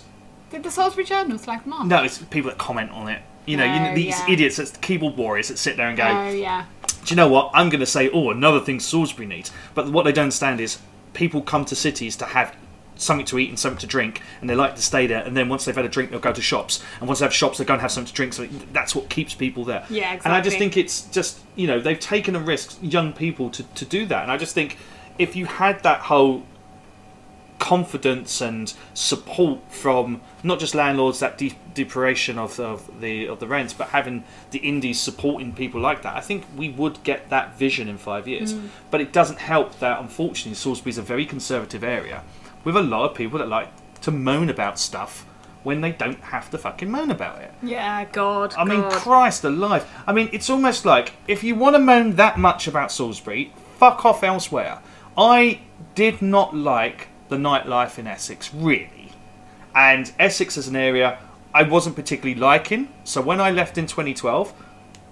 Did 0.52 0.64
the 0.64 0.70
Salisbury 0.70 1.06
Journal 1.06 1.38
slag 1.40 1.64
them 1.64 1.74
off? 1.74 1.88
no, 1.88 2.04
it's 2.04 2.20
people 2.20 2.52
that 2.52 2.58
comment 2.60 2.92
on 2.92 3.08
it. 3.08 3.22
You 3.46 3.58
know, 3.58 3.66
you 3.66 3.92
Oh, 3.92 3.96
these 3.96 4.20
yeah. 4.20 4.30
idiots, 4.32 4.58
that's 4.58 4.78
keyboard 4.78 5.18
warriors 5.18 5.48
that 5.48 5.58
sit 5.58 5.78
there 5.78 5.88
and 5.88 5.98
go, 5.98 6.06
Oh 6.08 6.30
yeah. 6.32 6.66
do 7.06 7.12
you 7.12 7.16
know 7.16 7.28
what? 7.28 7.52
I'm 7.54 7.70
going 7.70 7.80
to 7.80 7.86
say, 7.86 8.10
oh, 8.12 8.30
another 8.30 8.60
thing 8.60 8.80
Salisbury 8.80 9.28
needs. 9.28 9.52
But 9.74 9.92
what 9.92 10.04
they 10.06 10.12
don't 10.12 10.24
understand 10.26 10.62
is 10.62 10.78
people 11.14 11.42
come 11.42 11.66
to 11.66 11.76
cities 11.76 12.16
to 12.18 12.26
have 12.26 12.56
something 12.96 13.26
to 13.26 13.40
eat 13.40 13.50
and 13.50 13.58
something 13.58 13.80
to 13.80 13.88
drink, 13.88 14.22
and 14.42 14.50
they 14.50 14.54
like 14.54 14.76
to 14.76 14.82
stay 14.82 15.08
there. 15.08 15.24
And 15.24 15.36
then 15.36 15.50
once 15.50 15.66
they've 15.66 15.76
had 15.76 15.86
a 15.86 15.90
drink, 15.90 16.12
they'll 16.12 16.20
go 16.20 16.32
to 16.32 16.42
shops. 16.42 16.84
And 17.00 17.08
once 17.08 17.18
they 17.20 17.26
have 17.26 17.34
shops, 17.34 17.58
they 17.58 17.66
go 17.66 17.74
and 17.74 17.82
have 17.82 17.92
something 17.92 18.10
to 18.10 18.14
drink. 18.14 18.34
So 18.34 18.46
that's 18.74 18.94
what 18.94 19.10
keeps 19.10 19.34
people 19.34 19.66
there. 19.66 19.84
Yeah, 19.90 20.14
exactly. 20.14 20.22
And 20.26 20.34
I 20.36 20.42
just 20.42 20.58
think 20.60 20.78
it's 20.78 21.02
just, 21.08 21.40
you 21.56 21.66
know, 21.66 21.80
they've 21.80 22.00
taken 22.00 22.36
a 22.36 22.40
risk, 22.40 22.78
young 22.80 23.12
people, 23.12 23.50
to, 23.52 23.64
to 23.64 23.86
do 23.86 24.06
that. 24.06 24.22
And 24.22 24.32
I 24.32 24.38
just 24.38 24.54
think 24.54 24.78
if 25.18 25.36
you 25.36 25.48
had 25.48 25.82
that 25.82 26.02
whole 26.02 26.44
confidence 27.60 28.42
and 28.42 28.74
support 28.94 29.60
from 29.72 30.22
not 30.44 30.60
just 30.60 30.76
landlords 30.76 31.20
that 31.20 31.38
de- 31.38 31.58
depreciation 31.74 32.38
of, 32.38 32.60
of 32.60 33.02
the 33.02 33.28
of 33.28 33.40
the 33.40 33.48
rents 33.48 33.74
but 33.74 33.90
having 33.90 34.24
the 34.52 34.60
indies 34.60 35.00
supporting 35.00 35.54
people 35.54 35.80
like 35.80 36.02
that 36.02 36.16
I 36.16 36.22
think 36.22 36.46
we 36.56 36.70
would 36.70 37.04
get 37.04 37.30
that 37.30 37.58
vision 37.58 37.88
in 37.88 37.98
five 37.98 38.28
years 38.28 38.54
mm. 38.54 38.70
but 38.90 39.02
it 39.02 39.14
doesn't 39.14 39.40
help 39.40 39.80
that 39.80 40.00
unfortunately 40.00 40.56
Salisbury's 40.56 40.98
a 40.98 41.02
very 41.02 41.26
conservative 41.26 41.84
area 41.84 42.24
with 42.64 42.76
a 42.76 42.82
lot 42.82 43.10
of 43.10 43.16
people 43.16 43.40
that 43.40 43.48
like 43.48 43.70
to 44.02 44.12
moan 44.12 44.50
about 44.50 44.80
stuff 44.80 45.26
when 45.64 45.82
they 45.82 45.92
don't 45.92 46.20
have 46.22 46.50
to 46.50 46.58
fucking 46.58 46.90
moan 46.90 47.12
about 47.12 47.40
it 47.42 47.54
Yeah, 47.62 48.06
God. 48.06 48.54
I 48.58 48.64
mean, 48.64 48.84
Christ 48.90 49.44
alive. 49.44 49.88
I 50.08 50.14
mean, 50.14 50.30
it's 50.34 50.50
almost 50.50 50.86
like 50.86 51.14
if 51.28 51.44
you 51.44 51.56
want 51.56 51.76
to 51.76 51.80
moan 51.80 52.16
that 52.16 52.40
much 52.40 52.68
about 52.68 52.92
Salisbury, 52.92 53.54
fuck 53.78 54.04
off 54.04 54.24
elsewhere. 54.24 54.80
I 55.18 55.62
did 55.96 56.22
not 56.22 56.56
like 56.56 57.10
the 57.30 57.38
nightlife 57.38 57.98
in 57.98 58.08
Essex, 58.08 58.54
really. 58.54 59.01
And 59.76 60.12
Essex 60.20 60.58
as 60.58 60.68
an 60.68 60.76
area, 60.76 61.20
I 61.54 61.64
wasn't 61.64 61.96
particularly 61.96 62.40
liking. 62.40 62.90
So 63.04 63.22
when 63.22 63.40
I 63.40 63.52
left 63.52 63.78
in 63.78 63.88
2012, 63.88 64.54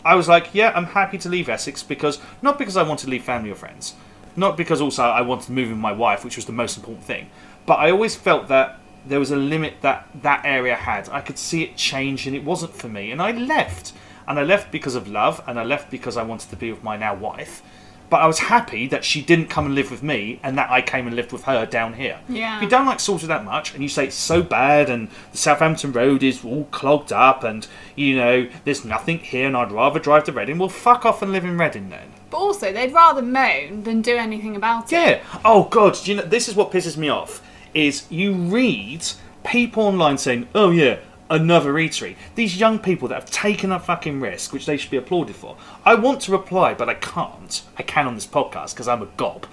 I 0.06 0.16
was 0.16 0.28
like, 0.28 0.50
yeah, 0.54 0.72
I'm 0.76 0.86
happy 0.86 1.18
to 1.20 1.30
leave 1.30 1.50
Essex 1.50 1.84
because, 1.84 2.20
not 2.42 2.58
because 2.58 2.78
I 2.78 2.84
want 2.84 3.00
to 3.02 3.10
leave 3.10 3.24
family 3.24 3.52
or 3.52 3.56
friends, 3.56 3.96
not 4.36 4.56
because 4.56 4.82
also 4.82 5.04
I 5.04 5.22
wanted 5.22 5.48
to 5.48 5.52
move 5.52 5.70
with 5.70 5.78
my 5.78 5.92
wife, 5.92 6.24
which 6.24 6.38
was 6.38 6.46
the 6.46 6.54
most 6.54 6.78
important 6.78 7.06
thing, 7.06 7.30
but 7.66 7.76
I 7.76 7.92
always 7.92 8.16
felt 8.16 8.48
that 8.48 8.80
there 9.06 9.20
was 9.20 9.32
a 9.32 9.36
limit 9.36 9.76
that 9.82 10.08
that 10.22 10.42
area 10.46 10.76
had. 10.76 11.10
I 11.10 11.22
could 11.22 11.38
see 11.38 11.64
it 11.64 11.76
change 11.76 12.28
and 12.28 12.36
it 12.36 12.44
wasn't 12.44 12.74
for 12.74 12.90
me. 12.90 13.12
And 13.12 13.22
I 13.22 13.32
left. 13.32 13.94
And 14.28 14.38
I 14.38 14.44
left 14.44 14.72
because 14.72 14.96
of 14.96 15.08
love 15.08 15.42
and 15.48 15.60
I 15.60 15.64
left 15.64 15.90
because 15.90 16.16
I 16.18 16.24
wanted 16.24 16.50
to 16.52 16.56
be 16.56 16.72
with 16.72 16.84
my 16.84 16.98
now 16.98 17.16
wife. 17.16 17.64
But 18.10 18.22
I 18.22 18.28
was 18.28 18.40
happy 18.40 18.88
that 18.88 19.06
she 19.06 19.22
didn't 19.22 19.48
come 19.48 19.66
and 19.66 19.76
live 19.76 19.92
with 19.92 20.02
me 20.02 20.40
and 20.42 20.58
that 20.58 20.70
I 20.72 20.82
came 20.82 21.06
and 21.06 21.16
lived 21.16 21.32
with 21.32 21.44
her 21.44 21.66
down 21.66 21.94
here. 21.94 22.20
Yeah. 22.28 22.58
If 22.58 22.64
you 22.64 22.70
don't 22.70 22.86
like 22.86 23.00
Salisbury 23.00 23.28
that 23.28 23.46
much 23.46 23.74
and 23.74 23.84
you 23.84 23.90
say 23.90 24.06
it's 24.06 24.16
so 24.16 24.42
bad 24.42 24.90
and 24.90 25.10
the 25.32 25.38
Southampton 25.38 25.92
Road 25.92 26.24
is 26.24 26.44
all 26.44 26.66
clogged 26.66 27.12
up 27.12 27.44
and, 27.44 27.68
you 27.96 28.16
know, 28.16 28.50
there's 28.66 28.84
nothing 28.84 29.20
here 29.20 29.48
and 29.48 29.56
I'd 29.56 29.72
rather 29.72 30.00
drive 30.00 30.24
to 30.24 30.32
Reading, 30.32 30.58
well, 30.58 30.70
fuck 30.70 31.06
off 31.06 31.22
and 31.22 31.32
live 31.32 31.46
in 31.46 31.58
Reading 31.58 31.90
then. 31.90 32.12
But 32.30 32.38
also, 32.38 32.72
they'd 32.72 32.94
rather 32.94 33.22
moan 33.22 33.84
than 33.84 34.02
do 34.02 34.16
anything 34.16 34.56
about 34.56 34.92
it. 34.92 34.96
Yeah. 34.96 35.24
Oh 35.46 35.66
God. 35.66 35.98
Do 36.04 36.12
you 36.12 36.18
know 36.18 36.24
this 36.24 36.48
is 36.48 36.56
what 36.56 36.72
pisses 36.72 36.98
me 36.98 37.10
off 37.10 37.42
is 37.74 38.06
you 38.12 38.34
read 38.34 39.06
people 39.44 39.84
online 39.84 40.18
saying, 40.18 40.48
"Oh 40.54 40.70
yeah, 40.70 40.98
another 41.30 41.74
eatery." 41.74 42.16
These 42.36 42.60
young 42.60 42.80
people 42.80 43.08
that 43.08 43.16
have 43.16 43.32
taken 43.32 43.72
a 43.72 43.80
fucking 43.80 44.20
risk, 44.20 44.54
which 44.54 44.66
they 44.66 44.78
should 44.78 44.92
be 44.92 44.98
applauded 44.98 45.36
for. 45.36 45.58
I 45.86 45.96
want 45.96 46.22
to 46.22 46.32
reply, 46.32 46.74
but 46.74 46.90
I 46.90 46.96
can't. 46.96 47.62
I 47.78 47.84
can 47.84 48.08
on 48.08 48.16
this 48.16 48.28
podcast 48.28 48.74
because 48.74 48.88
I'm 48.88 49.02
a 49.02 49.08
gob. 49.18 49.46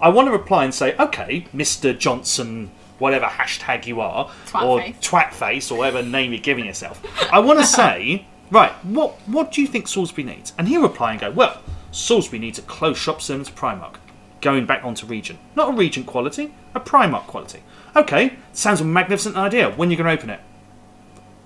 I 0.00 0.08
want 0.10 0.28
to 0.28 0.32
reply 0.32 0.64
and 0.64 0.74
say, 0.74 0.94
"Okay, 0.96 1.46
Mister 1.52 1.92
Johnson." 1.92 2.70
Whatever 2.98 3.26
hashtag 3.26 3.86
you 3.86 4.00
are, 4.00 4.28
or 4.52 4.80
twat 4.80 5.32
face, 5.32 5.70
or 5.70 5.78
whatever 5.78 6.02
name 6.02 6.32
you're 6.32 6.42
giving 6.42 6.64
yourself, 6.64 7.00
I 7.32 7.38
want 7.38 7.60
to 7.60 7.64
say, 7.80 8.26
right, 8.50 8.72
what 8.84 9.12
what 9.28 9.52
do 9.52 9.60
you 9.60 9.68
think 9.68 9.86
Salisbury 9.86 10.24
needs? 10.24 10.52
And 10.58 10.66
he'll 10.66 10.82
reply 10.82 11.12
and 11.12 11.20
go, 11.20 11.30
well, 11.30 11.62
Salisbury 11.92 12.40
needs 12.40 12.58
a 12.58 12.62
close 12.62 12.98
shop 12.98 13.22
similar 13.22 13.44
to 13.44 13.52
Primark 13.52 13.94
going 14.40 14.66
back 14.66 14.84
onto 14.84 15.06
Regent. 15.06 15.38
Not 15.54 15.70
a 15.70 15.76
Regent 15.76 16.06
quality, 16.06 16.52
a 16.74 16.80
Primark 16.80 17.26
quality. 17.26 17.62
Okay, 17.96 18.34
sounds 18.52 18.80
a 18.80 18.84
magnificent 18.84 19.36
idea. 19.36 19.70
When 19.70 19.88
are 19.88 19.92
you 19.92 19.96
going 19.96 20.06
to 20.08 20.20
open 20.20 20.30
it? 20.30 20.40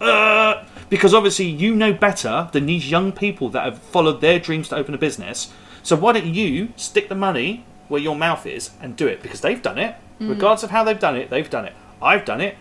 Uh, 0.02 0.64
because 0.88 1.14
obviously 1.14 1.46
you 1.46 1.74
know 1.74 1.92
better 1.92 2.48
than 2.52 2.66
these 2.66 2.90
young 2.90 3.12
people 3.12 3.48
that 3.50 3.64
have 3.64 3.78
followed 3.78 4.20
their 4.20 4.38
dreams 4.38 4.68
to 4.68 4.76
open 4.76 4.94
a 4.94 4.98
business. 4.98 5.52
So 5.82 5.96
why 5.96 6.12
don't 6.12 6.26
you 6.26 6.72
stick 6.76 7.08
the 7.08 7.14
money 7.14 7.64
where 7.88 8.00
your 8.00 8.16
mouth 8.16 8.44
is 8.46 8.70
and 8.80 8.96
do 8.96 9.06
it? 9.06 9.22
Because 9.22 9.40
they've 9.40 9.62
done 9.62 9.78
it. 9.78 9.94
Regardless 10.20 10.62
of 10.62 10.70
how 10.70 10.84
they've 10.84 10.98
done 10.98 11.16
it, 11.16 11.30
they've 11.30 11.50
done 11.50 11.64
it. 11.64 11.72
I've 12.00 12.24
done 12.24 12.40
it. 12.40 12.56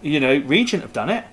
You 0.00 0.18
know, 0.18 0.36
Regent 0.38 0.82
have 0.82 0.92
done 0.92 1.10
it. 1.10 1.24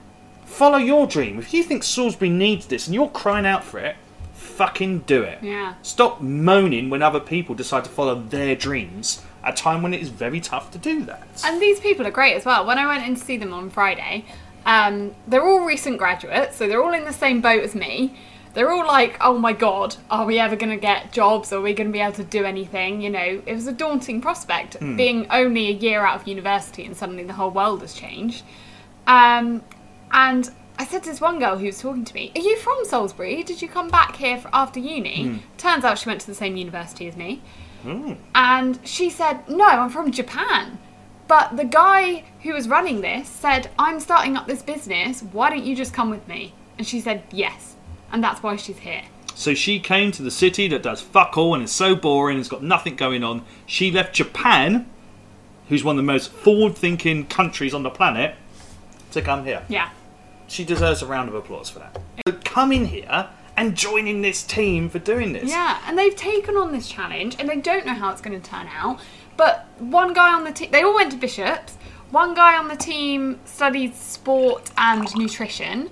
Follow 0.46 0.78
your 0.78 1.08
dream. 1.08 1.40
If 1.40 1.54
you 1.54 1.64
think 1.64 1.84
Salisbury 1.84 2.30
needs 2.30 2.68
this 2.68 2.86
and 2.86 2.94
you're 2.94 3.10
crying 3.10 3.46
out 3.46 3.64
for 3.64 3.80
it, 3.80 3.96
fucking 4.34 5.00
do 5.00 5.24
it. 5.24 5.40
Yeah. 5.42 5.76
Stop 5.82 6.22
moaning 6.22 6.90
when 6.90 7.02
other 7.02 7.20
people 7.20 7.56
decide 7.56 7.84
to 7.86 7.90
follow 7.90 8.16
their 8.16 8.56
dreams 8.56 9.24
at 9.44 9.54
a 9.54 9.56
time 9.56 9.82
when 9.82 9.94
it 9.94 10.02
is 10.02 10.10
very 10.10 10.40
tough 10.40 10.70
to 10.72 10.78
do 10.78 11.04
that. 11.06 11.28
And 11.46 11.62
these 11.62 11.80
people 11.80 12.06
are 12.06 12.12
great 12.12 12.36
as 12.36 12.46
well. 12.46 12.66
When 12.66 12.78
I 12.78 12.86
went 12.86 13.08
in 13.08 13.16
to 13.16 13.22
see 13.22 13.38
them 13.38 13.54
on 13.54 13.70
Friday, 13.70 14.26
um, 14.66 15.16
they're 15.28 15.46
all 15.46 15.66
recent 15.66 15.98
graduates, 15.98 16.58
so 16.58 16.68
they're 16.68 16.84
all 16.84 16.94
in 16.94 17.06
the 17.06 17.14
same 17.14 17.42
boat 17.42 17.64
as 17.64 17.76
me. 17.76 18.16
They're 18.54 18.72
all 18.72 18.86
like, 18.86 19.18
oh 19.22 19.38
my 19.38 19.54
god, 19.54 19.96
are 20.10 20.26
we 20.26 20.40
ever 20.40 20.56
going 20.56 20.72
to 20.72 20.78
get 20.82 21.12
jobs? 21.14 21.54
Are 21.54 21.62
we 21.62 21.74
going 21.74 21.88
to 21.88 21.94
be 21.94 22.00
able 22.00 22.14
to 22.14 22.24
do 22.24 22.46
anything? 22.46 23.02
You 23.02 23.12
know, 23.12 23.42
it 23.46 23.54
was 23.54 23.68
a 23.68 23.72
daunting 23.72 24.22
prospect 24.22 24.78
being 24.98 25.28
only 25.30 25.68
a 25.68 25.74
year 25.74 26.04
out 26.04 26.20
of 26.20 26.28
university 26.28 26.84
and 26.86 26.98
suddenly 26.98 27.24
the 27.24 27.34
whole 27.34 27.52
world 27.52 27.82
has 27.82 27.94
changed. 27.94 28.44
Um, 29.06 29.62
and 30.12 30.50
I 30.80 30.86
said 30.86 31.04
to 31.04 31.10
this 31.10 31.22
one 31.22 31.40
girl 31.40 31.58
who 31.58 31.66
was 31.68 31.80
talking 31.80 32.06
to 32.06 32.14
me, 32.14 32.32
Are 32.36 32.42
you 32.42 32.58
from 32.58 32.84
Salisbury? 32.86 33.44
Did 33.44 33.62
you 33.62 33.68
come 33.68 33.90
back 33.90 34.16
here 34.16 34.38
for, 34.40 34.50
after 34.52 34.80
uni? 34.80 35.24
Turns 35.58 35.84
out 35.86 36.00
she 36.00 36.10
went 36.10 36.22
to 36.22 36.28
the 36.28 36.34
same 36.36 36.56
university 36.58 37.08
as 37.08 37.16
me. 37.16 37.42
And 38.34 38.80
she 38.84 39.10
said, 39.10 39.48
No, 39.48 39.66
I'm 39.68 39.90
from 39.90 40.12
Japan. 40.12 40.80
But 41.30 41.58
the 41.58 41.64
guy 41.64 42.24
who 42.42 42.54
was 42.54 42.68
running 42.68 43.02
this 43.02 43.30
said, 43.30 43.70
I'm 43.78 44.00
starting 44.00 44.36
up 44.36 44.48
this 44.48 44.64
business. 44.64 45.22
Why 45.22 45.52
don't 45.52 45.64
you 45.64 45.76
just 45.76 45.94
come 45.94 46.10
with 46.10 46.28
me? 46.28 46.54
And 46.78 46.86
she 46.86 47.00
said, 47.00 47.24
Yes. 47.32 47.76
And 48.12 48.24
that's 48.24 48.42
why 48.42 48.56
she's 48.56 48.80
here. 48.80 49.04
So 49.36 49.54
she 49.54 49.80
came 49.80 50.12
to 50.14 50.24
the 50.24 50.32
city 50.32 50.68
that 50.70 50.82
does 50.82 51.02
fuck 51.02 51.38
all 51.38 51.54
and 51.54 51.64
is 51.64 51.72
so 51.72 51.96
boring, 51.96 52.40
it's 52.40 52.50
got 52.50 52.64
nothing 52.64 52.96
going 52.96 53.24
on. 53.24 53.46
She 53.68 53.92
left 53.92 54.16
Japan, 54.16 54.90
who's 55.70 55.84
one 55.84 55.96
of 55.96 55.98
the 55.98 56.12
most 56.12 56.32
forward 56.32 56.76
thinking 56.76 57.28
countries 57.28 57.76
on 57.76 57.84
the 57.84 57.92
planet, 57.92 58.36
to 59.12 59.22
come 59.22 59.46
here. 59.46 59.64
Yeah. 59.70 59.92
She 60.48 60.66
deserves 60.66 61.04
a 61.04 61.06
round 61.06 61.30
of 61.30 61.36
applause 61.36 61.70
for 61.70 61.78
that. 61.80 62.02
So 62.28 62.34
coming 62.44 62.88
here 62.88 63.30
and 63.56 63.76
joining 63.76 64.22
this 64.24 64.42
team 64.42 64.90
for 64.90 65.00
doing 65.00 65.34
this. 65.34 65.50
Yeah, 65.50 65.80
and 65.86 65.98
they've 65.98 66.16
taken 66.16 66.58
on 66.58 66.72
this 66.72 66.90
challenge 66.90 67.36
and 67.38 67.48
they 67.48 67.58
don't 67.58 67.86
know 67.86 67.94
how 67.94 68.10
it's 68.10 68.22
going 68.22 68.42
to 68.42 68.50
turn 68.50 68.68
out. 68.68 69.00
But 69.40 69.66
one 69.80 70.12
guy 70.14 70.34
on 70.34 70.44
the 70.44 70.52
team, 70.52 70.70
they 70.72 70.84
all 70.84 70.94
went 70.94 71.12
to 71.14 71.18
Bishops. 71.18 71.78
One 72.12 72.34
guy 72.34 72.58
on 72.58 72.68
the 72.68 72.76
team 72.76 73.40
studied 73.46 73.96
sport 73.96 74.70
and 74.78 75.08
nutrition. 75.16 75.90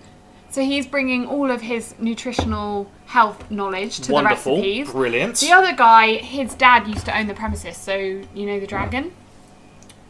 So 0.50 0.62
he's 0.62 0.86
bringing 0.86 1.26
all 1.28 1.50
of 1.50 1.62
his 1.62 1.96
nutritional 1.98 2.92
health 3.06 3.50
knowledge 3.50 4.02
to 4.02 4.12
Wonderful. 4.12 4.56
the 4.58 4.62
recipes. 4.82 4.92
Brilliant. 4.92 5.40
The 5.40 5.52
other 5.54 5.74
guy, 5.74 6.16
his 6.18 6.56
dad 6.56 6.88
used 6.90 7.06
to 7.06 7.18
own 7.18 7.28
the 7.28 7.34
premises, 7.36 7.78
so 7.78 7.96
you 7.96 8.46
know 8.46 8.60
the 8.60 8.68
dragon? 8.68 9.14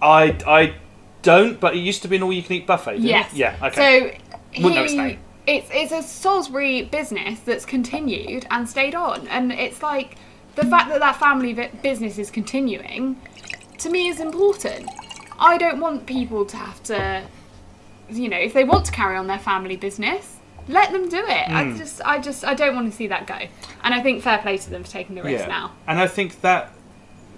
I 0.02 0.38
I 0.48 0.74
don't, 1.22 1.60
but 1.60 1.76
it 1.76 1.80
used 1.80 2.02
to 2.04 2.08
be 2.08 2.16
an 2.16 2.24
all 2.24 2.34
you 2.34 2.42
can 2.42 2.54
eat 2.54 2.66
buffet. 2.66 2.94
Didn't 2.94 3.06
Yes. 3.06 3.32
It? 3.34 3.38
Yeah, 3.38 3.56
okay. 3.68 4.20
So 4.56 4.62
Wouldn't 4.64 4.76
know 4.76 4.84
its 4.84 4.92
he- 4.94 4.98
name. 4.98 5.20
it's 5.46 5.70
it's 5.72 5.92
a 5.92 6.02
Salisbury 6.02 6.84
business 6.84 7.40
that's 7.42 7.66
continued 7.66 8.48
and 8.50 8.68
stayed 8.68 8.96
on, 8.96 9.28
and 9.28 9.52
it's 9.52 9.84
like 9.84 10.16
the 10.56 10.66
fact 10.66 10.90
that 10.90 11.00
that 11.02 11.18
family 11.18 11.54
vi- 11.54 11.72
business 11.84 12.18
is 12.18 12.32
continuing 12.32 13.16
to 13.80 13.90
me 13.90 14.08
is 14.08 14.20
important. 14.20 14.90
I 15.40 15.58
don't 15.58 15.80
want 15.80 16.06
people 16.06 16.46
to 16.46 16.58
have 16.58 16.82
to, 16.84 17.28
you 18.10 18.30
know, 18.30 18.38
if 18.38 18.54
they 18.54 18.64
want 18.64 18.86
to 18.86 18.92
carry 18.92 19.16
on 19.16 19.28
their 19.28 19.40
family 19.40 19.76
business, 19.76 20.38
let 20.68 20.92
them 20.92 21.08
do 21.10 21.24
it. 21.26 21.48
Hmm. 21.48 21.56
I 21.56 21.78
just, 21.78 22.02
I 22.04 22.20
just, 22.20 22.44
I 22.44 22.54
don't 22.54 22.76
want 22.76 22.92
to 22.92 22.96
see 22.96 23.08
that 23.08 23.28
go. 23.28 23.40
And 23.84 23.94
I 23.94 24.02
think 24.02 24.24
fair 24.24 24.40
play 24.40 24.58
to 24.58 24.70
them 24.70 24.84
for 24.84 24.92
taking 24.92 25.16
the 25.16 25.24
risk 25.24 25.48
now. 25.48 25.74
And 25.88 26.00
I 26.00 26.08
think 26.08 26.42
that 26.42 26.74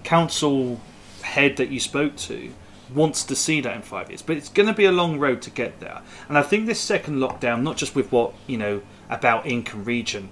council 0.03 0.79
head 1.21 1.57
that 1.57 1.69
you 1.69 1.79
spoke 1.79 2.15
to 2.15 2.51
wants 2.93 3.23
to 3.25 3.35
see 3.35 3.61
that 3.61 3.75
in 3.75 3.81
five 3.81 4.09
years. 4.09 4.21
But 4.21 4.37
it's 4.37 4.49
going 4.49 4.67
to 4.67 4.73
be 4.73 4.85
a 4.85 4.91
long 4.91 5.19
road 5.19 5.41
to 5.43 5.51
get 5.51 5.79
there. 5.79 6.01
And 6.27 6.37
I 6.37 6.41
think 6.41 6.65
this 6.65 6.79
second 6.79 7.17
lockdown, 7.17 7.61
not 7.61 7.77
just 7.77 7.95
with 7.95 8.11
what, 8.11 8.33
you 8.47 8.57
know, 8.57 8.81
about 9.09 9.45
Inc 9.45 9.73
and 9.73 9.85
region, 9.85 10.29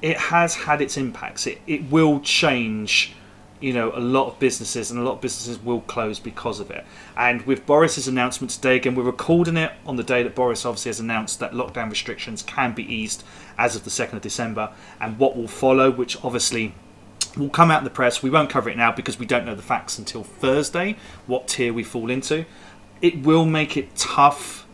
it 0.00 0.16
has 0.16 0.54
had 0.54 0.80
its 0.80 0.96
impacts. 0.96 1.46
It, 1.46 1.60
it 1.66 1.90
will 1.90 2.20
change, 2.20 3.14
you 3.62 3.72
know, 3.72 3.92
a 3.94 4.00
lot 4.00 4.26
of 4.26 4.38
businesses 4.38 4.90
and 4.90 4.98
a 4.98 5.02
lot 5.02 5.12
of 5.12 5.20
businesses 5.20 5.62
will 5.62 5.80
close 5.82 6.18
because 6.18 6.58
of 6.58 6.70
it. 6.70 6.84
And 7.16 7.42
with 7.42 7.64
Boris's 7.64 8.08
announcement 8.08 8.50
today, 8.50 8.76
again, 8.76 8.94
we're 8.94 9.04
recording 9.04 9.56
it 9.56 9.72
on 9.86 9.96
the 9.96 10.02
day 10.02 10.22
that 10.22 10.34
Boris 10.34 10.66
obviously 10.66 10.88
has 10.88 11.00
announced 11.00 11.38
that 11.40 11.52
lockdown 11.52 11.88
restrictions 11.88 12.42
can 12.42 12.74
be 12.74 12.82
eased 12.82 13.22
as 13.56 13.76
of 13.76 13.84
the 13.84 13.90
2nd 13.90 14.14
of 14.14 14.20
December. 14.20 14.72
And 15.00 15.18
what 15.18 15.36
will 15.36 15.48
follow, 15.48 15.90
which 15.90 16.22
obviously 16.24 16.74
will 17.36 17.48
come 17.48 17.70
out 17.70 17.78
in 17.78 17.84
the 17.84 17.90
press. 17.90 18.22
We 18.22 18.30
won't 18.30 18.50
cover 18.50 18.68
it 18.68 18.76
now 18.76 18.92
because 18.92 19.18
we 19.18 19.26
don't 19.26 19.46
know 19.46 19.54
the 19.54 19.62
facts 19.62 19.96
until 19.98 20.24
Thursday, 20.24 20.96
what 21.26 21.48
tier 21.48 21.72
we 21.72 21.84
fall 21.84 22.10
into. 22.10 22.44
It 23.00 23.22
will 23.22 23.46
make 23.46 23.76
it 23.76 23.94
tough, 23.96 24.66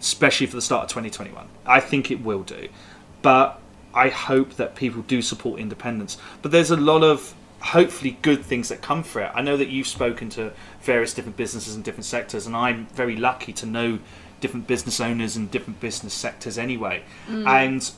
especially 0.00 0.46
for 0.46 0.56
the 0.56 0.62
start 0.62 0.84
of 0.84 0.88
2021. 0.90 1.46
I 1.64 1.80
think 1.80 2.10
it 2.10 2.22
will 2.22 2.42
do. 2.42 2.68
But 3.22 3.60
I 3.94 4.08
hope 4.08 4.54
that 4.54 4.74
people 4.74 5.02
do 5.02 5.22
support 5.22 5.60
independence. 5.60 6.18
But 6.42 6.50
there's 6.50 6.70
a 6.70 6.76
lot 6.76 7.02
of 7.02 7.34
hopefully 7.60 8.18
good 8.22 8.44
things 8.44 8.68
that 8.68 8.80
come 8.80 9.02
for 9.02 9.20
it. 9.22 9.30
I 9.34 9.42
know 9.42 9.56
that 9.56 9.68
you've 9.68 9.86
spoken 9.86 10.28
to 10.30 10.52
various 10.80 11.14
different 11.14 11.36
businesses 11.36 11.76
in 11.76 11.82
different 11.82 12.06
sectors, 12.06 12.46
and 12.46 12.56
I'm 12.56 12.86
very 12.88 13.16
lucky 13.16 13.52
to 13.54 13.66
know 13.66 13.98
different 14.40 14.66
business 14.66 15.00
owners 15.00 15.36
and 15.36 15.50
different 15.50 15.80
business 15.80 16.14
sectors 16.14 16.56
anyway. 16.56 17.02
Mm. 17.28 17.46
And 17.46 17.90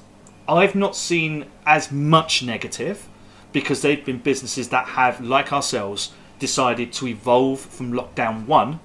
I've 0.48 0.74
not 0.74 0.96
seen 0.96 1.46
as 1.64 1.92
much 1.92 2.42
negative 2.42 3.08
because 3.52 3.82
they've 3.82 4.04
been 4.04 4.18
businesses 4.18 4.68
that 4.70 4.88
have, 4.88 5.20
like 5.20 5.52
ourselves, 5.52 6.12
decided 6.38 6.92
to 6.94 7.06
evolve 7.06 7.60
from 7.60 7.92
lockdown 7.92 8.46
one, 8.46 8.80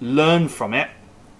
learn 0.00 0.48
from 0.48 0.72
it, 0.72 0.88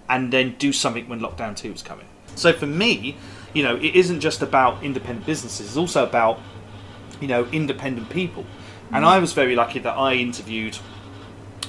and 0.09 0.33
then 0.33 0.55
do 0.57 0.73
something 0.73 1.07
when 1.07 1.21
lockdown 1.21 1.55
two 1.55 1.71
is 1.71 1.81
coming. 1.81 2.05
So 2.35 2.51
for 2.51 2.67
me, 2.67 3.15
you 3.53 3.63
know, 3.63 3.77
it 3.77 3.95
isn't 3.95 4.19
just 4.19 4.41
about 4.41 4.83
independent 4.83 5.25
businesses, 5.25 5.67
it's 5.67 5.77
also 5.77 6.03
about, 6.03 6.39
you 7.21 7.27
know, 7.27 7.45
independent 7.51 8.09
people. 8.09 8.45
And 8.93 9.05
I 9.05 9.19
was 9.19 9.33
very 9.33 9.55
lucky 9.55 9.79
that 9.79 9.97
I 9.97 10.13
interviewed 10.13 10.77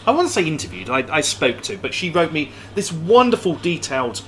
I 0.07 0.13
to 0.13 0.29
say 0.29 0.45
interviewed, 0.47 0.91
I, 0.91 1.05
I 1.11 1.21
spoke 1.23 1.63
to, 1.63 1.79
but 1.79 1.95
she 1.95 2.11
wrote 2.11 2.33
me 2.33 2.53
this 2.75 2.93
wonderful 2.93 3.55
detailed 3.55 4.23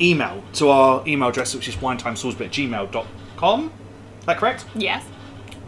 email 0.00 0.42
to 0.54 0.68
our 0.68 1.02
email 1.06 1.28
address, 1.28 1.54
which 1.54 1.68
is 1.68 1.76
winetimesalisbury 1.76 2.46
at 2.46 2.50
gmail.com. 2.52 3.72
Is 4.20 4.26
that 4.26 4.38
correct? 4.38 4.66
Yes. 4.74 5.04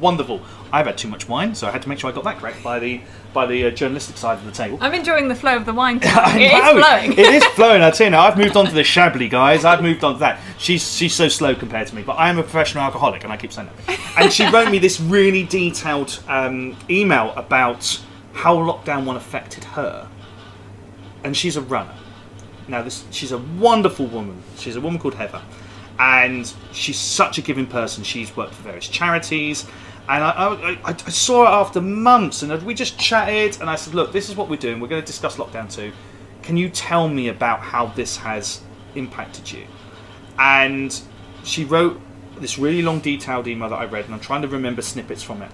Wonderful. 0.02 0.42
I've 0.72 0.86
had 0.86 0.98
too 0.98 1.06
much 1.06 1.28
wine, 1.28 1.54
so 1.54 1.68
I 1.68 1.70
had 1.70 1.80
to 1.82 1.88
make 1.88 2.00
sure 2.00 2.10
I 2.10 2.12
got 2.12 2.24
that 2.24 2.38
correct 2.38 2.60
by 2.62 2.80
the 2.80 3.00
by 3.32 3.46
the 3.46 3.66
uh, 3.66 3.70
journalistic 3.70 4.16
side 4.16 4.36
of 4.36 4.44
the 4.44 4.50
table. 4.50 4.76
I'm 4.80 4.92
enjoying 4.94 5.28
the 5.28 5.34
flow 5.34 5.56
of 5.56 5.64
the 5.64 5.72
wine. 5.72 6.00
It 6.02 6.52
is 6.52 6.84
flowing. 6.84 7.12
it 7.12 7.18
is 7.20 7.44
flowing. 7.54 7.82
I 7.82 7.90
tell 7.92 8.08
you 8.08 8.10
now, 8.10 8.22
I've 8.22 8.36
moved 8.36 8.56
on 8.56 8.66
to 8.66 8.74
the 8.74 8.82
Chablis, 8.82 9.30
guys. 9.30 9.64
I've 9.64 9.80
moved 9.80 10.02
on 10.02 10.14
to 10.14 10.18
that. 10.18 10.40
She's 10.58 10.92
she's 10.96 11.14
so 11.14 11.28
slow 11.28 11.54
compared 11.54 11.86
to 11.86 11.94
me, 11.94 12.02
but 12.02 12.14
I 12.14 12.28
am 12.30 12.38
a 12.38 12.42
professional 12.42 12.82
alcoholic, 12.82 13.22
and 13.22 13.32
I 13.32 13.36
keep 13.36 13.52
saying 13.52 13.70
that. 13.86 14.00
And 14.18 14.32
she 14.32 14.44
wrote 14.50 14.70
me 14.72 14.78
this 14.80 15.00
really 15.00 15.44
detailed 15.44 16.20
um, 16.28 16.76
email 16.90 17.32
about 17.36 18.00
how 18.32 18.56
lockdown 18.56 19.04
one 19.04 19.16
affected 19.16 19.62
her, 19.62 20.08
and 21.22 21.36
she's 21.36 21.56
a 21.56 21.62
runner. 21.62 21.94
Now, 22.66 22.82
this 22.82 23.04
she's 23.12 23.30
a 23.30 23.38
wonderful 23.38 24.06
woman. 24.06 24.42
She's 24.58 24.74
a 24.74 24.80
woman 24.80 24.98
called 25.00 25.14
Heather, 25.14 25.42
and 25.98 26.52
she's 26.72 26.98
such 26.98 27.38
a 27.38 27.42
giving 27.42 27.66
person. 27.66 28.02
She's 28.02 28.36
worked 28.36 28.54
for 28.54 28.62
various 28.62 28.88
charities, 28.88 29.66
and 30.08 30.24
I, 30.24 30.30
I, 30.30 30.78
I, 30.84 31.10
saw 31.10 31.44
her 31.44 31.50
after 31.50 31.80
months, 31.80 32.42
and 32.42 32.62
we 32.64 32.74
just 32.74 32.98
chatted. 32.98 33.60
And 33.60 33.70
I 33.70 33.76
said, 33.76 33.94
"Look, 33.94 34.12
this 34.12 34.28
is 34.28 34.36
what 34.36 34.48
we're 34.48 34.56
doing. 34.56 34.80
We're 34.80 34.88
going 34.88 35.02
to 35.02 35.06
discuss 35.06 35.36
lockdown 35.36 35.72
two. 35.72 35.92
Can 36.42 36.56
you 36.56 36.68
tell 36.68 37.08
me 37.08 37.28
about 37.28 37.60
how 37.60 37.86
this 37.86 38.16
has 38.16 38.62
impacted 38.94 39.50
you?" 39.50 39.64
And 40.38 41.00
she 41.44 41.64
wrote 41.64 42.00
this 42.38 42.58
really 42.58 42.82
long, 42.82 42.98
detailed 42.98 43.46
email 43.46 43.68
that 43.68 43.76
I 43.76 43.84
read, 43.84 44.06
and 44.06 44.14
I'm 44.14 44.20
trying 44.20 44.42
to 44.42 44.48
remember 44.48 44.82
snippets 44.82 45.22
from 45.22 45.40
it, 45.40 45.52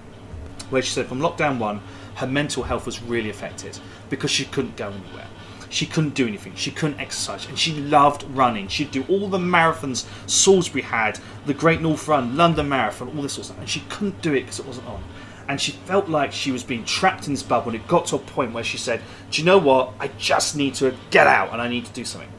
where 0.71 0.81
she 0.81 0.91
said, 0.91 1.07
"From 1.07 1.21
lockdown 1.21 1.59
one, 1.59 1.83
her 2.15 2.27
mental 2.27 2.63
health 2.63 2.87
was 2.87 3.03
really 3.03 3.29
affected 3.29 3.79
because 4.09 4.31
she 4.31 4.47
couldn't 4.47 4.77
go 4.77 4.89
anywhere." 4.89 5.27
She 5.71 5.87
couldn't 5.87 6.15
do 6.15 6.27
anything. 6.27 6.55
She 6.55 6.71
couldn't 6.71 6.99
exercise, 6.99 7.47
and 7.47 7.59
she 7.59 7.73
loved 7.75 8.25
running. 8.31 8.69
She'd 8.69 8.91
do 8.91 9.05
all 9.09 9.29
the 9.29 9.39
marathons 9.39 10.07
Salisbury 10.27 10.83
had, 10.83 11.21
the 11.47 11.55
Great 11.55 11.81
North 11.81 12.09
Run, 12.09 12.37
London 12.37 12.69
Marathon, 12.69 13.09
all 13.15 13.23
this 13.23 13.35
sort 13.35 13.41
of 13.41 13.47
stuff, 13.47 13.59
and 13.59 13.69
she 13.69 13.81
couldn't 13.89 14.23
do 14.23 14.35
it 14.35 14.43
because 14.43 14.61
it 14.61 14.67
wasn't 14.67 14.89
on. 14.89 15.03
And 15.49 15.61
she 15.61 15.73
felt 15.73 16.09
like 16.09 16.33
she 16.33 16.53
was 16.53 16.63
being 16.63 16.85
trapped 16.85 17.27
in 17.27 17.33
this 17.33 17.43
bubble. 17.43 17.71
And 17.73 17.81
it 17.81 17.89
got 17.89 18.07
to 18.07 18.17
a 18.17 18.19
point 18.19 18.53
where 18.53 18.65
she 18.65 18.77
said, 18.77 19.01
"Do 19.31 19.41
you 19.41 19.47
know 19.47 19.59
what? 19.59 19.93
I 19.99 20.09
just 20.19 20.57
need 20.57 20.75
to 20.75 20.95
get 21.11 21.27
out, 21.27 21.53
and 21.53 21.63
I 21.63 21.69
need 21.69 21.87
to 21.87 21.93
do 21.93 22.05
something." 22.05 22.31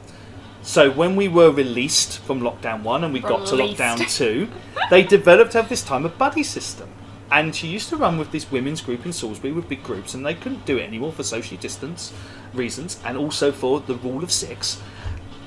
So 0.61 0.91
when 0.91 1.15
we 1.15 1.27
were 1.27 1.49
released 1.49 2.19
from 2.19 2.41
lockdown 2.41 2.83
one 2.83 3.03
and 3.03 3.13
we 3.13 3.19
got 3.19 3.47
to 3.47 3.55
lockdown 3.55 3.97
two, 4.15 4.49
they 4.89 5.03
developed 5.03 5.55
over 5.55 5.67
this 5.67 5.81
time 5.81 6.05
a 6.05 6.09
buddy 6.09 6.43
system. 6.43 6.89
And 7.31 7.55
she 7.55 7.67
used 7.67 7.89
to 7.89 7.97
run 7.97 8.17
with 8.17 8.31
this 8.31 8.51
women's 8.51 8.81
group 8.81 9.05
in 9.05 9.13
Salisbury 9.13 9.53
with 9.53 9.69
big 9.69 9.83
groups, 9.83 10.13
and 10.13 10.25
they 10.25 10.33
couldn't 10.33 10.65
do 10.65 10.77
it 10.77 10.83
anymore 10.83 11.11
for 11.11 11.23
social 11.23 11.57
distance 11.57 12.11
reasons 12.53 12.99
and 13.05 13.17
also 13.17 13.51
for 13.51 13.79
the 13.79 13.95
rule 13.95 14.23
of 14.23 14.31
six. 14.31 14.81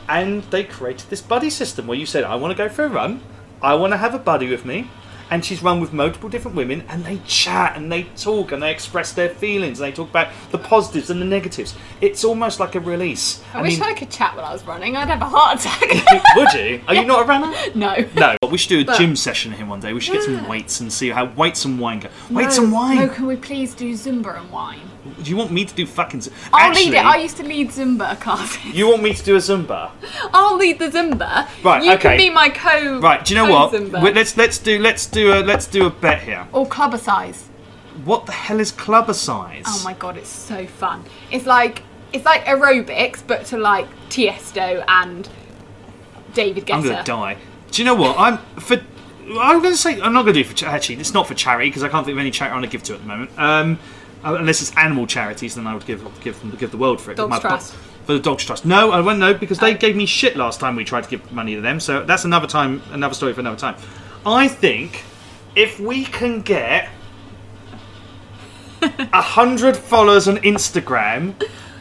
And 0.09 0.43
they 0.45 0.65
created 0.65 1.11
this 1.11 1.21
buddy 1.21 1.51
system 1.51 1.87
where 1.87 1.99
you 1.99 2.07
said, 2.07 2.25
I 2.25 2.37
want 2.37 2.57
to 2.57 2.63
go 2.63 2.69
for 2.69 2.85
a 2.85 2.89
run, 2.89 3.23
I 3.61 3.75
want 3.75 3.93
to 3.93 3.97
have 3.97 4.15
a 4.15 4.19
buddy 4.19 4.49
with 4.49 4.65
me. 4.65 4.89
And 5.33 5.43
she's 5.43 5.63
run 5.63 5.81
with 5.81 5.95
multiple 5.95 6.29
different 6.29 6.59
women, 6.59 6.85
and 6.91 7.07
they 7.07 7.17
chat 7.27 7.75
and 7.75 7.91
they 7.91 8.03
talk 8.19 8.53
and 8.53 8.63
they 8.63 8.71
express 8.71 9.13
their 9.13 9.31
feelings. 9.31 9.81
And 9.81 9.91
they 9.91 9.97
talk 9.97 10.11
about 10.11 10.29
the 10.51 10.59
positives 10.59 11.09
and 11.09 11.23
the 11.23 11.25
negatives. 11.25 11.75
It's 12.03 12.23
almost 12.23 12.61
like 12.61 12.75
a 12.75 12.81
release. 12.81 13.43
I, 13.55 13.63
wish 13.63 13.81
I 13.81 13.95
could 13.95 14.11
chat 14.11 14.37
while 14.37 14.45
I 14.45 14.53
was 14.53 14.63
running. 14.67 14.95
I'd 14.95 15.09
have 15.09 15.23
a 15.23 15.25
heart 15.25 15.59
attack. 15.59 15.89
Would 16.37 16.53
you? 16.53 16.83
Are 16.87 16.95
you 16.95 17.07
not 17.07 17.23
a 17.23 17.25
runner? 17.25 17.51
no. 17.75 18.07
No. 18.15 18.37
We 18.51 18.59
should 18.59 18.69
do 18.69 18.81
a 18.81 18.85
But- 18.85 18.99
gym 18.99 19.17
session 19.17 19.53
here 19.53 19.65
one 19.65 19.81
day. 19.81 19.95
We 19.95 20.01
should 20.01 20.13
get 20.13 20.25
some 20.25 20.47
weights 20.47 20.81
and 20.81 20.93
see 20.93 21.09
how 21.09 21.25
weights 21.25 21.65
and 21.65 21.81
wine 21.81 22.01
go. 22.01 22.11
Weights 22.31 22.59
No, 22.59 22.65
and 22.65 22.73
wine. 22.75 22.97
No, 22.99 23.09
can 23.09 23.27
we 23.27 23.37
please 23.37 23.75
do 23.75 23.95
Zumba 23.95 24.39
and 24.39 24.51
wine? 24.53 24.92
Do 25.23 25.29
you 25.31 25.37
want 25.37 25.51
me 25.51 25.65
to 25.65 25.75
do 25.75 25.85
fucking? 25.85 26.21
z- 26.21 26.31
I'll 26.53 26.71
Actually, 26.71 26.91
lead 26.91 26.95
it. 26.99 27.05
I 27.05 27.17
used 27.17 27.37
to 27.39 27.43
lead 27.43 27.71
Zumba 27.71 28.21
classes. 28.21 28.65
you 28.67 28.87
want 28.89 29.03
me 29.03 29.13
to 29.13 29.25
do 29.25 29.35
a 29.35 29.39
Zumba? 29.39 29.91
I'll 30.33 30.57
lead 30.57 30.79
the 30.79 30.91
Zumba. 30.91 31.49
Right, 31.65 31.83
You 31.83 31.93
okay. 31.95 32.01
can 32.11 32.17
be 32.19 32.31
my 32.31 32.49
co. 32.51 33.01
Right. 33.01 33.25
Do 33.25 33.35
you 33.35 33.41
know 33.43 33.51
what? 33.51 33.73
Wait, 33.73 34.15
Let's 34.15 34.37
let's 34.37 34.59
do 34.59 34.79
let's 34.79 35.07
do 35.07 35.33
a 35.33 35.39
let's 35.43 35.67
do 35.67 35.87
a 35.87 35.91
bet 35.91 36.23
here. 36.23 36.47
Or 36.53 36.67
Clubbercise. 36.67 37.47
What 38.05 38.27
the 38.27 38.33
hell 38.33 38.61
is 38.61 38.71
Clubbercise? 38.73 39.65
Oh 39.67 39.81
my 39.85 39.95
god, 39.95 40.17
it's 40.17 40.29
so 40.29 40.67
fun. 40.67 41.05
It's 41.33 41.47
like 41.47 41.83
it's 42.13 42.25
like 42.25 42.45
aerobics, 42.45 43.23
but 43.27 43.45
to 43.47 43.59
like 43.59 43.89
Tiesto 44.09 44.85
and 44.87 45.29
David 46.35 46.67
Guetta. 46.67 46.75
I'm 46.77 46.83
gonna 46.85 47.03
die. 47.05 47.37
Do 47.73 47.83
you 47.83 47.87
know 47.87 47.95
what? 47.95 48.17
I'm 48.19 48.39
for. 48.61 48.77
I'm 49.39 49.63
gonna 49.63 49.77
say 49.77 50.01
I'm 50.01 50.13
not 50.13 50.23
gonna 50.23 50.35
do 50.35 50.41
it 50.41 50.47
for 50.47 50.55
cha- 50.55 50.69
actually. 50.69 50.97
It's 50.97 51.13
not 51.15 51.27
for 51.27 51.35
charity 51.35 51.71
because 51.71 51.83
I 51.83 51.89
can't 51.89 52.05
think 52.07 52.15
of 52.15 52.21
any 52.21 52.31
charity 52.31 52.53
I 52.53 52.55
want 52.55 52.65
to 52.67 52.71
give 52.71 52.83
to 52.85 52.95
at 52.95 53.01
the 53.01 53.07
moment. 53.07 53.31
Um, 53.39 53.79
Uh, 54.25 54.35
unless 54.35 54.63
it's 54.63 54.77
animal 54.77 55.07
charities, 55.07 55.55
then 55.57 55.67
I 55.67 55.75
would 55.75 55.85
give 55.87 56.05
give 56.23 56.39
them 56.41 56.51
give 56.59 56.71
the 56.71 56.77
world 56.77 57.01
for 57.01 57.11
it. 57.11 57.17
Dogs 57.17 57.31
My- 57.31 57.39
Trust. 57.41 57.75
For 58.07 58.15
the 58.15 58.19
Dogs 58.21 58.45
Trust. 58.45 58.65
No, 58.65 58.91
I 58.91 59.01
won't 59.01 59.19
know 59.21 59.33
because 59.35 59.59
they 59.59 59.75
Oh. 59.75 59.79
gave 59.79 59.95
me 59.97 60.07
shit 60.07 60.37
last 60.37 60.59
time 60.61 60.75
we 60.77 60.85
tried 60.85 61.05
to 61.05 61.11
give 61.11 61.31
money 61.33 61.55
to 61.55 61.61
them. 61.61 61.79
So 61.81 62.03
that's 62.05 62.25
another 62.25 62.47
time, 62.49 62.83
another 62.93 63.15
story 63.15 63.33
for 63.33 63.41
another 63.41 63.57
time. 63.59 63.77
I 64.27 64.49
think 64.49 65.05
if 65.55 65.79
we 65.79 66.05
can 66.05 66.41
get 66.43 66.89
a 68.83 69.21
hundred 69.23 69.77
followers 69.77 70.27
on 70.29 70.37
Instagram 70.39 71.35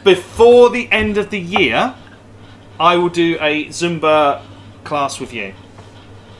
before 0.04 0.70
the 0.70 0.88
end 0.92 1.18
of 1.18 1.30
the 1.30 1.40
year, 1.40 1.94
I 2.78 2.96
will 2.96 3.08
do 3.08 3.36
a 3.40 3.66
Zumba 3.66 4.42
class 4.84 5.18
with 5.20 5.32
you. 5.32 5.54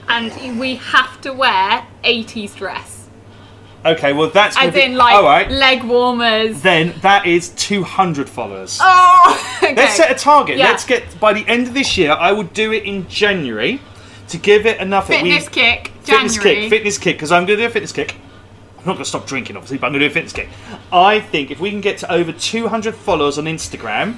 And 0.09 0.59
we 0.61 0.77
have 0.77 1.21
to 1.23 1.33
wear 1.33 1.87
80s 2.05 2.55
dress. 2.57 3.02
Okay, 3.85 4.13
well 4.13 4.31
that's 4.31 4.57
As 4.57 4.73
be, 4.73 4.89
like 4.89 5.15
all 5.15 5.25
right. 5.25 5.51
leg 5.51 5.83
warmers. 5.83 6.63
Then 6.63 6.95
that 7.01 7.27
is 7.27 7.49
200 7.51 8.29
followers. 8.29 8.79
Oh, 8.81 9.59
okay. 9.63 9.75
Let's 9.75 9.97
set 9.97 10.11
a 10.11 10.15
target. 10.15 10.57
Yeah. 10.57 10.67
Let's 10.67 10.85
get 10.85 11.19
by 11.19 11.33
the 11.33 11.47
end 11.49 11.67
of 11.67 11.75
this 11.75 11.99
year. 11.99 12.13
I 12.13 12.33
will 12.33 12.45
do 12.45 12.73
it 12.73 12.85
in 12.85 13.09
January 13.09 13.81
to 14.29 14.39
give 14.39 14.67
it 14.67 14.81
enough. 14.81 15.09
Fitness 15.09 15.47
we, 15.47 15.53
kick, 15.53 15.89
Fitness 16.03 16.37
January. 16.37 16.61
kick. 16.63 16.71
Fitness 16.71 16.99
kick. 16.99 17.17
Because 17.17 17.33
I'm 17.33 17.45
going 17.45 17.59
to 17.59 17.65
do 17.65 17.67
a 17.67 17.71
fitness 17.71 17.93
kick. 17.93 18.15
I'm 18.79 18.87
not 18.87 18.95
going 18.95 19.05
to 19.05 19.05
stop 19.05 19.27
drinking, 19.27 19.57
obviously, 19.57 19.79
but 19.79 19.87
I'm 19.87 19.93
going 19.93 20.01
to 20.01 20.09
do 20.09 20.13
a 20.13 20.15
fitness 20.15 20.33
kick. 20.33 20.49
I 20.93 21.21
think 21.21 21.51
if 21.51 21.61
we 21.61 21.71
can 21.71 21.81
get 21.81 21.99
to 21.99 22.13
over 22.13 22.33
200 22.33 22.95
followers 22.95 23.39
on 23.39 23.45
Instagram 23.45 24.17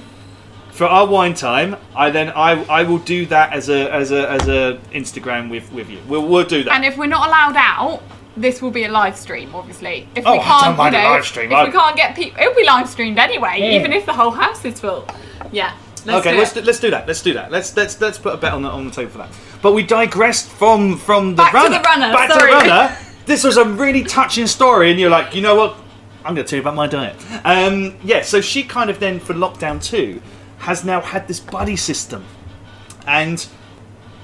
for 0.71 0.85
our 0.85 1.07
wine 1.07 1.33
time, 1.33 1.75
I 1.95 2.09
then 2.09 2.29
I 2.29 2.63
I 2.65 2.83
will 2.83 2.97
do 2.97 3.25
that 3.27 3.53
as 3.53 3.69
a 3.69 3.91
as 3.93 4.11
a 4.11 4.29
as 4.29 4.47
a 4.47 4.79
Instagram 4.91 5.49
with 5.49 5.71
with 5.71 5.89
you. 5.89 5.99
We'll 6.07 6.27
we'll 6.27 6.45
do 6.45 6.63
that. 6.63 6.73
And 6.73 6.83
if 6.83 6.97
we're 6.97 7.05
not 7.05 7.27
allowed 7.27 7.55
out, 7.55 8.03
this 8.37 8.61
will 8.61 8.71
be 8.71 8.83
a 8.85 8.89
live 8.89 9.17
stream, 9.17 9.53
obviously. 9.55 10.07
If 10.15 10.25
Oh, 10.27 10.33
we 10.33 10.39
I 10.39 10.43
can't, 10.43 10.63
don't 10.65 10.77
mind 10.77 10.95
you 10.95 11.01
a 11.01 11.03
live 11.03 11.25
stream. 11.25 11.51
If 11.51 11.57
I- 11.57 11.65
we 11.65 11.71
can't 11.71 11.95
get 11.95 12.15
people, 12.15 12.41
it'll 12.41 12.53
be 12.55 12.65
live 12.65 12.89
streamed 12.89 13.17
anyway, 13.17 13.57
Yeah. 13.59 13.79
even 13.79 13.93
if 13.93 14.05
the 14.05 14.13
whole 14.13 14.31
house 14.31 14.63
is 14.65 14.79
full. 14.79 15.07
Yeah. 15.51 15.71
Let's 16.05 16.19
okay, 16.19 16.31
do 16.33 16.37
let's 16.37 16.53
do, 16.53 16.61
let's 16.61 16.79
do 16.79 16.91
that. 16.91 17.07
Let's 17.07 17.21
do 17.23 17.33
that. 17.33 17.51
Let's 17.51 17.75
let's 17.75 17.99
let's 17.99 18.19
put 18.19 18.33
a 18.33 18.37
bet 18.37 18.53
on 18.53 18.61
the 18.61 18.69
on 18.69 18.85
the 18.85 18.91
table 18.91 19.09
for 19.11 19.17
that. 19.19 19.29
But 19.63 19.73
we 19.73 19.81
digressed 19.81 20.49
from 20.49 20.97
from 20.97 21.31
the 21.31 21.37
Back 21.37 21.51
to 21.51 21.57
runner. 21.57 21.69
the 21.77 21.83
runner, 21.83 22.13
Back 22.13 22.31
sorry. 22.31 22.51
to 22.51 22.57
the 22.63 22.69
runner. 22.69 22.97
This 23.25 23.43
was 23.43 23.57
a 23.57 23.65
really 23.65 24.03
touching 24.03 24.45
story, 24.45 24.91
and 24.91 24.99
you're 24.99 25.09
like, 25.09 25.33
you 25.33 25.41
know 25.41 25.55
what? 25.55 25.75
I'm 26.23 26.35
going 26.35 26.45
to 26.45 26.49
tell 26.49 26.57
you 26.57 26.61
about 26.61 26.75
my 26.75 26.85
diet. 26.85 27.15
Um, 27.43 27.95
yeah, 28.03 28.21
so 28.21 28.39
she 28.39 28.61
kind 28.61 28.91
of 28.91 28.99
then, 28.99 29.19
for 29.19 29.33
lockdown 29.33 29.83
two, 29.83 30.21
has 30.59 30.83
now 30.85 31.01
had 31.01 31.27
this 31.27 31.39
buddy 31.39 31.75
system. 31.75 32.23
And 33.07 33.43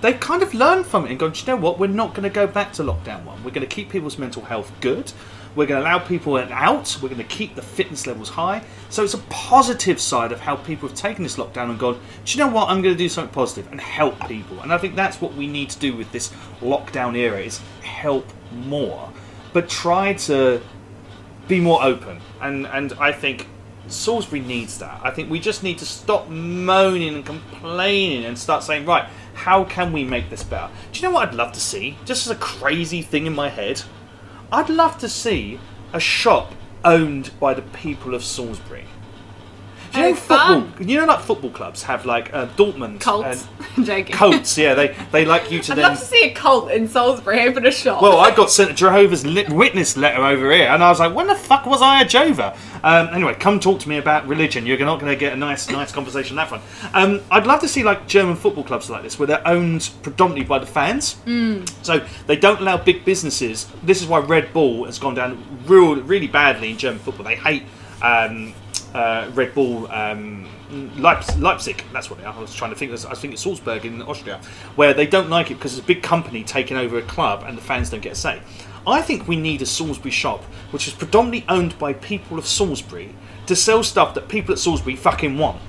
they've 0.02 0.20
kind 0.20 0.44
of 0.44 0.54
learned 0.54 0.86
from 0.86 1.06
it 1.06 1.12
and 1.12 1.20
gone, 1.20 1.32
"Do 1.32 1.40
you 1.40 1.48
know 1.48 1.56
what? 1.56 1.80
We're 1.80 1.88
not 1.88 2.14
going 2.14 2.24
to 2.24 2.30
go 2.30 2.48
back 2.48 2.74
to 2.74 2.84
lockdown 2.84 3.24
one. 3.24 3.44
We're 3.44 3.52
going 3.52 3.68
to 3.68 3.76
keep 3.76 3.90
people's 3.90 4.18
mental 4.18 4.44
health 4.44 4.72
good. 4.82 5.12
We're 5.56 5.66
going 5.66 5.82
to 5.82 5.88
allow 5.88 6.00
people 6.00 6.38
out. 6.38 6.98
We're 7.02 7.10
going 7.10 7.22
to 7.22 7.28
keep 7.28 7.56
the 7.56 7.62
fitness 7.62 8.08
levels 8.08 8.30
high. 8.30 8.64
So 8.90 9.04
it's 9.04 9.14
a 9.14 9.20
positive 9.30 10.00
side 10.00 10.32
of 10.32 10.40
how 10.40 10.56
people 10.56 10.88
have 10.88 10.98
taken 10.98 11.24
this 11.24 11.36
lockdown 11.36 11.70
and 11.70 11.78
gone, 11.78 12.00
do 12.24 12.32
you 12.32 12.44
know 12.44 12.50
what? 12.50 12.70
I'm 12.70 12.82
going 12.82 12.96
to 12.96 12.98
do 12.98 13.10
something 13.10 13.34
positive 13.34 13.70
and 13.70 13.82
help 13.82 14.28
people. 14.28 14.62
And 14.62 14.74
I 14.74 14.78
think 14.78 14.96
that's 14.96 15.20
what 15.20 15.34
we 15.34 15.48
need 15.48 15.70
to 15.72 15.80
do 15.80 15.96
with 15.96 16.10
this 16.14 16.30
lockdown 16.62 17.18
era 17.18 17.40
is 17.40 17.60
help 17.84 18.26
more, 18.54 19.10
but 19.52 19.68
try 19.68 20.14
to 20.14 20.62
be 21.48 21.60
more 21.60 21.84
open. 21.84 22.22
And 22.40 22.66
and 22.68 22.94
I 22.94 23.12
think 23.12 23.48
Salisbury 23.88 24.42
needs 24.42 24.78
that. 24.80 25.02
I 25.04 25.12
think 25.12 25.30
we 25.30 25.40
just 25.40 25.64
need 25.64 25.80
to 25.80 25.86
stop 25.86 26.30
moaning 26.30 27.16
and 27.16 27.26
complaining 27.26 28.26
and 28.26 28.38
start 28.38 28.64
saying, 28.64 28.86
right, 28.86 29.10
how 29.34 29.64
can 29.64 29.92
we 29.92 30.04
make 30.04 30.30
this 30.30 30.44
better? 30.44 30.72
Do 30.92 31.00
you 31.00 31.08
know 31.08 31.14
what 31.14 31.30
I'd 31.30 31.36
love 31.36 31.54
to 31.54 31.60
see? 31.60 31.98
Just 32.06 32.28
as 32.28 32.32
a 32.32 32.40
crazy 32.40 33.02
thing 33.02 33.26
in 33.26 33.34
my 33.34 33.50
head, 33.50 33.84
I'd 34.52 34.70
love 34.70 34.98
to 35.00 35.10
see 35.10 35.60
a 35.94 36.00
shop 36.00 36.54
owned 36.84 37.32
by 37.40 37.54
the 37.54 37.62
people 37.62 38.14
of 38.14 38.24
Salisbury. 38.24 38.86
Do 39.92 40.00
you 40.00 40.10
know 40.10 40.16
football? 40.16 40.62
fun. 40.62 40.88
You 40.88 41.00
know, 41.00 41.06
like 41.06 41.20
football 41.20 41.50
clubs 41.50 41.84
have 41.84 42.06
like 42.06 42.34
uh, 42.34 42.48
Dortmund 42.50 43.02
Colts. 43.02 43.48
and 43.76 43.86
Joking. 43.86 44.16
Colts. 44.16 44.58
Yeah, 44.58 44.74
they 44.74 44.96
they 45.12 45.26
like 45.26 45.52
you 45.52 45.60
to 45.62 45.72
I'd 45.72 45.78
then. 45.78 45.84
love 45.90 46.00
to 46.00 46.06
see 46.06 46.24
a 46.26 46.34
cult 46.34 46.72
in 46.72 46.88
Salisbury 46.88 47.42
open 47.48 47.66
a 47.66 47.72
shop. 47.72 48.02
Well, 48.02 48.20
I 48.20 48.34
got 48.34 48.50
sent 48.50 48.72
a 48.72 48.74
Jehovah's 48.74 49.24
Witness 49.24 49.98
letter 49.98 50.24
over 50.24 50.52
here, 50.52 50.68
and 50.68 50.84
I 50.84 50.90
was 50.90 51.00
like, 51.00 51.14
"When 51.14 51.28
the 51.28 51.36
fuck 51.36 51.66
was 51.66 51.82
I 51.82 52.02
a 52.02 52.06
Jehovah?" 52.06 52.58
Um, 52.84 53.10
anyway, 53.14 53.36
come 53.36 53.60
talk 53.60 53.80
to 53.82 53.90
me 53.90 53.98
about 53.98 54.28
religion. 54.28 54.66
You're 54.66 54.80
not 54.80 55.00
going 55.00 55.12
to 55.12 55.16
get 55.20 55.34
a 55.34 55.36
nice, 55.36 55.70
nice 55.70 55.92
conversation 55.92 56.38
on 56.38 56.48
that 56.48 56.50
front. 56.50 56.64
Um, 56.94 57.22
I'd 57.30 57.46
love 57.46 57.60
to 57.62 57.68
see 57.68 57.84
like 57.84 58.08
German 58.08 58.36
football 58.36 58.64
clubs 58.64 58.90
like 58.90 59.04
this, 59.04 59.20
where 59.20 59.28
they're 59.28 59.48
owned 59.48 59.90
predominantly 60.02 60.46
by 60.48 60.60
the 60.60 60.66
fans. 60.66 61.18
So 61.82 62.06
they 62.28 62.36
don't 62.36 62.60
allow 62.60 62.78
big 62.78 63.06
businesses. 63.06 63.68
This 63.84 64.02
is 64.02 64.08
why 64.08 64.20
Red 64.20 64.52
Bull 64.54 64.86
has 64.86 65.00
gone 65.00 65.16
down 65.16 65.44
real, 65.66 65.96
really 66.02 66.28
badly 66.28 66.72
in 66.72 66.78
German 66.78 67.00
football. 67.00 67.26
They 67.26 67.36
hate 67.36 67.64
um, 68.02 68.54
uh, 68.94 69.30
Red 69.34 69.54
Bull. 69.54 69.92
Um, 69.92 70.48
Leipzig, 70.98 71.38
Leipzig, 71.38 71.84
that's 71.92 72.10
what 72.10 72.20
they 72.20 72.26
are. 72.26 72.34
I 72.34 72.40
was 72.40 72.56
trying 72.56 72.72
to 72.72 72.78
think. 72.78 72.92
I 72.94 73.14
think 73.14 73.34
it's 73.34 73.44
Salzburg 73.44 73.86
in 73.86 74.02
Austria, 74.02 74.40
where 74.76 74.94
they 74.94 75.06
don't 75.06 75.30
like 75.30 75.52
it 75.52 75.56
because 75.56 75.78
it's 75.78 75.84
a 75.84 75.88
big 75.88 76.02
company 76.02 76.44
taking 76.44 76.78
over 76.78 76.98
a 76.98 77.02
club 77.02 77.44
and 77.46 77.58
the 77.58 77.62
fans 77.62 77.90
don't 77.90 78.02
get 78.02 78.14
a 78.14 78.16
say. 78.16 78.42
I 78.88 79.02
think 79.02 79.28
we 79.28 79.36
need 79.36 79.62
a 79.62 79.66
Salisbury 79.66 80.12
shop, 80.12 80.44
which 80.72 80.88
is 80.88 80.94
predominantly 80.94 81.46
owned 81.50 81.78
by 81.78 81.94
people 81.94 82.40
of 82.40 82.48
Salisbury, 82.48 83.14
to 83.46 83.56
sell 83.56 83.84
stuff 83.84 84.14
that 84.16 84.28
people 84.28 84.54
at 84.54 84.60
Salisbury 84.60 84.96
fucking 84.96 85.38
want. 85.38 85.62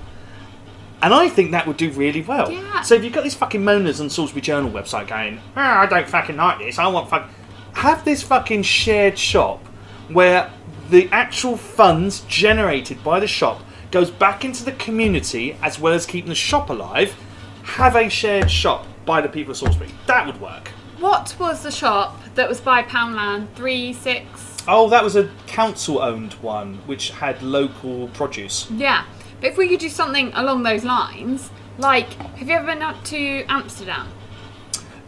And 1.02 1.12
I 1.12 1.28
think 1.28 1.50
that 1.50 1.66
would 1.66 1.76
do 1.76 1.90
really 1.90 2.22
well. 2.22 2.50
Yeah. 2.50 2.82
So 2.82 2.94
if 2.94 3.02
you've 3.02 3.12
got 3.12 3.24
these 3.24 3.34
fucking 3.34 3.60
moaners 3.60 4.00
on 4.00 4.08
Salisbury 4.08 4.40
Journal 4.40 4.70
website 4.70 5.08
going, 5.08 5.40
oh, 5.56 5.60
I 5.60 5.86
don't 5.86 6.08
fucking 6.08 6.36
like 6.36 6.60
this, 6.60 6.78
I 6.78 6.86
want 6.86 7.10
fuck. 7.10 7.28
Have 7.74 8.04
this 8.04 8.22
fucking 8.22 8.62
shared 8.62 9.18
shop 9.18 9.66
where 10.08 10.50
the 10.92 11.08
actual 11.10 11.56
funds 11.56 12.20
generated 12.28 13.02
by 13.02 13.18
the 13.18 13.26
shop 13.26 13.62
goes 13.90 14.10
back 14.10 14.44
into 14.44 14.62
the 14.62 14.72
community 14.72 15.56
as 15.62 15.78
well 15.78 15.94
as 15.94 16.04
keeping 16.04 16.28
the 16.28 16.34
shop 16.34 16.68
alive. 16.68 17.14
Have 17.62 17.96
a 17.96 18.10
shared 18.10 18.50
shop 18.50 18.86
by 19.06 19.22
the 19.22 19.28
people 19.28 19.52
of 19.52 19.56
Salisbury. 19.56 19.88
That 20.06 20.26
would 20.26 20.38
work. 20.38 20.68
What 21.00 21.34
was 21.38 21.62
the 21.62 21.70
shop 21.70 22.18
that 22.34 22.46
was 22.46 22.60
by 22.60 22.82
Poundland? 22.82 23.48
Three, 23.54 23.94
six? 23.94 24.58
Oh, 24.68 24.90
that 24.90 25.02
was 25.02 25.16
a 25.16 25.30
council 25.46 25.98
owned 25.98 26.34
one 26.34 26.74
which 26.84 27.08
had 27.08 27.42
local 27.42 28.08
produce. 28.08 28.70
Yeah. 28.70 29.06
But 29.40 29.52
if 29.52 29.56
we 29.56 29.68
could 29.68 29.80
do 29.80 29.88
something 29.88 30.30
along 30.34 30.62
those 30.62 30.84
lines, 30.84 31.50
like, 31.78 32.12
have 32.36 32.48
you 32.50 32.54
ever 32.54 32.66
been 32.66 32.82
up 32.82 33.02
to 33.04 33.44
Amsterdam? 33.48 34.08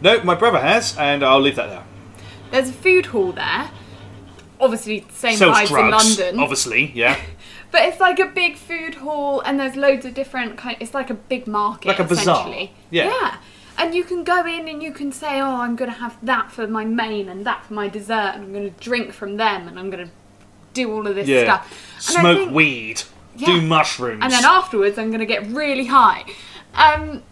No, 0.01 0.23
my 0.23 0.33
brother 0.33 0.59
has, 0.59 0.97
and 0.97 1.23
I'll 1.23 1.39
leave 1.39 1.57
that 1.57 1.69
there. 1.69 1.83
There's 2.49 2.69
a 2.69 2.73
food 2.73 3.05
hall 3.07 3.31
there. 3.31 3.69
Obviously, 4.59 5.05
same 5.11 5.35
Sells 5.37 5.57
vibes 5.57 5.67
drugs, 5.67 5.83
in 6.19 6.25
London. 6.25 6.39
obviously, 6.39 6.91
yeah. 6.93 7.19
But 7.71 7.81
it's 7.89 7.99
like 7.99 8.19
a 8.19 8.27
big 8.27 8.55
food 8.55 8.95
hall, 8.95 9.41
and 9.41 9.59
there's 9.59 9.75
loads 9.75 10.05
of 10.05 10.13
different 10.13 10.55
kind. 10.57 10.77
It's 10.79 10.93
like 10.93 11.09
a 11.09 11.13
big 11.13 11.45
market, 11.45 11.89
Like 11.89 11.99
a 11.99 12.05
bazaar. 12.05 12.35
essentially. 12.47 12.71
Yeah. 12.89 13.07
Yeah. 13.09 13.37
And 13.77 13.93
you 13.93 14.05
can 14.05 14.23
go 14.23 14.45
in 14.45 14.69
and 14.69 14.81
you 14.81 14.93
can 14.93 15.11
say, 15.11 15.41
"Oh, 15.41 15.57
I'm 15.57 15.75
going 15.75 15.91
to 15.91 15.97
have 15.97 16.15
that 16.25 16.51
for 16.53 16.67
my 16.67 16.85
main 16.85 17.27
and 17.27 17.45
that 17.45 17.65
for 17.65 17.73
my 17.73 17.89
dessert, 17.89 18.31
and 18.35 18.43
I'm 18.45 18.53
going 18.53 18.73
to 18.73 18.79
drink 18.79 19.11
from 19.11 19.35
them, 19.35 19.67
and 19.67 19.77
I'm 19.77 19.89
going 19.89 20.05
to 20.05 20.11
do 20.73 20.89
all 20.93 21.05
of 21.05 21.15
this 21.15 21.27
Yeah. 21.27 21.43
stuff." 21.43 22.07
And 22.09 22.17
I 22.19 22.21
Smoke 22.21 22.37
think- 22.37 22.51
weed. 22.53 23.01
Yeah. 23.35 23.47
Do 23.47 23.61
mushrooms. 23.61 24.19
and 24.23 24.31
then 24.31 24.45
afterwards 24.45 24.97
I'm 24.97 25.09
going 25.09 25.19
to 25.19 25.25
get 25.25 25.45
really 25.47 25.87
high. 25.87 26.23
Um, 26.75 27.23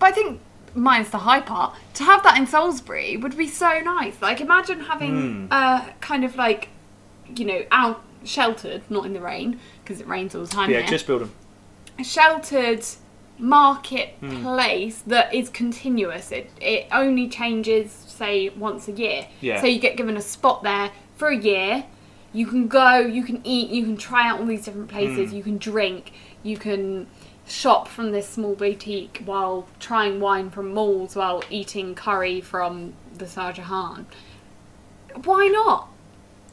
but 0.00 0.06
I 0.06 0.10
think 0.10 0.40
minus 0.74 1.10
the 1.10 1.18
high 1.18 1.40
part 1.40 1.74
to 1.94 2.02
have 2.04 2.22
that 2.24 2.36
in 2.36 2.46
Salisbury 2.46 3.16
would 3.16 3.36
be 3.36 3.46
so 3.48 3.80
nice. 3.80 4.20
Like 4.20 4.40
imagine 4.40 4.80
Hmm. 4.80 4.86
having 4.90 5.48
uh, 5.50 5.88
kind 6.00 6.24
of 6.24 6.36
like 6.36 6.68
you 7.36 7.44
know 7.44 7.62
out 7.70 8.02
sheltered, 8.24 8.82
not 8.90 9.04
in 9.06 9.12
the 9.12 9.20
rain 9.20 9.60
because 9.82 10.00
it 10.00 10.06
rains 10.08 10.34
all 10.34 10.42
the 10.42 10.48
time 10.48 10.70
yeah, 10.70 10.80
here. 10.80 10.88
just 10.88 11.06
build 11.06 11.22
them. 11.22 11.32
a 11.98 12.04
sheltered 12.04 12.84
marketplace 13.38 15.02
that 15.06 15.32
is 15.34 15.48
continuous. 15.50 16.30
It 16.32 16.50
it 16.60 16.86
only 16.92 17.28
changes 17.28 17.90
say 17.92 18.48
once 18.50 18.88
a 18.88 18.92
year. 18.92 19.26
Yeah. 19.40 19.60
So 19.60 19.66
you 19.66 19.78
get 19.80 19.96
given 19.96 20.16
a 20.16 20.20
spot 20.22 20.62
there 20.62 20.90
for 21.16 21.28
a 21.28 21.36
year. 21.36 21.84
You 22.32 22.46
can 22.46 22.66
go, 22.66 22.98
you 22.98 23.22
can 23.22 23.40
eat, 23.44 23.70
you 23.70 23.84
can 23.84 23.96
try 23.96 24.28
out 24.28 24.40
all 24.40 24.46
these 24.46 24.64
different 24.64 24.88
places, 24.88 25.30
Hmm. 25.30 25.36
you 25.36 25.42
can 25.44 25.56
drink, 25.58 26.12
you 26.42 26.56
can 26.56 27.06
shop 27.46 27.88
from 27.88 28.12
this 28.12 28.28
small 28.28 28.54
boutique 28.54 29.22
while 29.24 29.66
trying 29.78 30.20
wine 30.20 30.50
from 30.50 30.72
malls 30.72 31.14
while 31.16 31.42
eating 31.50 31.94
curry 31.94 32.40
from 32.40 32.94
the 33.16 33.26
Shah 33.26 33.52
Jahan. 33.52 34.06
Why 35.24 35.48
not? 35.48 35.88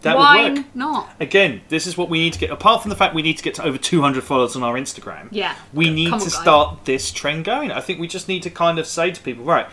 That 0.02 0.18
Why 0.18 0.44
would 0.50 0.58
work. 0.58 0.76
not? 0.76 1.10
Again, 1.20 1.62
this 1.70 1.86
is 1.86 1.96
what 1.96 2.10
we 2.10 2.20
need 2.20 2.34
to 2.34 2.40
get. 2.40 2.50
Apart 2.50 2.82
from 2.82 2.90
the 2.90 2.96
fact 2.96 3.14
we 3.14 3.22
need 3.22 3.38
to 3.38 3.44
get 3.44 3.54
to 3.56 3.64
over 3.64 3.78
200 3.78 4.24
followers 4.24 4.56
on 4.56 4.64
our 4.64 4.74
Instagram, 4.74 5.28
Yeah. 5.32 5.56
we 5.74 5.90
need 5.92 6.10
Come 6.10 6.20
to 6.20 6.26
guys. 6.26 6.34
start 6.42 6.86
this 6.86 7.12
trend 7.12 7.46
going. 7.46 7.72
I 7.72 7.82
think 7.82 8.00
we 8.00 8.08
just 8.08 8.28
need 8.28 8.42
to 8.44 8.50
kind 8.50 8.80
of 8.80 8.88
say 8.88 9.12
to 9.12 9.22
people, 9.22 9.44
right, 9.44 9.68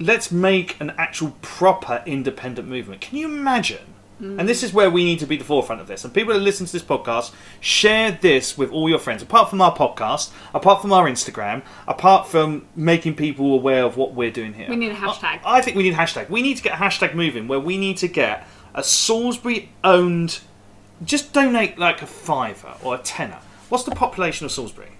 let's 0.00 0.32
make 0.32 0.80
an 0.80 0.94
actual 0.96 1.36
proper 1.42 2.02
independent 2.06 2.66
movement. 2.66 3.02
Can 3.02 3.18
you 3.18 3.26
imagine? 3.26 3.93
Mm. 4.20 4.38
And 4.40 4.48
this 4.48 4.62
is 4.62 4.72
where 4.72 4.90
we 4.90 5.04
need 5.04 5.18
to 5.18 5.26
be 5.26 5.36
the 5.36 5.44
forefront 5.44 5.80
of 5.80 5.86
this. 5.86 6.04
And 6.04 6.14
people 6.14 6.32
that 6.34 6.40
listen 6.40 6.66
to 6.66 6.72
this 6.72 6.82
podcast, 6.82 7.32
share 7.60 8.12
this 8.12 8.56
with 8.56 8.70
all 8.70 8.88
your 8.88 8.98
friends. 8.98 9.22
Apart 9.22 9.50
from 9.50 9.60
our 9.60 9.74
podcast, 9.74 10.30
apart 10.52 10.80
from 10.80 10.92
our 10.92 11.06
Instagram, 11.06 11.62
apart 11.88 12.28
from 12.28 12.66
making 12.76 13.16
people 13.16 13.54
aware 13.54 13.84
of 13.84 13.96
what 13.96 14.14
we're 14.14 14.30
doing 14.30 14.54
here. 14.54 14.68
We 14.68 14.76
need 14.76 14.92
a 14.92 14.96
hashtag. 14.96 15.40
I, 15.44 15.58
I 15.58 15.62
think 15.62 15.76
we 15.76 15.82
need 15.82 15.94
a 15.94 15.98
hashtag. 15.98 16.30
We 16.30 16.42
need 16.42 16.56
to 16.56 16.62
get 16.62 16.74
a 16.74 16.76
hashtag 16.76 17.14
moving 17.14 17.48
where 17.48 17.60
we 17.60 17.76
need 17.76 17.96
to 17.98 18.08
get 18.08 18.46
a 18.74 18.82
Salisbury 18.82 19.70
owned 19.82 20.40
just 21.04 21.32
donate 21.32 21.78
like 21.78 22.02
a 22.02 22.06
fiver 22.06 22.74
or 22.82 22.94
a 22.94 22.98
tenner. 22.98 23.40
What's 23.68 23.84
the 23.84 23.94
population 23.94 24.46
of 24.46 24.52
Salisbury? 24.52 24.92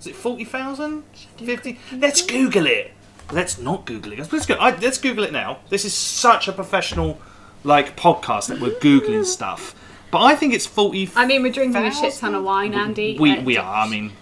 Is 0.00 0.06
it 0.06 0.14
40,000? 0.14 1.02
50? 1.36 1.78
Let's 1.96 2.24
Google 2.24 2.66
it. 2.66 2.92
Let's 3.32 3.58
not 3.58 3.84
Google 3.84 4.12
it. 4.12 4.32
Let's 4.32 4.46
go. 4.46 4.54
I, 4.54 4.74
let's 4.76 4.98
Google 4.98 5.24
it 5.24 5.32
now. 5.32 5.58
This 5.68 5.84
is 5.84 5.92
such 5.92 6.48
a 6.48 6.52
professional 6.52 7.20
like 7.64 7.96
podcast 7.96 8.48
that 8.48 8.60
we're 8.60 8.78
Googling 8.78 9.24
stuff. 9.24 9.74
But 10.10 10.22
I 10.22 10.34
think 10.36 10.54
it's 10.54 10.66
40. 10.66 11.10
I 11.16 11.26
mean, 11.26 11.42
we're 11.42 11.52
drinking 11.52 11.84
a 11.84 11.92
shit 11.92 12.14
ton 12.14 12.34
of 12.34 12.42
wine, 12.44 12.74
Andy. 12.74 13.16
we, 13.18 13.38
Uh, 13.38 13.42
we 13.42 13.56
are. 13.58 13.84
I 13.84 13.88
mean, 13.88 14.12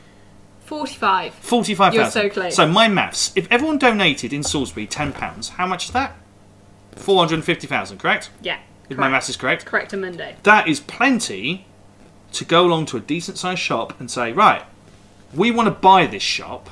45. 0.64 1.32
45,000. 1.34 2.00
You're 2.00 2.10
so 2.10 2.28
close. 2.28 2.56
So 2.56 2.66
my 2.66 2.88
maths. 2.88 3.32
If 3.36 3.46
everyone 3.52 3.78
donated 3.78 4.32
in 4.32 4.42
Salisbury 4.42 4.86
£10, 4.88 5.50
how 5.50 5.66
much 5.66 5.86
is 5.86 5.92
that? 5.92 6.16
450,000, 6.96 7.98
correct? 7.98 8.30
Yeah. 8.42 8.58
If 8.88 8.96
my 8.96 9.04
correct. 9.04 9.12
maths 9.12 9.28
is 9.28 9.36
correct. 9.36 9.66
Correct 9.66 9.94
on 9.94 10.00
Monday. 10.00 10.36
that 10.42 10.66
is 10.66 10.80
plenty 10.80 11.66
to 12.32 12.44
go 12.44 12.64
along 12.66 12.86
to 12.86 12.96
a 12.96 13.00
decent 13.00 13.38
sized 13.38 13.60
shop 13.60 13.98
and 14.00 14.10
say, 14.10 14.32
right, 14.32 14.64
we 15.32 15.50
want 15.50 15.66
to 15.66 15.70
buy 15.70 16.06
this 16.06 16.22
shop, 16.22 16.68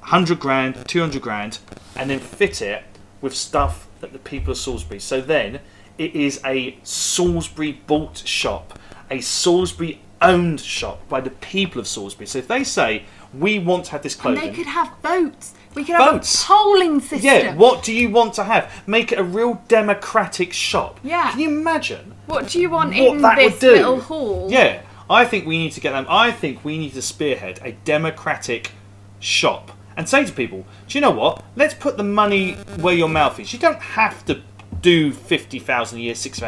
100 0.00 0.38
grand, 0.38 0.86
200 0.88 1.20
grand, 1.20 1.58
and 1.96 2.08
then 2.10 2.18
fit 2.20 2.62
it 2.62 2.84
with 3.20 3.34
stuff 3.34 3.85
that 4.12 4.12
the 4.12 4.28
people 4.30 4.52
of 4.52 4.58
Salisbury. 4.58 5.00
So 5.00 5.20
then 5.20 5.60
it 5.98 6.14
is 6.14 6.40
a 6.44 6.78
Salisbury 6.82 7.72
bought 7.86 8.18
shop, 8.18 8.78
a 9.10 9.20
Salisbury 9.20 10.00
owned 10.22 10.60
shop 10.60 11.06
by 11.08 11.20
the 11.20 11.30
people 11.30 11.80
of 11.80 11.86
Salisbury. 11.86 12.26
So 12.26 12.38
if 12.38 12.48
they 12.48 12.64
say, 12.64 13.04
we 13.34 13.58
want 13.58 13.86
to 13.86 13.90
have 13.92 14.02
this 14.02 14.14
And 14.14 14.22
clothing. 14.22 14.42
they 14.50 14.52
could 14.56 14.66
have 14.66 14.90
votes. 15.02 15.54
We 15.74 15.84
could 15.84 15.96
have 15.96 16.12
Votes. 16.12 16.42
a 16.42 16.46
polling 16.46 17.00
system. 17.00 17.20
yeah, 17.22 17.54
what 17.54 17.82
do 17.82 17.92
you 17.92 18.08
want 18.08 18.32
to 18.34 18.44
have? 18.44 18.72
Make 18.86 19.12
it 19.12 19.18
a 19.18 19.22
real 19.24 19.62
democratic 19.68 20.54
shop. 20.54 20.98
Yeah. 21.02 21.32
Can 21.32 21.40
you 21.40 21.48
imagine? 21.50 22.14
What 22.26 22.48
do 22.48 22.58
you 22.60 22.70
want 22.70 22.94
in 22.94 23.20
that 23.20 23.36
this 23.36 23.60
little 23.60 24.00
hall? 24.00 24.48
Yeah, 24.50 24.80
I 25.10 25.26
think 25.26 25.46
we 25.46 25.58
need 25.58 25.72
to 25.72 25.80
get 25.80 25.92
them. 25.92 26.06
I 26.08 26.32
think 26.32 26.64
we 26.64 26.78
need 26.78 26.94
to 26.94 27.02
spearhead 27.02 27.60
a 27.62 27.72
democratic 27.72 28.72
shop 29.20 29.72
and 29.96 30.08
say 30.08 30.24
to 30.24 30.32
people, 30.32 30.66
do 30.88 30.98
you 30.98 31.02
know 31.02 31.10
what? 31.10 31.42
Let's 31.56 31.74
put 31.74 31.96
the 31.96 32.04
money 32.04 32.54
where 32.80 32.94
your 32.94 33.08
mouth 33.08 33.40
is. 33.40 33.52
You 33.52 33.58
don't 33.58 33.80
have 33.80 34.24
to 34.26 34.42
do 34.82 35.12
fifty 35.12 35.58
thousand 35.58 35.98
a 35.98 36.02
year, 36.02 36.14
six. 36.14 36.40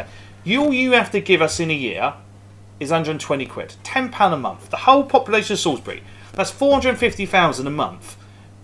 You 0.43 0.61
all 0.61 0.73
you 0.73 0.91
have 0.93 1.11
to 1.11 1.19
give 1.19 1.41
us 1.41 1.59
in 1.59 1.69
a 1.69 1.73
year 1.73 2.13
is 2.79 2.91
120 2.91 3.45
quid, 3.45 3.75
10 3.83 4.09
pound 4.09 4.33
a 4.33 4.37
month. 4.37 4.69
The 4.69 4.77
whole 4.77 5.03
population 5.03 5.53
of 5.53 5.59
Salisbury. 5.59 6.01
That's 6.33 6.51
450,000 6.51 7.67
a 7.67 7.69
month. 7.69 8.15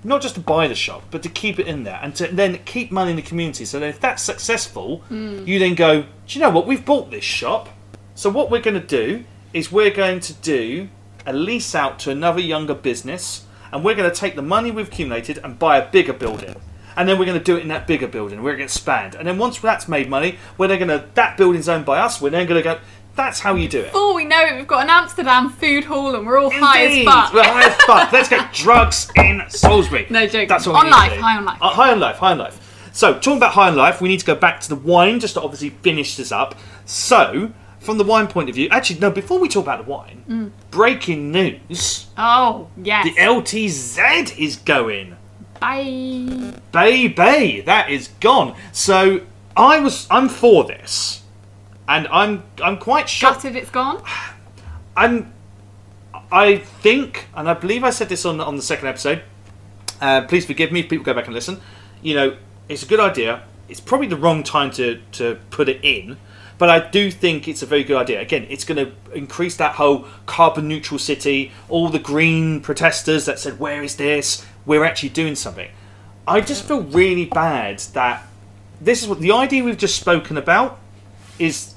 Not 0.04 0.22
just 0.22 0.36
to 0.36 0.42
buy 0.42 0.68
the 0.68 0.76
shop, 0.76 1.04
but 1.10 1.24
to 1.24 1.30
keep 1.30 1.60
it 1.60 1.68
in 1.68 1.84
there 1.84 2.00
and 2.02 2.16
to 2.16 2.28
then 2.28 2.60
keep 2.64 2.92
money 2.92 3.12
in 3.12 3.18
the 3.18 3.24
community. 3.24 3.66
So 3.66 3.80
that 3.80 3.90
if 3.90 4.00
that's 4.00 4.22
successful, 4.22 5.04
mm. 5.10 5.46
you 5.46 5.60
then 5.60 5.76
go, 5.76 6.04
do 6.04 6.08
you 6.28 6.40
know 6.40 6.52
what? 6.52 6.68
We've 6.68 6.86
bought 6.86 7.12
this 7.12 7.24
shop. 7.24 7.70
So 8.14 8.30
what 8.30 8.52
we're 8.52 8.62
going 8.62 8.80
to 8.80 8.88
do 8.88 9.26
is 9.52 9.72
we're 9.72 9.92
going 9.92 10.20
to 10.22 10.34
do 10.34 10.90
a 11.26 11.34
lease 11.34 11.74
out 11.74 11.98
to 12.00 12.12
another 12.12 12.40
younger 12.40 12.76
business, 12.76 13.45
and 13.76 13.84
we're 13.84 13.94
going 13.94 14.10
to 14.10 14.16
take 14.16 14.38
the 14.38 14.42
money 14.42 14.72
we've 14.72 14.88
accumulated 14.88 15.38
and 15.44 15.60
buy 15.60 15.78
a 15.78 15.92
bigger 15.92 16.14
building. 16.14 16.56
And 16.96 17.10
then 17.10 17.20
we're 17.20 17.26
going 17.26 17.38
to 17.38 17.44
do 17.44 17.58
it 17.58 17.62
in 17.62 17.68
that 17.68 17.88
bigger 17.88 18.08
building. 18.08 18.42
We're 18.42 18.52
going 18.52 18.60
to 18.60 18.64
expand. 18.64 19.14
And 19.14 19.28
then 19.28 19.38
once 19.38 19.60
that's 19.60 19.90
made 19.90 20.10
money, 20.10 20.38
we're 20.58 20.70
then 20.70 20.80
going 20.80 20.98
to 20.98 21.06
that 21.16 21.36
building's 21.36 21.68
owned 21.68 21.86
by 21.86 22.00
us. 22.00 22.22
We're 22.22 22.30
then 22.30 22.48
going 22.48 22.58
to 22.58 22.64
go. 22.64 22.80
That's 23.18 23.42
how 23.42 23.56
you 23.56 23.68
do 23.68 23.82
it. 23.82 23.92
Before 23.92 24.14
we 24.14 24.24
know 24.24 24.40
it, 24.46 24.56
we've 24.56 24.66
got 24.66 24.84
an 24.84 24.90
Amsterdam 24.90 25.50
food 25.50 25.84
hall 25.84 26.16
and 26.16 26.26
we're 26.26 26.40
all 26.40 26.50
high 26.50 26.86
as 26.86 27.04
fuck. 27.04 27.34
We're 27.34 27.44
high 27.44 27.68
as 27.68 27.76
fuck. 27.84 28.14
Let's 28.14 28.30
get 28.30 28.54
drugs 28.54 29.12
in 29.18 29.42
Salisbury. 29.50 30.08
No 30.10 30.26
joke. 30.26 30.48
That's 30.48 30.66
what 30.66 30.86
On 30.86 30.90
life, 30.90 31.12
high 31.20 31.36
on 31.36 31.44
life. 31.44 31.58
Uh, 31.62 31.70
high 31.70 31.92
on 31.92 32.00
life, 32.00 32.16
high 32.16 32.32
on 32.32 32.38
life. 32.38 32.90
So, 32.94 33.16
talking 33.16 33.38
about 33.38 33.52
high 33.52 33.68
on 33.68 33.76
life, 33.76 34.00
we 34.00 34.08
need 34.08 34.22
to 34.22 34.26
go 34.26 34.36
back 34.36 34.62
to 34.62 34.70
the 34.70 34.76
wine 34.76 35.20
just 35.20 35.34
to 35.34 35.42
obviously 35.42 35.72
finish 35.72 36.16
this 36.16 36.32
up. 36.32 36.56
So, 36.86 37.52
from 37.86 37.98
the 37.98 38.04
wine 38.04 38.28
point 38.28 38.50
of 38.50 38.56
view, 38.56 38.68
actually, 38.72 39.00
no, 39.00 39.10
before 39.12 39.40
we 39.40 39.48
talk 39.48 39.64
about 39.64 39.86
the 39.86 39.90
wine, 39.92 40.24
Mm. 40.30 40.52
breaking 40.72 41.32
news 41.32 42.08
Oh, 42.18 42.68
yes. 42.82 43.06
the 43.06 43.12
LTZ 43.22 44.38
is 44.38 44.56
going. 44.58 45.16
Bye. 45.60 46.54
Baby, 46.72 47.62
that 47.62 47.90
is 47.90 48.10
gone. 48.20 48.56
So, 48.72 49.22
I 49.56 49.80
was, 49.80 50.08
I'm 50.10 50.28
for 50.30 50.64
this. 50.66 51.22
And 51.88 52.08
I'm, 52.08 52.44
I'm 52.64 52.78
quite 52.78 53.08
shocked. 53.08 53.44
Gutted 53.44 53.56
it's 53.56 53.70
gone. 53.70 54.02
I'm. 54.98 55.32
I 56.32 56.58
think, 56.58 57.28
and 57.36 57.48
I 57.48 57.54
believe 57.54 57.84
I 57.84 57.92
said 57.92 58.10
this 58.10 58.26
on 58.26 58.40
on 58.42 58.56
the 58.56 58.62
second 58.62 58.88
episode. 58.88 59.22
Uh, 60.02 60.22
please 60.26 60.46
forgive 60.46 60.72
me 60.72 60.80
if 60.82 60.90
people 60.90 61.06
go 61.06 61.14
back 61.14 61.26
and 61.26 61.34
listen. 61.36 61.62
You 62.02 62.16
know, 62.16 62.38
it's 62.68 62.82
a 62.84 62.86
good 62.88 63.00
idea. 63.00 63.44
It's 63.70 63.80
probably 63.80 64.08
the 64.08 64.16
wrong 64.18 64.42
time 64.42 64.72
to 64.72 65.00
to 65.14 65.38
put 65.52 65.70
it 65.70 65.80
in, 65.84 66.18
but 66.58 66.70
I 66.70 66.80
do 66.80 67.12
think 67.12 67.48
it's 67.48 67.62
a 67.62 67.66
very 67.66 67.84
good 67.84 67.98
idea. 67.98 68.22
Again, 68.22 68.48
it's 68.50 68.64
going 68.64 68.86
to 68.86 68.94
increase 69.14 69.58
that 69.58 69.76
whole 69.76 70.08
carbon 70.26 70.68
neutral 70.68 71.00
city. 71.00 71.52
All 71.70 71.90
the 71.90 72.00
green 72.00 72.62
protesters 72.62 73.26
that 73.26 73.40
said, 73.40 73.60
"Where 73.60 73.84
is 73.84 73.98
this?" 73.98 74.46
We're 74.66 74.84
actually 74.84 75.10
doing 75.10 75.36
something. 75.36 75.70
I 76.28 76.42
just 76.42 76.64
feel 76.64 76.82
really 76.82 77.26
bad 77.26 77.80
that 77.94 78.24
this 78.82 79.02
is 79.02 79.08
what 79.08 79.20
the 79.20 79.32
idea 79.32 79.64
we've 79.64 79.78
just 79.78 79.96
spoken 80.00 80.38
about 80.38 80.80
is 81.38 81.76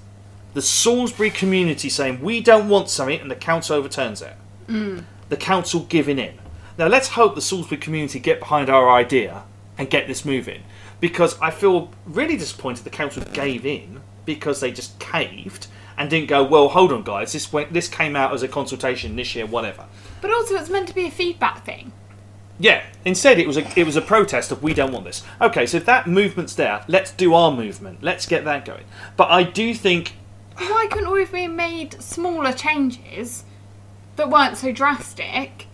the 0.55 0.63
Salisbury 0.63 1.31
community 1.31 1.89
saying 1.89 2.23
we 2.23 2.41
don't 2.41 2.69
want 2.69 2.89
something 2.89 3.21
and 3.21 3.31
the 3.31 3.37
council 3.37 3.77
overturns 3.77 4.23
it. 4.23 4.35
Mm. 4.69 5.05
The 5.29 5.37
council 5.37 5.81
giving 5.81 6.19
in. 6.19 6.39
Now 6.79 6.87
let's 6.87 7.09
hope 7.09 7.35
the 7.35 7.43
Salisbury 7.43 7.79
community 7.79 8.19
get 8.19 8.41
behind 8.41 8.71
our 8.71 8.91
idea 8.91 9.43
and 9.77 9.91
get 9.91 10.07
this 10.07 10.25
moving 10.25 10.63
because 11.01 11.39
I 11.41 11.51
feel 11.51 11.91
really 12.07 12.37
disappointed 12.37 12.85
the 12.85 12.91
council 12.91 13.23
gave 13.33 13.67
in 13.67 14.01
because 14.37 14.61
they 14.61 14.71
just 14.71 14.99
caved 14.99 15.67
and 15.97 16.11
didn't 16.11 16.29
go 16.29 16.45
well 16.45 16.69
hold 16.69 16.93
on 16.93 17.03
guys 17.03 17.33
this 17.33 17.51
went 17.51 17.73
this 17.73 17.89
came 17.89 18.15
out 18.15 18.33
as 18.33 18.43
a 18.43 18.49
consultation 18.49 19.17
this 19.17 19.35
year 19.35 19.47
whatever. 19.47 19.87
But 20.21 20.33
also, 20.33 20.55
it's 20.57 20.69
meant 20.69 20.87
to 20.89 20.95
be 20.95 21.07
a 21.07 21.11
feedback 21.11 21.65
thing. 21.65 21.93
yeah 22.59 22.85
instead 23.05 23.39
it 23.39 23.47
was 23.47 23.57
a 23.57 23.81
it 23.81 23.87
was 23.87 23.97
a 23.97 24.03
protest 24.03 24.53
of 24.53 24.63
we 24.63 24.75
don't 24.75 24.93
want 24.93 25.07
this. 25.07 25.25
Okay 25.41 25.65
so 25.65 25.79
if 25.79 25.87
that 25.87 26.07
movement's 26.07 26.55
there 26.55 26.85
let's 26.89 27.11
do 27.11 27.33
our 27.35 27.51
movement. 27.51 28.03
Let's 28.03 28.27
get 28.27 28.45
that 28.45 28.65
going. 28.67 28.85
But 29.17 29.31
I 29.31 29.45
do 29.45 29.73
think 29.73 30.13
Why 30.57 30.87
couldn't 30.91 31.11
we 31.11 31.25
have 31.25 31.51
made 31.51 32.03
smaller 32.03 32.53
changes 32.53 33.45
that 34.17 34.29
weren't 34.29 34.59
so 34.59 34.73
drastic 34.73 35.68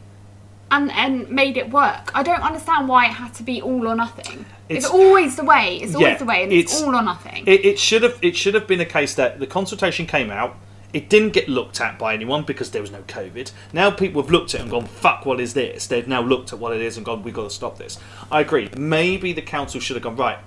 and, 0.70 0.90
and 0.92 1.28
made 1.30 1.56
it 1.56 1.70
work? 1.70 2.10
I 2.14 2.22
don't 2.22 2.40
understand 2.42 2.88
why 2.88 3.06
it 3.06 3.12
had 3.12 3.34
to 3.34 3.42
be 3.42 3.60
all 3.62 3.86
or 3.86 3.94
nothing. 3.94 4.44
It's, 4.68 4.86
It's- 4.86 4.90
always 4.90 5.36
the 5.36 5.44
way. 5.44 5.76
It's 5.82 5.94
always 5.94 6.12
Yeah, 6.12 6.16
the 6.18 6.24
way, 6.24 6.42
and 6.42 6.52
it's, 6.52 6.72
it's- 6.72 6.82
all 6.82 6.94
or 6.96 7.02
nothing. 7.02 7.44
It, 7.46 7.64
it 7.64 7.78
should 7.78 8.02
have 8.02 8.18
it 8.22 8.36
should 8.36 8.54
have 8.54 8.66
been 8.66 8.80
a 8.80 8.86
case 8.86 9.14
that 9.14 9.38
the 9.38 9.46
consultation 9.46 10.06
came 10.06 10.30
out. 10.30 10.56
It 10.92 11.08
didn't 11.10 11.30
get 11.30 11.48
looked 11.48 11.80
at 11.80 11.98
by 11.98 12.14
anyone 12.14 12.44
because 12.44 12.70
there 12.70 12.80
was 12.80 12.92
no 12.92 13.02
COVID. 13.02 13.50
Now 13.72 13.90
people 13.90 14.22
have 14.22 14.30
looked 14.30 14.54
at 14.54 14.60
it 14.60 14.62
and 14.62 14.70
gone, 14.70 14.86
"Fuck, 14.86 15.26
what 15.26 15.40
is 15.40 15.52
this?" 15.54 15.86
They've 15.88 16.06
now 16.06 16.22
looked 16.22 16.52
at 16.52 16.58
what 16.60 16.72
it 16.74 16.80
is 16.80 16.96
and 16.96 17.04
gone, 17.04 17.22
"We've 17.24 17.34
got 17.34 17.44
to 17.44 17.50
stop 17.50 17.78
this." 17.78 17.98
I 18.30 18.40
agree. 18.40 18.70
Maybe 18.76 19.32
the 19.32 19.42
council 19.42 19.80
should 19.80 19.96
have 19.96 20.02
gone 20.04 20.16
right. 20.16 20.38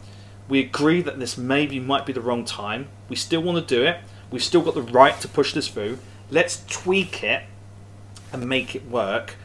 We 0.49 0.61
agree 0.61 1.01
that 1.01 1.19
this 1.19 1.37
maybe 1.37 1.79
might 1.81 2.05
be 2.05 2.13
the 2.13 2.21
wrong 2.21 2.45
time. 2.45 2.87
We 3.09 3.17
still 3.17 3.41
want 3.43 3.67
to 3.67 3.75
do 3.75 3.83
it. 3.83 3.97
We've 4.31 4.43
still 4.43 4.61
got 4.61 4.73
the 4.75 4.81
right 4.81 5.19
to 5.21 5.27
push 5.27 5.51
this 5.53 5.67
through. 5.67 5.99
Let's 6.31 6.63
tweak 6.69 7.23
it 7.23 7.43
and 8.31 8.47
make 8.47 8.73
it 8.73 8.89
work 8.89 9.35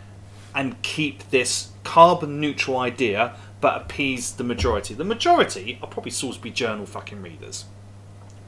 and 0.54 0.80
keep 0.82 1.30
this 1.30 1.70
carbon 1.84 2.40
neutral 2.40 2.78
idea 2.78 3.34
but 3.60 3.80
appease 3.80 4.32
the 4.32 4.44
majority. 4.44 4.92
The 4.92 5.04
majority 5.04 5.78
are 5.82 5.88
probably 5.88 6.10
Salisbury 6.10 6.50
Journal 6.50 6.84
fucking 6.84 7.22
readers. 7.22 7.64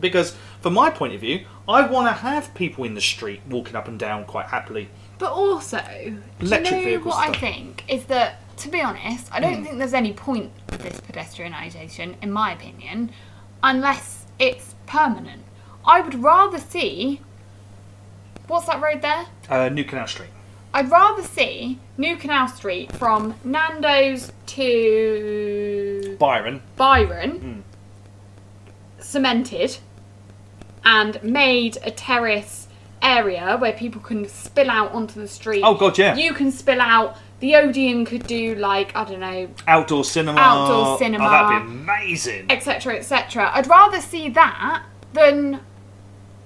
Because 0.01 0.37
from 0.61 0.75
my 0.75 0.91
point 0.91 1.15
of 1.15 1.21
view, 1.21 1.47
I 1.69 1.87
want 1.87 2.09
to 2.09 2.13
have 2.13 2.53
people 2.55 2.83
in 2.85 2.95
the 2.95 3.01
street 3.01 3.41
walking 3.49 3.77
up 3.77 3.87
and 3.87 3.97
down 3.99 4.25
quite 4.25 4.47
happily. 4.47 4.89
But 5.19 5.31
also, 5.31 5.79
Electric 6.41 6.85
you 6.85 6.99
know 6.99 7.05
what 7.05 7.29
I 7.29 7.33
think 7.33 7.85
is 7.89 8.05
that, 8.07 8.41
to 8.59 8.69
be 8.69 8.81
honest, 8.81 9.29
I 9.33 9.39
don't 9.39 9.59
Hmm. 9.59 9.63
think 9.65 9.79
there's 9.79 9.95
any 9.95 10.13
point 10.13 10.51
of 10.73 10.83
this 10.83 11.01
pedestrianisation, 11.01 12.17
in 12.21 12.33
my 12.33 12.53
opinion, 12.53 13.13
unless 13.63 14.27
it's 14.41 14.75
permanent. 14.87 15.45
I 15.87 16.01
would 16.01 16.23
rather 16.23 16.59
see. 16.59 17.21
What's 18.49 18.67
that 18.67 18.83
road 18.83 19.01
there? 19.01 19.27
Uh, 19.49 19.69
New 19.69 19.85
Canal 19.85 20.09
Street. 20.09 20.31
I'd 20.75 20.91
rather 20.91 21.23
see 21.23 21.79
New 21.97 22.17
Canal 22.17 22.49
Street 22.49 22.91
from 22.97 23.35
Nando's 23.45 24.33
to 24.47 26.17
Byron. 26.19 26.63
Byron 26.77 27.31
Hmm. 27.31 27.61
cemented 28.99 29.79
and 30.85 31.23
made 31.23 31.79
a 31.85 31.91
terrace 31.91 32.67
area 33.01 33.57
where 33.59 33.73
people 33.73 34.01
can 34.01 34.27
spill 34.29 34.71
out 34.71 34.93
onto 34.93 35.21
the 35.21 35.29
street. 35.29 35.63
Oh, 35.65 35.75
God, 35.75 35.97
yeah. 35.99 36.17
You 36.17 36.33
can 36.35 36.51
spill 36.51 36.81
out. 36.81 37.17
The 37.41 37.57
Odeon 37.57 38.05
could 38.07 38.27
do 38.27 38.55
like 38.55 38.97
I 38.97 39.05
don't 39.05 39.21
know, 39.21 39.49
Outdoor 39.69 40.03
cinema. 40.05 40.41
Outdoor 40.41 40.99
cinema. 40.99 41.27
Oh, 41.27 41.31
that'd 41.31 41.67
be 41.69 41.73
amazing. 41.73 42.47
etc., 42.51 42.97
etc. 42.97 43.51
I'd 43.53 43.67
rather 43.67 44.01
see 44.01 44.31
that 44.31 44.83
than 45.13 45.61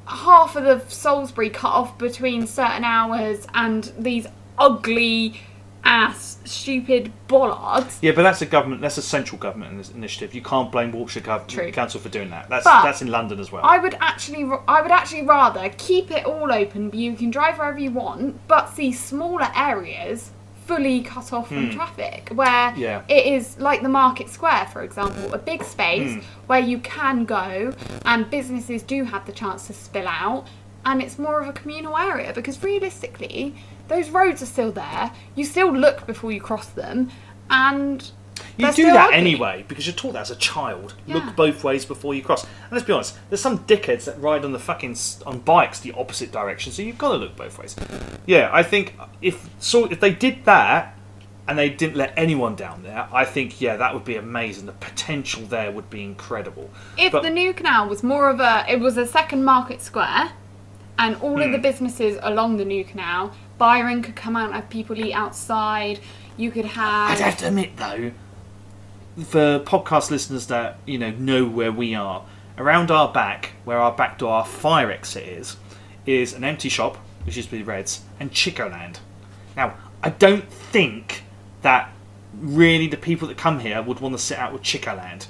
half 0.09 0.57
of 0.57 0.65
the 0.65 0.81
Salisbury 0.89 1.51
cut 1.51 1.71
off 1.71 1.99
between 1.99 2.47
certain 2.47 2.85
hours 2.85 3.47
and 3.55 3.93
these 3.99 4.27
ugly 4.59 5.41
ass 5.85 6.39
stupid 6.45 7.13
bollards. 7.29 7.99
Yeah, 8.03 8.13
but 8.13 8.23
that's 8.23 8.43
a 8.43 8.47
government. 8.47 8.83
That's 8.83 8.99
a 8.99 9.03
central 9.03 9.39
government 9.39 9.91
initiative. 9.95 10.35
You 10.35 10.43
can't 10.43 10.71
blame 10.73 10.93
Wiltshire 10.93 11.23
True. 11.47 11.71
Council 11.73 12.01
for 12.01 12.09
doing 12.09 12.31
that. 12.31 12.49
That's 12.49 12.65
But 12.65 12.83
that's 12.83 13.03
in 13.03 13.09
London 13.09 13.41
as 13.41 13.53
well. 13.53 13.65
I 13.65 13.79
would 13.79 13.95
actually, 14.01 14.51
I 14.67 14.83
would 14.83 14.91
actually 14.91 15.23
rather 15.23 15.69
keep 15.79 16.11
it 16.11 16.25
all 16.25 16.53
open. 16.53 16.91
You 16.93 17.15
can 17.15 17.31
drive 17.31 17.59
wherever 17.59 17.79
you 17.79 17.91
want, 17.91 18.47
but 18.49 18.69
see 18.69 18.93
smaller 18.93 19.49
areas 19.55 20.31
fully 20.69 21.01
cut 21.01 21.33
off 21.33 21.49
from 21.49 21.71
traffic, 21.71 22.29
where. 22.35 22.73
Yeah. 22.77 23.03
it 23.09 23.25
is 23.27 23.59
like 23.59 23.81
the 23.83 23.89
Market 23.89 24.29
Square, 24.29 24.67
for 24.73 24.83
example, 24.83 25.33
a 25.33 25.39
big 25.39 25.65
space 25.65 26.13
Hmm. 26.15 26.21
where 26.47 26.61
you 26.61 26.79
can 26.79 27.25
go, 27.25 27.73
and 28.05 28.31
businesses 28.31 28.83
do 28.83 29.05
have 29.05 29.25
the 29.27 29.33
chance 29.33 29.67
to 29.69 29.73
spill 29.73 30.07
out, 30.07 30.47
and 30.85 31.03
it's 31.03 31.19
more 31.19 31.41
of 31.41 31.49
a 31.49 31.53
communal 31.53 31.97
area 31.97 32.33
because 32.35 32.63
realistically, 32.63 33.55
those 33.89 34.11
roads 34.11 34.43
are 34.43 34.47
still 34.47 34.71
there. 34.71 35.11
You 35.35 35.45
still 35.45 35.73
look 35.73 36.07
before 36.07 36.31
you 36.33 36.41
cross 36.41 36.69
them, 36.69 37.11
and 37.51 38.11
You 38.57 38.73
do 38.73 38.85
that 38.93 39.07
ugly. 39.07 39.17
anyway 39.17 39.65
because 39.69 39.87
you're 39.87 39.95
taught 39.97 40.13
that 40.15 40.23
as 40.23 40.31
a 40.31 40.37
child. 40.37 40.95
Yeah. 41.07 41.17
Look 41.17 41.37
both 41.37 41.65
ways 41.65 41.85
before 41.85 42.15
you 42.15 42.23
cross. 42.23 42.45
And 42.45 42.73
let's 42.73 42.85
be 42.87 42.93
honest, 42.93 43.17
there's 43.31 43.41
some 43.41 43.61
dickheads 43.61 44.05
that 44.05 44.21
ride 44.21 44.45
on 44.45 44.53
the 44.53 44.59
fucking 44.59 44.97
on 45.27 45.41
bikes 45.41 45.81
the 45.81 45.93
opposite 45.93 46.33
direction, 46.33 46.73
so 46.73 46.83
you've 46.83 46.99
got 46.99 47.11
to 47.13 47.17
look 47.17 47.37
both 47.37 47.59
ways. 47.59 47.77
Yeah, 48.27 48.51
I 48.53 48.63
think 48.63 48.95
if 49.23 49.49
so, 49.59 49.87
if 49.87 50.01
they 50.01 50.13
did 50.13 50.45
that 50.45 50.95
and 51.47 51.59
they 51.59 51.71
didn't 51.71 51.97
let 51.97 52.13
anyone 52.17 52.55
down 52.57 52.83
there, 52.83 53.09
I 53.13 53.25
think 53.25 53.61
yeah, 53.61 53.77
that 53.77 53.95
would 53.95 54.05
be 54.05 54.17
amazing. 54.17 54.67
The 54.67 54.73
potential 54.73 55.43
there 55.47 55.71
would 55.71 55.89
be 55.89 56.03
incredible. 56.05 56.69
If 56.99 57.13
But- 57.13 57.23
the 57.23 57.31
new 57.31 57.53
canal 57.55 57.89
was 57.89 58.03
more 58.03 58.29
of 58.29 58.41
a, 58.41 58.65
it 58.69 58.81
was 58.81 58.97
a 58.99 59.07
second 59.07 59.45
market 59.45 59.81
square, 59.81 60.33
and 60.99 61.17
all 61.23 61.37
Hmm. 61.37 61.43
of 61.43 61.53
the 61.53 61.59
businesses 61.59 62.19
along 62.23 62.57
the 62.59 62.65
new 62.65 62.85
canal, 62.85 63.33
Byron 63.57 64.03
could 64.03 64.15
come 64.17 64.37
out 64.37 64.47
and 64.47 64.55
have 64.55 64.69
people 64.69 64.97
eat 64.99 65.13
outside. 65.15 66.01
You 66.37 66.51
could 66.51 66.67
have. 66.67 67.11
I'd 67.13 67.19
have 67.21 67.37
to 67.39 67.49
admit 67.49 67.77
though, 67.77 68.13
for 69.25 69.61
podcast 69.61 70.11
listeners 70.11 70.47
that 70.49 70.79
you 70.87 70.99
know 70.99 71.11
know 71.13 71.45
where 71.47 71.73
we 71.73 71.95
are, 71.95 72.25
around 72.57 72.91
our 72.91 73.13
back, 73.13 73.53
where 73.65 73.79
our 73.79 73.93
back 73.93 74.19
door, 74.19 74.33
our 74.33 74.47
fire 74.47 74.91
exit 74.91 75.27
is, 75.27 75.57
is 76.07 76.33
an 76.35 76.45
empty 76.45 76.69
shop, 76.69 76.97
which 77.25 77.37
used 77.37 77.51
to 77.51 77.57
be 77.57 77.63
Reds, 77.63 78.03
and 78.21 78.31
Chicoland. 78.31 78.99
Now, 79.57 79.75
I 80.03 80.11
don't 80.11 80.49
think 80.51 81.23
that 81.63 81.93
really 82.35 82.87
the 82.87 82.97
people 82.97 83.27
that 83.29 83.37
come 83.37 83.61
here 83.61 83.83
would 83.83 84.01
want 84.01 84.15
to 84.15 84.19
sit 84.19 84.39
out 84.39 84.53
with 84.53 84.63
Chicoland. 84.63 85.27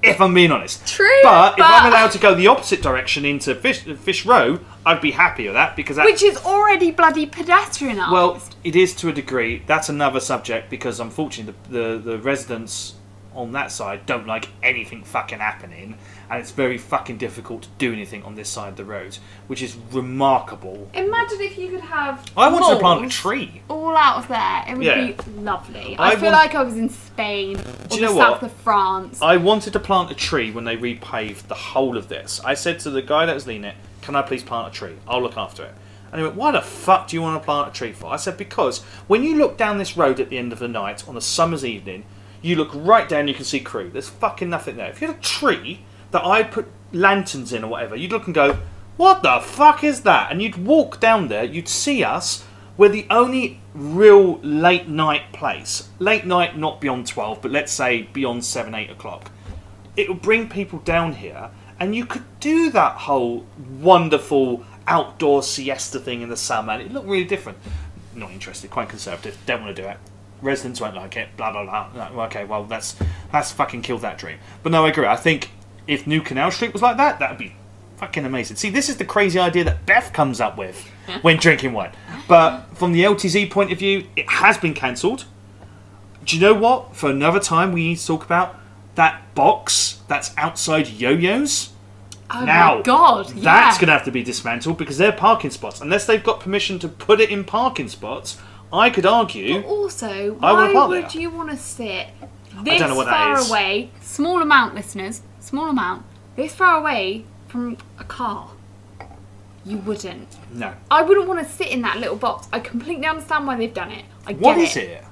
If 0.00 0.20
I'm 0.20 0.32
being 0.32 0.52
honest. 0.52 0.86
True, 0.86 1.08
But, 1.24 1.52
if 1.54 1.58
but- 1.58 1.66
I'm 1.66 1.86
allowed 1.90 2.12
to 2.12 2.18
go 2.18 2.32
the 2.32 2.46
opposite 2.46 2.82
direction 2.82 3.24
into 3.24 3.52
Fish 3.56 3.80
Fish 3.80 4.24
Row, 4.24 4.60
I'd 4.86 5.00
be 5.00 5.10
happy 5.10 5.46
with 5.46 5.54
that 5.54 5.74
because 5.74 5.96
that, 5.96 6.04
Which 6.04 6.22
is 6.22 6.36
already 6.38 6.92
bloody 6.92 7.26
pedestrianised. 7.26 8.12
well, 8.12 8.40
it 8.62 8.76
is 8.76 8.94
to 8.96 9.08
a 9.08 9.12
degree. 9.12 9.62
That's 9.66 9.88
another 9.88 10.20
subject 10.20 10.70
because 10.70 11.00
unfortunately 11.00 11.54
the, 11.70 11.78
the, 11.98 11.98
the 12.12 12.18
residents 12.18 12.94
on 13.34 13.52
that 13.52 13.70
side 13.70 14.04
don't 14.06 14.26
like 14.26 14.48
anything 14.62 15.04
fucking 15.04 15.38
happening, 15.38 15.96
and 16.30 16.40
it's 16.40 16.50
very 16.50 16.78
fucking 16.78 17.18
difficult 17.18 17.62
to 17.62 17.68
do 17.78 17.92
anything 17.92 18.22
on 18.24 18.34
this 18.34 18.48
side 18.48 18.68
of 18.70 18.76
the 18.76 18.84
road, 18.84 19.16
which 19.46 19.62
is 19.62 19.76
remarkable. 19.92 20.88
imagine 20.94 21.40
if 21.40 21.56
you 21.58 21.68
could 21.68 21.80
have. 21.80 22.24
I 22.36 22.48
wanted 22.48 22.74
to 22.74 22.80
plant 22.80 22.98
a 22.98 23.02
malls 23.02 23.14
tree. 23.14 23.62
all 23.68 23.96
out 23.96 24.18
of 24.18 24.28
there. 24.28 24.64
It 24.68 24.76
would 24.76 24.84
Yeah. 24.84 25.06
be 25.06 25.16
lovely. 25.40 25.96
I, 25.98 26.08
I 26.08 26.14
feel 26.16 26.24
want- 26.24 26.32
like 26.34 26.54
I 26.54 26.62
was 26.62 26.76
in 26.76 26.88
Spain 26.88 27.56
or 27.56 27.96
you 27.96 28.00
the 28.00 28.00
know 28.12 28.16
south 28.16 28.42
what? 28.42 28.50
of 28.50 28.52
France. 28.52 29.22
I 29.22 29.36
wanted 29.36 29.72
to 29.74 29.80
plant 29.80 30.10
a 30.10 30.14
tree 30.14 30.50
when 30.50 30.64
they 30.64 30.76
repaved 30.76 31.46
the 31.48 31.54
whole 31.54 31.96
of 31.96 32.08
this. 32.08 32.40
I 32.44 32.54
said 32.54 32.80
to 32.80 32.90
the 32.90 33.02
guy 33.02 33.26
that 33.26 33.34
was 33.34 33.46
leading 33.46 33.64
it, 33.64 33.76
"Can 34.02 34.16
I 34.16 34.22
please 34.22 34.42
plant 34.42 34.68
a 34.68 34.70
tree? 34.76 34.96
I'll 35.06 35.22
look 35.22 35.36
after 35.36 35.64
it." 35.64 35.74
And 36.10 36.20
he 36.20 36.24
went, 36.24 36.36
"Why 36.36 36.50
the 36.52 36.62
fuck 36.62 37.08
do 37.08 37.16
you 37.16 37.22
want 37.22 37.40
to 37.40 37.44
plant 37.44 37.68
a 37.68 37.70
tree 37.72 37.92
for?" 37.92 38.10
I 38.12 38.16
said, 38.16 38.36
"Because 38.38 38.82
when 39.06 39.22
you 39.22 39.36
look 39.36 39.56
down 39.58 39.76
this 39.78 39.96
road 39.96 40.18
at 40.20 40.30
the 40.30 40.38
end 40.38 40.52
of 40.52 40.58
the 40.58 40.68
night 40.68 41.06
on 41.06 41.16
a 41.16 41.20
summer's 41.20 41.64
evening, 41.64 42.04
you 42.42 42.56
look 42.56 42.70
right 42.74 43.08
down, 43.08 43.28
you 43.28 43.34
can 43.34 43.44
see 43.44 43.60
crew. 43.60 43.90
There's 43.90 44.08
fucking 44.08 44.48
nothing 44.48 44.76
there. 44.76 44.90
If 44.90 45.00
you 45.00 45.08
had 45.08 45.16
a 45.16 45.20
tree 45.20 45.80
that 46.10 46.24
I 46.24 46.42
put 46.42 46.66
lanterns 46.92 47.52
in 47.52 47.64
or 47.64 47.68
whatever, 47.68 47.96
you'd 47.96 48.12
look 48.12 48.26
and 48.26 48.34
go, 48.34 48.58
"What 48.96 49.22
the 49.22 49.40
fuck 49.40 49.84
is 49.84 50.02
that?" 50.02 50.30
And 50.30 50.40
you'd 50.40 50.66
walk 50.66 51.00
down 51.00 51.28
there, 51.28 51.44
you'd 51.44 51.68
see 51.68 52.02
us. 52.04 52.44
We're 52.76 52.88
the 52.88 53.06
only 53.10 53.60
real 53.74 54.38
late 54.40 54.88
night 54.88 55.32
place. 55.32 55.88
Late 55.98 56.24
night, 56.24 56.56
not 56.56 56.80
beyond 56.80 57.08
12, 57.08 57.42
but 57.42 57.50
let's 57.50 57.72
say 57.72 58.02
beyond 58.12 58.44
7, 58.44 58.74
8 58.74 58.90
o'clock 58.90 59.32
it 59.98 60.08
would 60.08 60.22
bring 60.22 60.48
people 60.48 60.78
down 60.78 61.12
here 61.12 61.50
and 61.80 61.94
you 61.94 62.06
could 62.06 62.24
do 62.38 62.70
that 62.70 62.92
whole 62.92 63.44
wonderful 63.80 64.64
outdoor 64.86 65.42
siesta 65.42 65.98
thing 65.98 66.22
in 66.22 66.28
the 66.28 66.36
summer 66.36 66.72
and 66.72 66.82
it 66.82 66.92
looked 66.92 67.08
really 67.08 67.24
different 67.24 67.58
not 68.14 68.30
interested 68.30 68.70
quite 68.70 68.88
conservative 68.88 69.36
don't 69.44 69.62
want 69.62 69.74
to 69.74 69.82
do 69.82 69.88
it 69.88 69.98
residents 70.42 70.80
won't 70.80 70.94
like 70.94 71.16
it 71.16 71.28
blah 71.36 71.50
blah 71.52 71.64
blah 71.64 72.08
No, 72.10 72.20
okay 72.22 72.44
well 72.44 72.64
that's 72.64 72.96
that's 73.32 73.52
fucking 73.52 73.82
killed 73.82 74.02
that 74.02 74.18
dream 74.18 74.38
but 74.62 74.72
no 74.72 74.86
i 74.86 74.90
agree 74.90 75.06
i 75.06 75.16
think 75.16 75.50
if 75.86 76.06
new 76.06 76.20
canal 76.20 76.50
street 76.50 76.72
was 76.72 76.82
like 76.82 76.96
that 76.96 77.18
that 77.18 77.30
would 77.30 77.38
be 77.38 77.54
fucking 77.96 78.24
amazing 78.24 78.56
see 78.56 78.70
this 78.70 78.88
is 78.88 78.96
the 78.96 79.04
crazy 79.04 79.38
idea 79.38 79.64
that 79.64 79.84
beth 79.84 80.12
comes 80.12 80.40
up 80.40 80.56
with 80.56 80.86
when 81.22 81.36
drinking 81.36 81.72
wine 81.72 81.92
but 82.28 82.60
from 82.74 82.92
the 82.92 83.02
ltz 83.02 83.50
point 83.50 83.72
of 83.72 83.78
view 83.78 84.06
it 84.14 84.28
has 84.28 84.56
been 84.56 84.74
cancelled 84.74 85.24
do 86.28 86.36
you 86.36 86.42
know 86.42 86.52
what? 86.52 86.94
For 86.94 87.08
another 87.10 87.40
time, 87.40 87.72
we 87.72 87.88
need 87.88 87.96
to 87.96 88.06
talk 88.06 88.22
about 88.22 88.56
that 88.96 89.34
box 89.34 90.00
that's 90.08 90.36
outside 90.36 90.86
Yo-Yo's. 90.86 91.70
oh 92.30 92.44
now, 92.44 92.76
my 92.76 92.82
god! 92.82 93.28
that's 93.28 93.36
yeah. 93.42 93.72
going 93.76 93.86
to 93.86 93.92
have 93.92 94.04
to 94.04 94.10
be 94.10 94.22
dismantled 94.22 94.76
because 94.76 94.98
they're 94.98 95.10
parking 95.10 95.50
spots. 95.50 95.80
Unless 95.80 96.04
they've 96.04 96.22
got 96.22 96.40
permission 96.40 96.78
to 96.80 96.88
put 96.88 97.20
it 97.22 97.30
in 97.30 97.44
parking 97.44 97.88
spots, 97.88 98.38
I 98.72 98.90
could 98.90 99.06
argue. 99.06 99.62
Also, 99.62 100.38
I 100.42 100.52
wanna 100.52 100.74
why 100.74 100.86
would 100.86 101.04
there. 101.10 101.20
you 101.22 101.30
want 101.30 101.50
to 101.50 101.56
sit 101.56 102.08
this 102.62 102.80
know 102.80 102.94
what 102.94 103.06
that 103.06 103.12
far 103.12 103.38
is. 103.38 103.50
away? 103.50 103.90
Small 104.00 104.42
amount, 104.42 104.74
listeners. 104.74 105.22
Small 105.40 105.70
amount. 105.70 106.04
This 106.36 106.54
far 106.54 106.78
away 106.80 107.24
from 107.48 107.78
a 107.98 108.04
car. 108.04 108.50
You 109.64 109.78
wouldn't. 109.78 110.36
No. 110.52 110.72
I 110.90 111.02
wouldn't 111.02 111.26
want 111.28 111.46
to 111.46 111.52
sit 111.52 111.68
in 111.68 111.82
that 111.82 111.98
little 111.98 112.16
box. 112.16 112.48
I 112.52 112.60
completely 112.60 113.06
understand 113.06 113.46
why 113.46 113.56
they've 113.56 113.72
done 113.72 113.90
it. 113.92 114.04
I 114.26 114.32
get 114.32 114.40
What 114.42 114.58
is 114.58 114.76
it? 114.76 115.04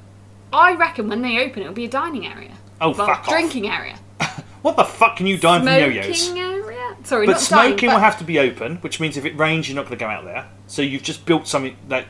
I 0.53 0.75
reckon 0.75 1.09
when 1.09 1.23
they 1.23 1.45
open, 1.45 1.63
it'll 1.63 1.75
be 1.75 1.85
a 1.85 1.91
dining 1.91 2.27
area. 2.27 2.53
Oh, 2.81 2.91
well, 2.91 3.07
fuck 3.07 3.21
off. 3.21 3.29
drinking 3.29 3.69
area. 3.69 3.99
What 4.63 4.77
the 4.77 4.85
fuck 4.85 5.17
can 5.17 5.29
you 5.29 5.39
dine 5.39 5.61
from 5.61 5.69
Yo-Yo's? 5.69 6.23
Smoking 6.27 6.43
area. 6.43 6.97
Sorry, 7.05 7.25
But 7.27 7.33
not 7.33 7.41
smoking 7.41 7.77
dining, 7.77 7.87
will 7.91 7.95
but 7.97 8.01
have 8.01 8.19
to 8.19 8.25
be 8.25 8.41
open, 8.41 8.77
which 8.79 8.99
means 8.99 9.17
if 9.17 9.25
it 9.25 9.39
rains, 9.39 9.69
you're 9.69 9.77
not 9.77 9.83
going 9.85 9.97
to 9.97 10.05
go 10.05 10.11
out 10.11 10.25
there. 10.25 10.49
So 10.67 10.83
you've 10.83 11.05
just 11.05 11.25
built 11.25 11.47
something 11.47 11.77
that 11.87 12.07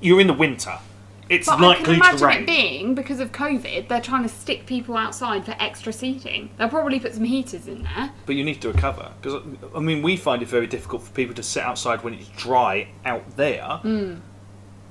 you're 0.00 0.20
in 0.20 0.26
the 0.26 0.34
winter. 0.34 0.78
It's 1.30 1.46
But 1.46 1.54
I 1.54 1.56
can 1.56 1.62
likely 1.64 1.84
to 1.84 1.92
imagine 1.94 2.26
rain. 2.26 2.42
it 2.42 2.46
being 2.46 2.94
because 2.94 3.18
of 3.18 3.32
COVID, 3.32 3.88
they're 3.88 4.00
trying 4.02 4.24
to 4.24 4.28
stick 4.28 4.66
people 4.66 4.94
outside 4.94 5.46
for 5.46 5.56
extra 5.58 5.90
seating. 5.90 6.50
They'll 6.58 6.68
probably 6.68 7.00
put 7.00 7.14
some 7.14 7.24
heaters 7.24 7.66
in 7.66 7.82
there. 7.82 8.12
But 8.26 8.34
you 8.34 8.44
need 8.44 8.60
to 8.60 8.68
recover 8.70 9.10
because 9.22 9.42
I 9.74 9.80
mean 9.80 10.02
we 10.02 10.18
find 10.18 10.42
it 10.42 10.48
very 10.48 10.66
difficult 10.66 11.02
for 11.02 11.10
people 11.12 11.34
to 11.36 11.42
sit 11.42 11.62
outside 11.62 12.04
when 12.04 12.12
it's 12.12 12.28
dry 12.36 12.88
out 13.06 13.36
there. 13.36 13.62
Hmm. 13.80 14.16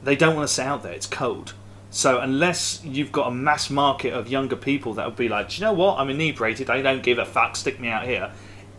They 0.03 0.15
don't 0.15 0.35
want 0.35 0.47
to 0.47 0.53
sit 0.53 0.65
out 0.65 0.81
there; 0.81 0.91
it's 0.93 1.05
cold. 1.07 1.53
So 1.91 2.19
unless 2.19 2.83
you've 2.83 3.11
got 3.11 3.27
a 3.27 3.31
mass 3.31 3.69
market 3.69 4.13
of 4.13 4.27
younger 4.27 4.55
people 4.55 4.95
that 4.95 5.05
would 5.05 5.15
be 5.15 5.29
like, 5.29 5.49
Do 5.49 5.57
you 5.57 5.61
know 5.61 5.73
what? 5.73 5.99
I'm 5.99 6.09
inebriated. 6.09 6.67
I 6.71 6.81
don't 6.81 7.03
give 7.03 7.19
a 7.19 7.25
fuck. 7.25 7.55
Stick 7.55 7.79
me 7.79 7.89
out 7.89 8.05
here. 8.07 8.31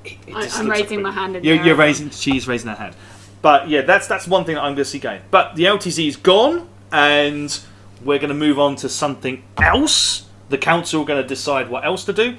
It, 0.05 0.19
it 0.27 0.35
I, 0.35 0.49
I'm 0.59 0.69
raising 0.69 1.05
like- 1.05 1.15
my 1.15 1.21
hand 1.23 1.45
You're, 1.45 1.65
you're 1.65 1.77
raising. 1.77 2.11
She's 2.11 2.49
raising 2.49 2.69
her 2.71 2.75
hand. 2.77 2.97
But 3.45 3.69
yeah, 3.69 3.83
that's 3.83 4.07
that's 4.07 4.27
one 4.27 4.47
thing 4.47 4.55
that 4.55 4.63
I'm 4.63 4.69
going 4.73 4.77
to 4.77 4.85
see 4.87 4.99
going. 4.99 5.21
But 5.31 5.55
the 5.55 5.65
LTZ 5.65 6.09
is 6.09 6.17
gone, 6.17 6.67
and 6.91 7.61
we're 8.03 8.19
going 8.19 8.31
to 8.31 8.35
move 8.35 8.59
on 8.59 8.75
to 8.77 8.89
something 8.89 9.45
else. 9.59 10.25
The 10.49 10.57
council 10.57 11.03
are 11.03 11.05
going 11.05 11.23
to 11.23 11.29
decide 11.29 11.69
what 11.69 11.85
else 11.85 12.07
to 12.07 12.15
do. 12.15 12.39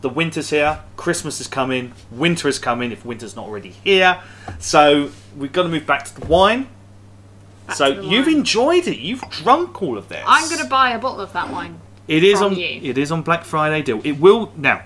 The 0.00 0.08
winter's 0.08 0.48
here, 0.48 0.80
Christmas 0.96 1.42
is 1.42 1.46
coming, 1.46 1.92
winter 2.10 2.48
is 2.48 2.58
coming 2.58 2.90
if 2.90 3.04
winter's 3.04 3.36
not 3.36 3.44
already 3.44 3.68
here. 3.68 4.22
So 4.58 5.10
we've 5.36 5.52
got 5.52 5.64
to 5.64 5.68
move 5.68 5.84
back 5.86 6.06
to 6.06 6.18
the 6.18 6.26
wine. 6.26 6.68
Back 7.66 7.76
so 7.76 7.94
to 7.94 8.00
the 8.00 8.06
you've 8.06 8.26
wine. 8.26 8.36
enjoyed 8.36 8.86
it. 8.86 8.96
You've 8.96 9.28
drunk 9.28 9.82
all 9.82 9.98
of 9.98 10.08
this. 10.08 10.24
I'm 10.26 10.48
going 10.48 10.62
to 10.62 10.70
buy 10.70 10.92
a 10.92 10.98
bottle 10.98 11.20
of 11.20 11.34
that 11.34 11.50
wine. 11.52 11.78
It 12.08 12.24
is 12.24 12.38
from 12.38 12.54
on. 12.54 12.58
you. 12.58 12.80
It 12.82 12.96
is 12.96 13.12
on 13.12 13.20
Black 13.20 13.44
Friday 13.44 13.82
deal. 13.82 14.00
It 14.04 14.18
will 14.18 14.54
now. 14.56 14.84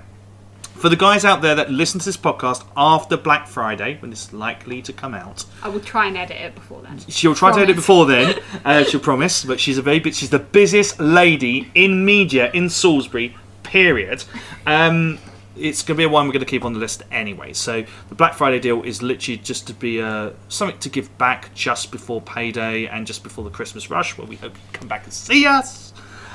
For 0.81 0.89
the 0.89 0.97
guys 0.97 1.26
out 1.26 1.43
there 1.43 1.55
that 1.57 1.70
listen 1.70 2.01
to 2.01 2.07
this 2.07 2.16
podcast 2.16 2.64
after 2.74 3.18
Black 3.18 3.47
Friday, 3.47 3.99
when 4.01 4.12
it's 4.12 4.33
likely 4.33 4.81
to 4.81 4.95
come 4.95 5.12
out, 5.12 5.45
I 5.62 5.68
will 5.68 5.81
try 5.81 6.07
and 6.07 6.16
edit 6.16 6.39
it 6.39 6.55
before 6.55 6.81
then. 6.81 6.99
She'll 7.01 7.35
try 7.35 7.53
to 7.53 7.59
edit 7.59 7.68
it 7.68 7.76
before 7.76 8.07
then. 8.07 8.41
Uh, 8.64 8.85
she'll 8.85 9.01
promise, 9.01 9.45
but 9.45 9.61
she's 9.61 9.76
a 9.76 9.83
very 9.83 10.01
bit. 10.01 10.14
She's 10.14 10.31
the 10.31 10.39
busiest 10.39 10.99
lady 10.99 11.70
in 11.74 12.05
media 12.07 12.51
in 12.53 12.70
Salisbury. 12.70 13.37
Period. 13.62 14.24
Um, 14.66 15.18
it's 15.55 15.83
going 15.83 15.97
to 15.97 15.99
be 15.99 16.05
a 16.05 16.09
one 16.09 16.26
we're 16.26 16.33
going 16.33 16.45
to 16.45 16.51
keep 16.51 16.64
on 16.64 16.72
the 16.72 16.78
list 16.78 17.03
anyway. 17.11 17.53
So 17.53 17.85
the 18.09 18.14
Black 18.14 18.35
Friday 18.35 18.59
deal 18.59 18.83
is 18.83 19.03
literally 19.03 19.37
just 19.39 19.66
to 19.66 19.74
be 19.74 20.01
uh, 20.01 20.31
something 20.49 20.78
to 20.78 20.89
give 20.89 21.16
back 21.18 21.55
just 21.55 21.91
before 21.91 22.22
payday 22.22 22.87
and 22.87 23.07
just 23.07 23.22
before 23.22 23.45
the 23.45 23.51
Christmas 23.51 23.91
rush, 23.91 24.16
where 24.16 24.26
we 24.26 24.37
hope 24.37 24.55
you 24.55 24.62
come 24.72 24.89
back 24.89 25.05
and 25.05 25.12
see 25.12 25.47
us. 25.47 25.89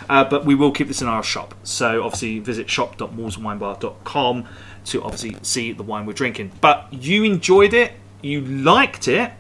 Uh, 0.10 0.24
but 0.24 0.46
we 0.46 0.56
will 0.56 0.72
keep 0.72 0.88
this 0.88 1.02
in 1.02 1.08
our 1.08 1.24
shop. 1.24 1.56
So 1.64 2.04
obviously 2.04 2.40
visit 2.40 2.70
shop.moresandwinebar.com 2.70 4.48
to 4.86 5.04
obviously 5.04 5.36
see 5.42 5.72
the 5.72 5.84
wine 5.84 6.06
we're 6.06 6.14
drinking. 6.14 6.52
But 6.62 6.88
you 6.94 7.24
enjoyed 7.24 7.74
it, 7.74 7.94
you 8.22 8.42
liked 8.42 9.08
it. 9.08 9.32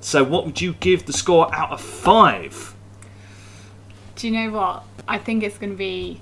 So 0.00 0.22
what 0.24 0.46
would 0.46 0.60
you 0.60 0.74
give 0.74 1.06
the 1.06 1.12
score 1.12 1.52
out 1.54 1.70
of 1.72 1.80
five? 1.80 2.74
Do 4.16 4.28
you 4.28 4.32
know 4.32 4.50
what? 4.56 4.84
I 5.08 5.18
think 5.18 5.42
it's 5.42 5.58
going 5.58 5.70
to 5.72 5.76
be 5.76 6.20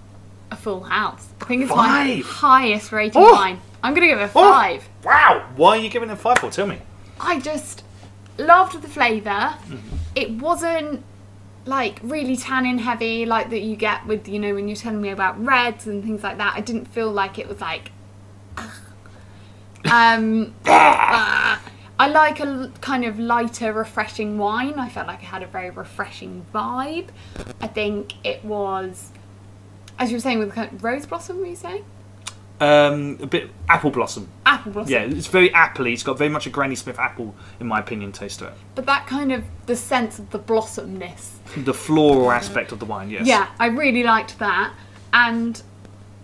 a 0.51 0.57
full 0.57 0.81
house. 0.81 1.29
I 1.41 1.45
think 1.45 1.63
it's 1.63 1.71
my 1.71 2.23
highest 2.25 2.91
rated 2.93 3.17
Oh! 3.17 3.33
wine. 3.35 3.61
I'm 3.83 3.93
going 3.95 4.09
to 4.09 4.15
give 4.15 4.19
it 4.19 4.23
a 4.23 4.27
Oh! 4.27 4.29
five. 4.53 4.89
Wow! 5.05 5.47
Why 5.57 5.77
are 5.77 5.81
you 5.81 5.89
giving 5.91 6.09
it 6.09 6.13
a 6.13 6.17
five 6.17 6.39
for? 6.39 6.51
Tell 6.51 6.67
me. 6.67 6.79
I 7.21 7.39
just 7.41 7.85
loved 8.39 8.81
the 8.81 8.89
flavour. 8.89 9.31
Mm-hmm. 9.31 9.97
It 10.15 10.31
wasn't 10.33 11.05
like 11.69 12.01
really 12.03 12.37
tannin 12.37 12.79
heavy 12.79 13.27
like 13.27 13.51
that 13.51 13.61
you 13.61 13.77
get 13.77 14.07
with 14.07 14.27
you 14.27 14.39
know 14.39 14.55
when 14.55 14.69
you're 14.69 14.77
telling 14.77 15.03
me 15.03 15.11
about 15.11 15.43
reds 15.45 15.87
and 15.87 16.03
things 16.03 16.23
like 16.23 16.39
that. 16.39 16.55
I 16.57 16.61
didn't 16.61 16.87
feel 16.87 17.11
like 17.13 17.39
it 17.39 17.49
was 17.49 17.61
like. 17.61 17.93
um, 19.91 20.55
ah. 20.67 21.61
I 22.01 22.07
like 22.09 22.39
a 22.41 22.45
l- 22.47 22.73
kind 22.81 23.05
of 23.05 23.19
lighter, 23.19 23.73
refreshing 23.73 24.39
wine. 24.39 24.75
I 24.79 24.89
felt 24.89 25.07
like 25.09 25.21
it 25.23 25.27
had 25.27 25.43
a 25.43 25.47
very 25.47 25.71
refreshing 25.71 26.47
vibe. 26.55 27.09
I 27.61 27.67
think 27.67 28.15
it 28.25 28.45
was, 28.45 29.11
as 29.99 30.11
you 30.11 30.17
were 30.17 30.21
saying, 30.21 30.39
with 30.39 30.53
kind 30.55 30.73
of 30.73 30.83
rose 30.85 31.07
blossom. 31.07 31.39
Were 31.41 31.47
you 31.47 31.57
saying 31.57 31.85
Um, 32.61 33.19
a 33.21 33.27
bit 33.27 33.51
apple 33.69 33.91
blossom. 33.91 34.29
apple 34.47 34.73
blossom? 34.73 34.93
Yeah, 34.93 35.01
it's 35.03 35.27
very 35.27 35.51
appley. 35.51 35.93
It's 35.93 36.05
got 36.05 36.17
very 36.19 36.31
much 36.31 36.47
a 36.47 36.51
Granny 36.51 36.77
Smith 36.77 36.99
apple, 37.01 37.35
in 37.59 37.67
my 37.67 37.81
opinion, 37.81 38.13
taste 38.13 38.39
to 38.41 38.47
it. 38.47 38.55
But 38.77 38.87
that 38.87 39.07
kind 39.09 39.33
of 39.33 39.45
the 39.67 39.75
sense 39.77 40.21
of 40.21 40.31
the 40.31 40.39
blossomness 40.39 41.38
The 41.57 41.75
floral 41.75 42.31
aspect 42.31 42.73
of 42.73 42.79
the 42.79 42.85
wine, 42.85 43.11
yes. 43.11 43.27
Yeah, 43.27 43.49
I 43.59 43.67
really 43.67 44.03
liked 44.03 44.39
that, 44.39 44.75
and 45.13 45.61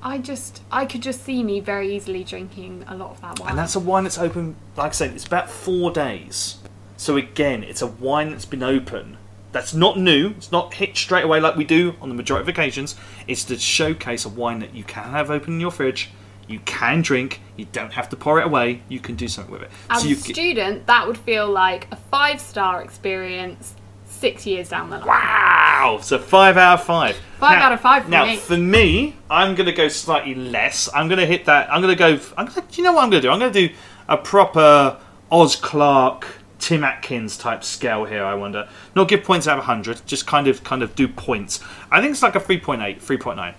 I 0.03 0.19
just 0.19 0.63
I 0.71 0.85
could 0.85 1.03
just 1.03 1.25
see 1.25 1.43
me 1.43 1.61
very 1.61 1.95
easily 1.97 2.25
drinking 2.25 2.85
a 2.87 2.97
lot 2.97 3.13
of 3.13 3.21
that 3.23 3.41
wine. 3.41 3.51
And 3.51 3.59
that's 3.59 3.75
a 3.75 3.81
wine 3.81 4.05
that's 4.05 4.19
open, 4.19 4.55
like 4.77 4.91
I 4.91 4.93
said, 4.93 5.13
it's 5.13 5.27
about 5.27 5.49
four 5.49 5.91
days. 5.91 6.59
So 6.97 7.17
again, 7.17 7.65
it's 7.65 7.83
a 7.83 7.87
wine 7.87 8.31
that's 8.31 8.45
been 8.45 8.63
open. 8.63 9.17
That's 9.53 9.73
not 9.73 9.99
new. 9.99 10.31
It's 10.31 10.53
not 10.53 10.75
hit 10.75 10.97
straight 10.97 11.25
away 11.25 11.41
like 11.41 11.57
we 11.57 11.65
do 11.65 11.95
on 12.01 12.09
the 12.09 12.15
majority 12.15 12.43
of 12.43 12.49
occasions. 12.49 12.97
It's 13.27 13.45
to 13.45 13.59
showcase 13.59 14.25
a 14.25 14.29
wine 14.29 14.59
that 14.59 14.75
you 14.75 14.85
can 14.85 15.11
have 15.13 15.31
open 15.31 15.55
in 15.55 15.61
your 15.61 15.71
fridge. 15.71 16.11
You 16.49 16.59
can 16.61 17.01
drink. 17.03 17.41
You 17.57 17.67
don't 17.73 17.93
have 17.93 18.09
to 18.11 18.17
pour 18.17 18.41
it 18.41 18.47
away. 18.47 18.83
You 18.89 19.01
can 19.01 19.15
do 19.15 19.29
something 19.29 19.53
with 19.53 19.63
it. 19.63 19.71
As 19.89 20.03
so 20.03 20.09
a 20.09 20.15
student, 20.15 20.87
that 20.87 21.07
would 21.07 21.17
feel 21.17 21.49
like 21.49 21.87
a 21.91 21.97
five 21.97 22.41
star 22.41 22.83
experience, 22.83 23.75
six 24.15 24.47
years 24.47 24.69
down 24.69 24.91
the 24.91 24.99
line. 24.99 25.07
Wow! 25.07 25.99
So 26.03 26.19
five 26.19 26.57
out 26.57 26.81
of 26.81 26.87
five. 26.87 27.17
Five 27.39 27.59
out 27.59 27.73
of 27.73 27.81
five 27.81 28.05
for 28.05 28.11
now, 28.11 28.25
me. 28.25 28.37
for 28.37 28.57
me, 28.57 29.17
I'm 29.31 29.55
gonna 29.55 29.73
go 29.73 29.89
slightly 29.89 30.35
less. 30.35 30.89
I'm 30.95 31.09
gonna 31.09 31.27
hit 31.27 31.45
that. 31.47 31.71
I'm 31.73 31.81
gonna 31.81 31.97
go. 31.97 32.19
I'm 32.37 32.47
gonna. 32.47 32.63
Do 32.63 32.77
you 32.77 32.83
know 32.85 32.93
what 32.93 33.05
I'm 33.05 33.11
gonna 33.11 33.23
do? 33.23 33.31
I'm 33.31 33.39
gonna 33.39 33.53
do 33.53 33.69
a 34.09 34.17
proper 34.17 34.99
Oz 35.31 35.57
Clarke, 35.57 36.27
Tim 36.59 36.85
Atkins 36.85 37.37
type 37.37 37.65
scale 37.65 38.05
here. 38.05 38.25
I 38.25 38.35
wonder. 38.35 38.69
Not 38.95 39.09
give 39.09 39.25
points 39.25 39.47
out 39.47 39.59
of 39.59 39.65
hundred. 39.65 40.01
Just 40.07 40.27
kind 40.27 40.47
of, 40.47 40.65
kind 40.65 40.83
of 40.83 40.95
do 40.95 41.09
points. 41.09 41.61
I 41.91 42.01
think 42.01 42.13
it's 42.13 42.23
like 42.23 42.37
a 42.37 42.41
3.8, 42.41 43.03
3.9, 43.03 43.55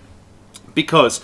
because 0.74 1.22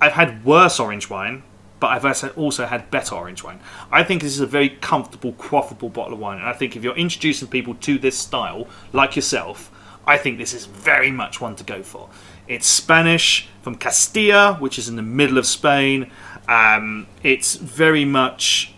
I've 0.00 0.12
had 0.12 0.44
worse 0.44 0.78
orange 0.78 1.10
wine, 1.10 1.42
but 1.80 1.88
I've 1.88 2.04
also- 2.36 2.66
had 2.66 2.90
better 2.90 3.14
orange 3.14 3.44
wine. 3.44 3.60
I 3.90 4.02
think 4.02 4.22
this 4.22 4.32
is 4.32 4.40
a 4.40 4.46
very 4.46 4.70
comfortable, 4.70 5.32
quaffable 5.32 5.92
bottle 5.92 6.14
of 6.14 6.18
wine, 6.18 6.38
and 6.38 6.46
I 6.46 6.52
think 6.52 6.76
if 6.76 6.82
you're 6.82 6.96
introducing 6.96 7.48
people 7.48 7.74
to 7.74 7.98
this 7.98 8.18
style, 8.18 8.66
like 8.92 9.16
yourself, 9.16 9.70
I 10.06 10.16
think 10.16 10.38
this 10.38 10.54
is 10.54 10.66
very 10.66 11.10
much 11.10 11.40
one 11.40 11.54
to 11.56 11.64
go 11.64 11.82
for. 11.82 12.08
It's 12.48 12.66
Spanish 12.66 13.48
from 13.60 13.74
Castilla, 13.74 14.56
which 14.58 14.78
is 14.78 14.88
in 14.88 14.96
the 14.96 15.02
middle 15.02 15.36
of 15.36 15.46
Spain. 15.46 16.10
Um, 16.48 17.06
it's 17.22 17.56
very 17.56 18.06
much 18.06 18.72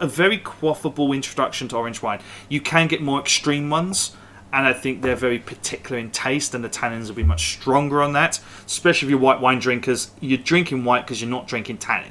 a 0.00 0.08
very 0.08 0.38
quaffable 0.38 1.14
introduction 1.14 1.68
to 1.68 1.76
orange 1.76 2.02
wine. 2.02 2.18
You 2.48 2.60
can 2.60 2.88
get 2.88 3.00
more 3.00 3.20
extreme 3.20 3.70
ones, 3.70 4.16
and 4.52 4.66
I 4.66 4.72
think 4.72 5.02
they're 5.02 5.14
very 5.14 5.38
particular 5.38 5.98
in 5.98 6.10
taste, 6.10 6.52
and 6.52 6.64
the 6.64 6.68
tannins 6.68 7.06
will 7.06 7.14
be 7.14 7.22
much 7.22 7.52
stronger 7.52 8.02
on 8.02 8.12
that. 8.14 8.40
Especially 8.66 9.06
if 9.06 9.10
you're 9.10 9.20
white 9.20 9.40
wine 9.40 9.60
drinkers, 9.60 10.10
you're 10.20 10.36
drinking 10.36 10.84
white 10.84 11.06
because 11.06 11.20
you're 11.20 11.30
not 11.30 11.46
drinking 11.46 11.78
tannin, 11.78 12.10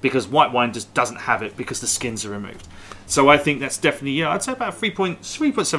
because 0.00 0.26
white 0.28 0.52
wine 0.52 0.72
just 0.72 0.92
doesn't 0.94 1.16
have 1.20 1.42
it 1.42 1.56
because 1.56 1.80
the 1.80 1.86
skins 1.86 2.24
are 2.24 2.30
removed. 2.30 2.66
So 3.06 3.28
I 3.28 3.38
think 3.38 3.60
that's 3.60 3.78
definitely 3.78 4.12
yeah, 4.12 4.30
I'd 4.30 4.42
say 4.42 4.52
about 4.52 4.74
3.7, 4.74 5.18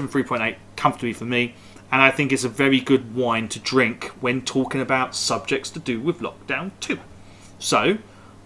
3.8 0.08 0.56
comfortably 0.76 1.14
for 1.14 1.26
me. 1.26 1.56
And 1.92 2.02
I 2.02 2.12
think 2.12 2.32
it's 2.32 2.44
a 2.44 2.50
very 2.50 2.80
good 2.80 3.16
wine 3.16 3.48
to 3.50 3.60
drink 3.60 4.06
when 4.22 4.42
talking 4.44 4.80
about 4.82 5.16
subjects 5.16 5.70
to 5.72 5.80
do 5.80 6.00
with 6.00 6.20
lockdown 6.20 6.72
too. 6.80 7.00
So, 7.58 7.98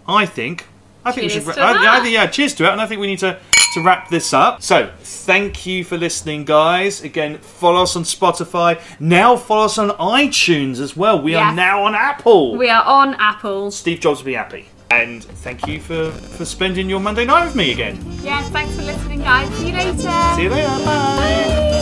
I 0.08 0.24
think 0.26 0.66
I 1.04 1.12
think 1.12 1.24
we 1.32 1.40
should. 1.40 1.58
I, 1.58 1.98
I 1.98 2.00
think- 2.00 2.14
yeah, 2.14 2.26
cheers 2.26 2.54
to 2.54 2.64
it. 2.64 2.70
And 2.70 2.80
I 2.80 2.86
think 2.86 3.00
we 3.00 3.06
need 3.06 3.18
to 3.18 3.38
to 3.74 3.82
wrap 3.82 4.08
this 4.08 4.32
up. 4.32 4.62
So, 4.62 4.90
thank 5.02 5.66
you 5.66 5.82
for 5.84 5.98
listening, 5.98 6.44
guys. 6.44 7.02
Again, 7.02 7.38
follow 7.38 7.82
us 7.82 7.96
on 7.96 8.04
Spotify. 8.04 8.80
Now 9.00 9.36
follow 9.36 9.64
us 9.64 9.76
on 9.78 9.90
iTunes 9.90 10.78
as 10.80 10.96
well. 10.96 11.20
We 11.20 11.34
are 11.34 11.54
now 11.54 11.82
on 11.84 11.94
Apple. 11.94 12.56
We 12.56 12.70
are 12.70 12.84
on 12.84 13.14
Apple. 13.14 13.70
Steve 13.72 14.00
Jobs 14.00 14.20
will 14.20 14.26
be 14.26 14.34
happy. 14.34 14.68
And 15.02 15.24
thank 15.24 15.66
you 15.66 15.80
for 15.80 16.10
for 16.10 16.44
spending 16.44 16.88
your 16.88 17.00
Monday 17.00 17.24
night 17.24 17.46
with 17.46 17.56
me 17.56 17.72
again. 17.72 17.98
Yeah, 18.22 18.42
thanks 18.50 18.76
for 18.76 18.82
listening, 18.82 19.20
guys. 19.20 19.52
See 19.56 19.68
you 19.68 19.74
later. 19.74 20.34
See 20.36 20.42
you 20.44 20.50
later. 20.50 20.68
Bye. 20.84 21.73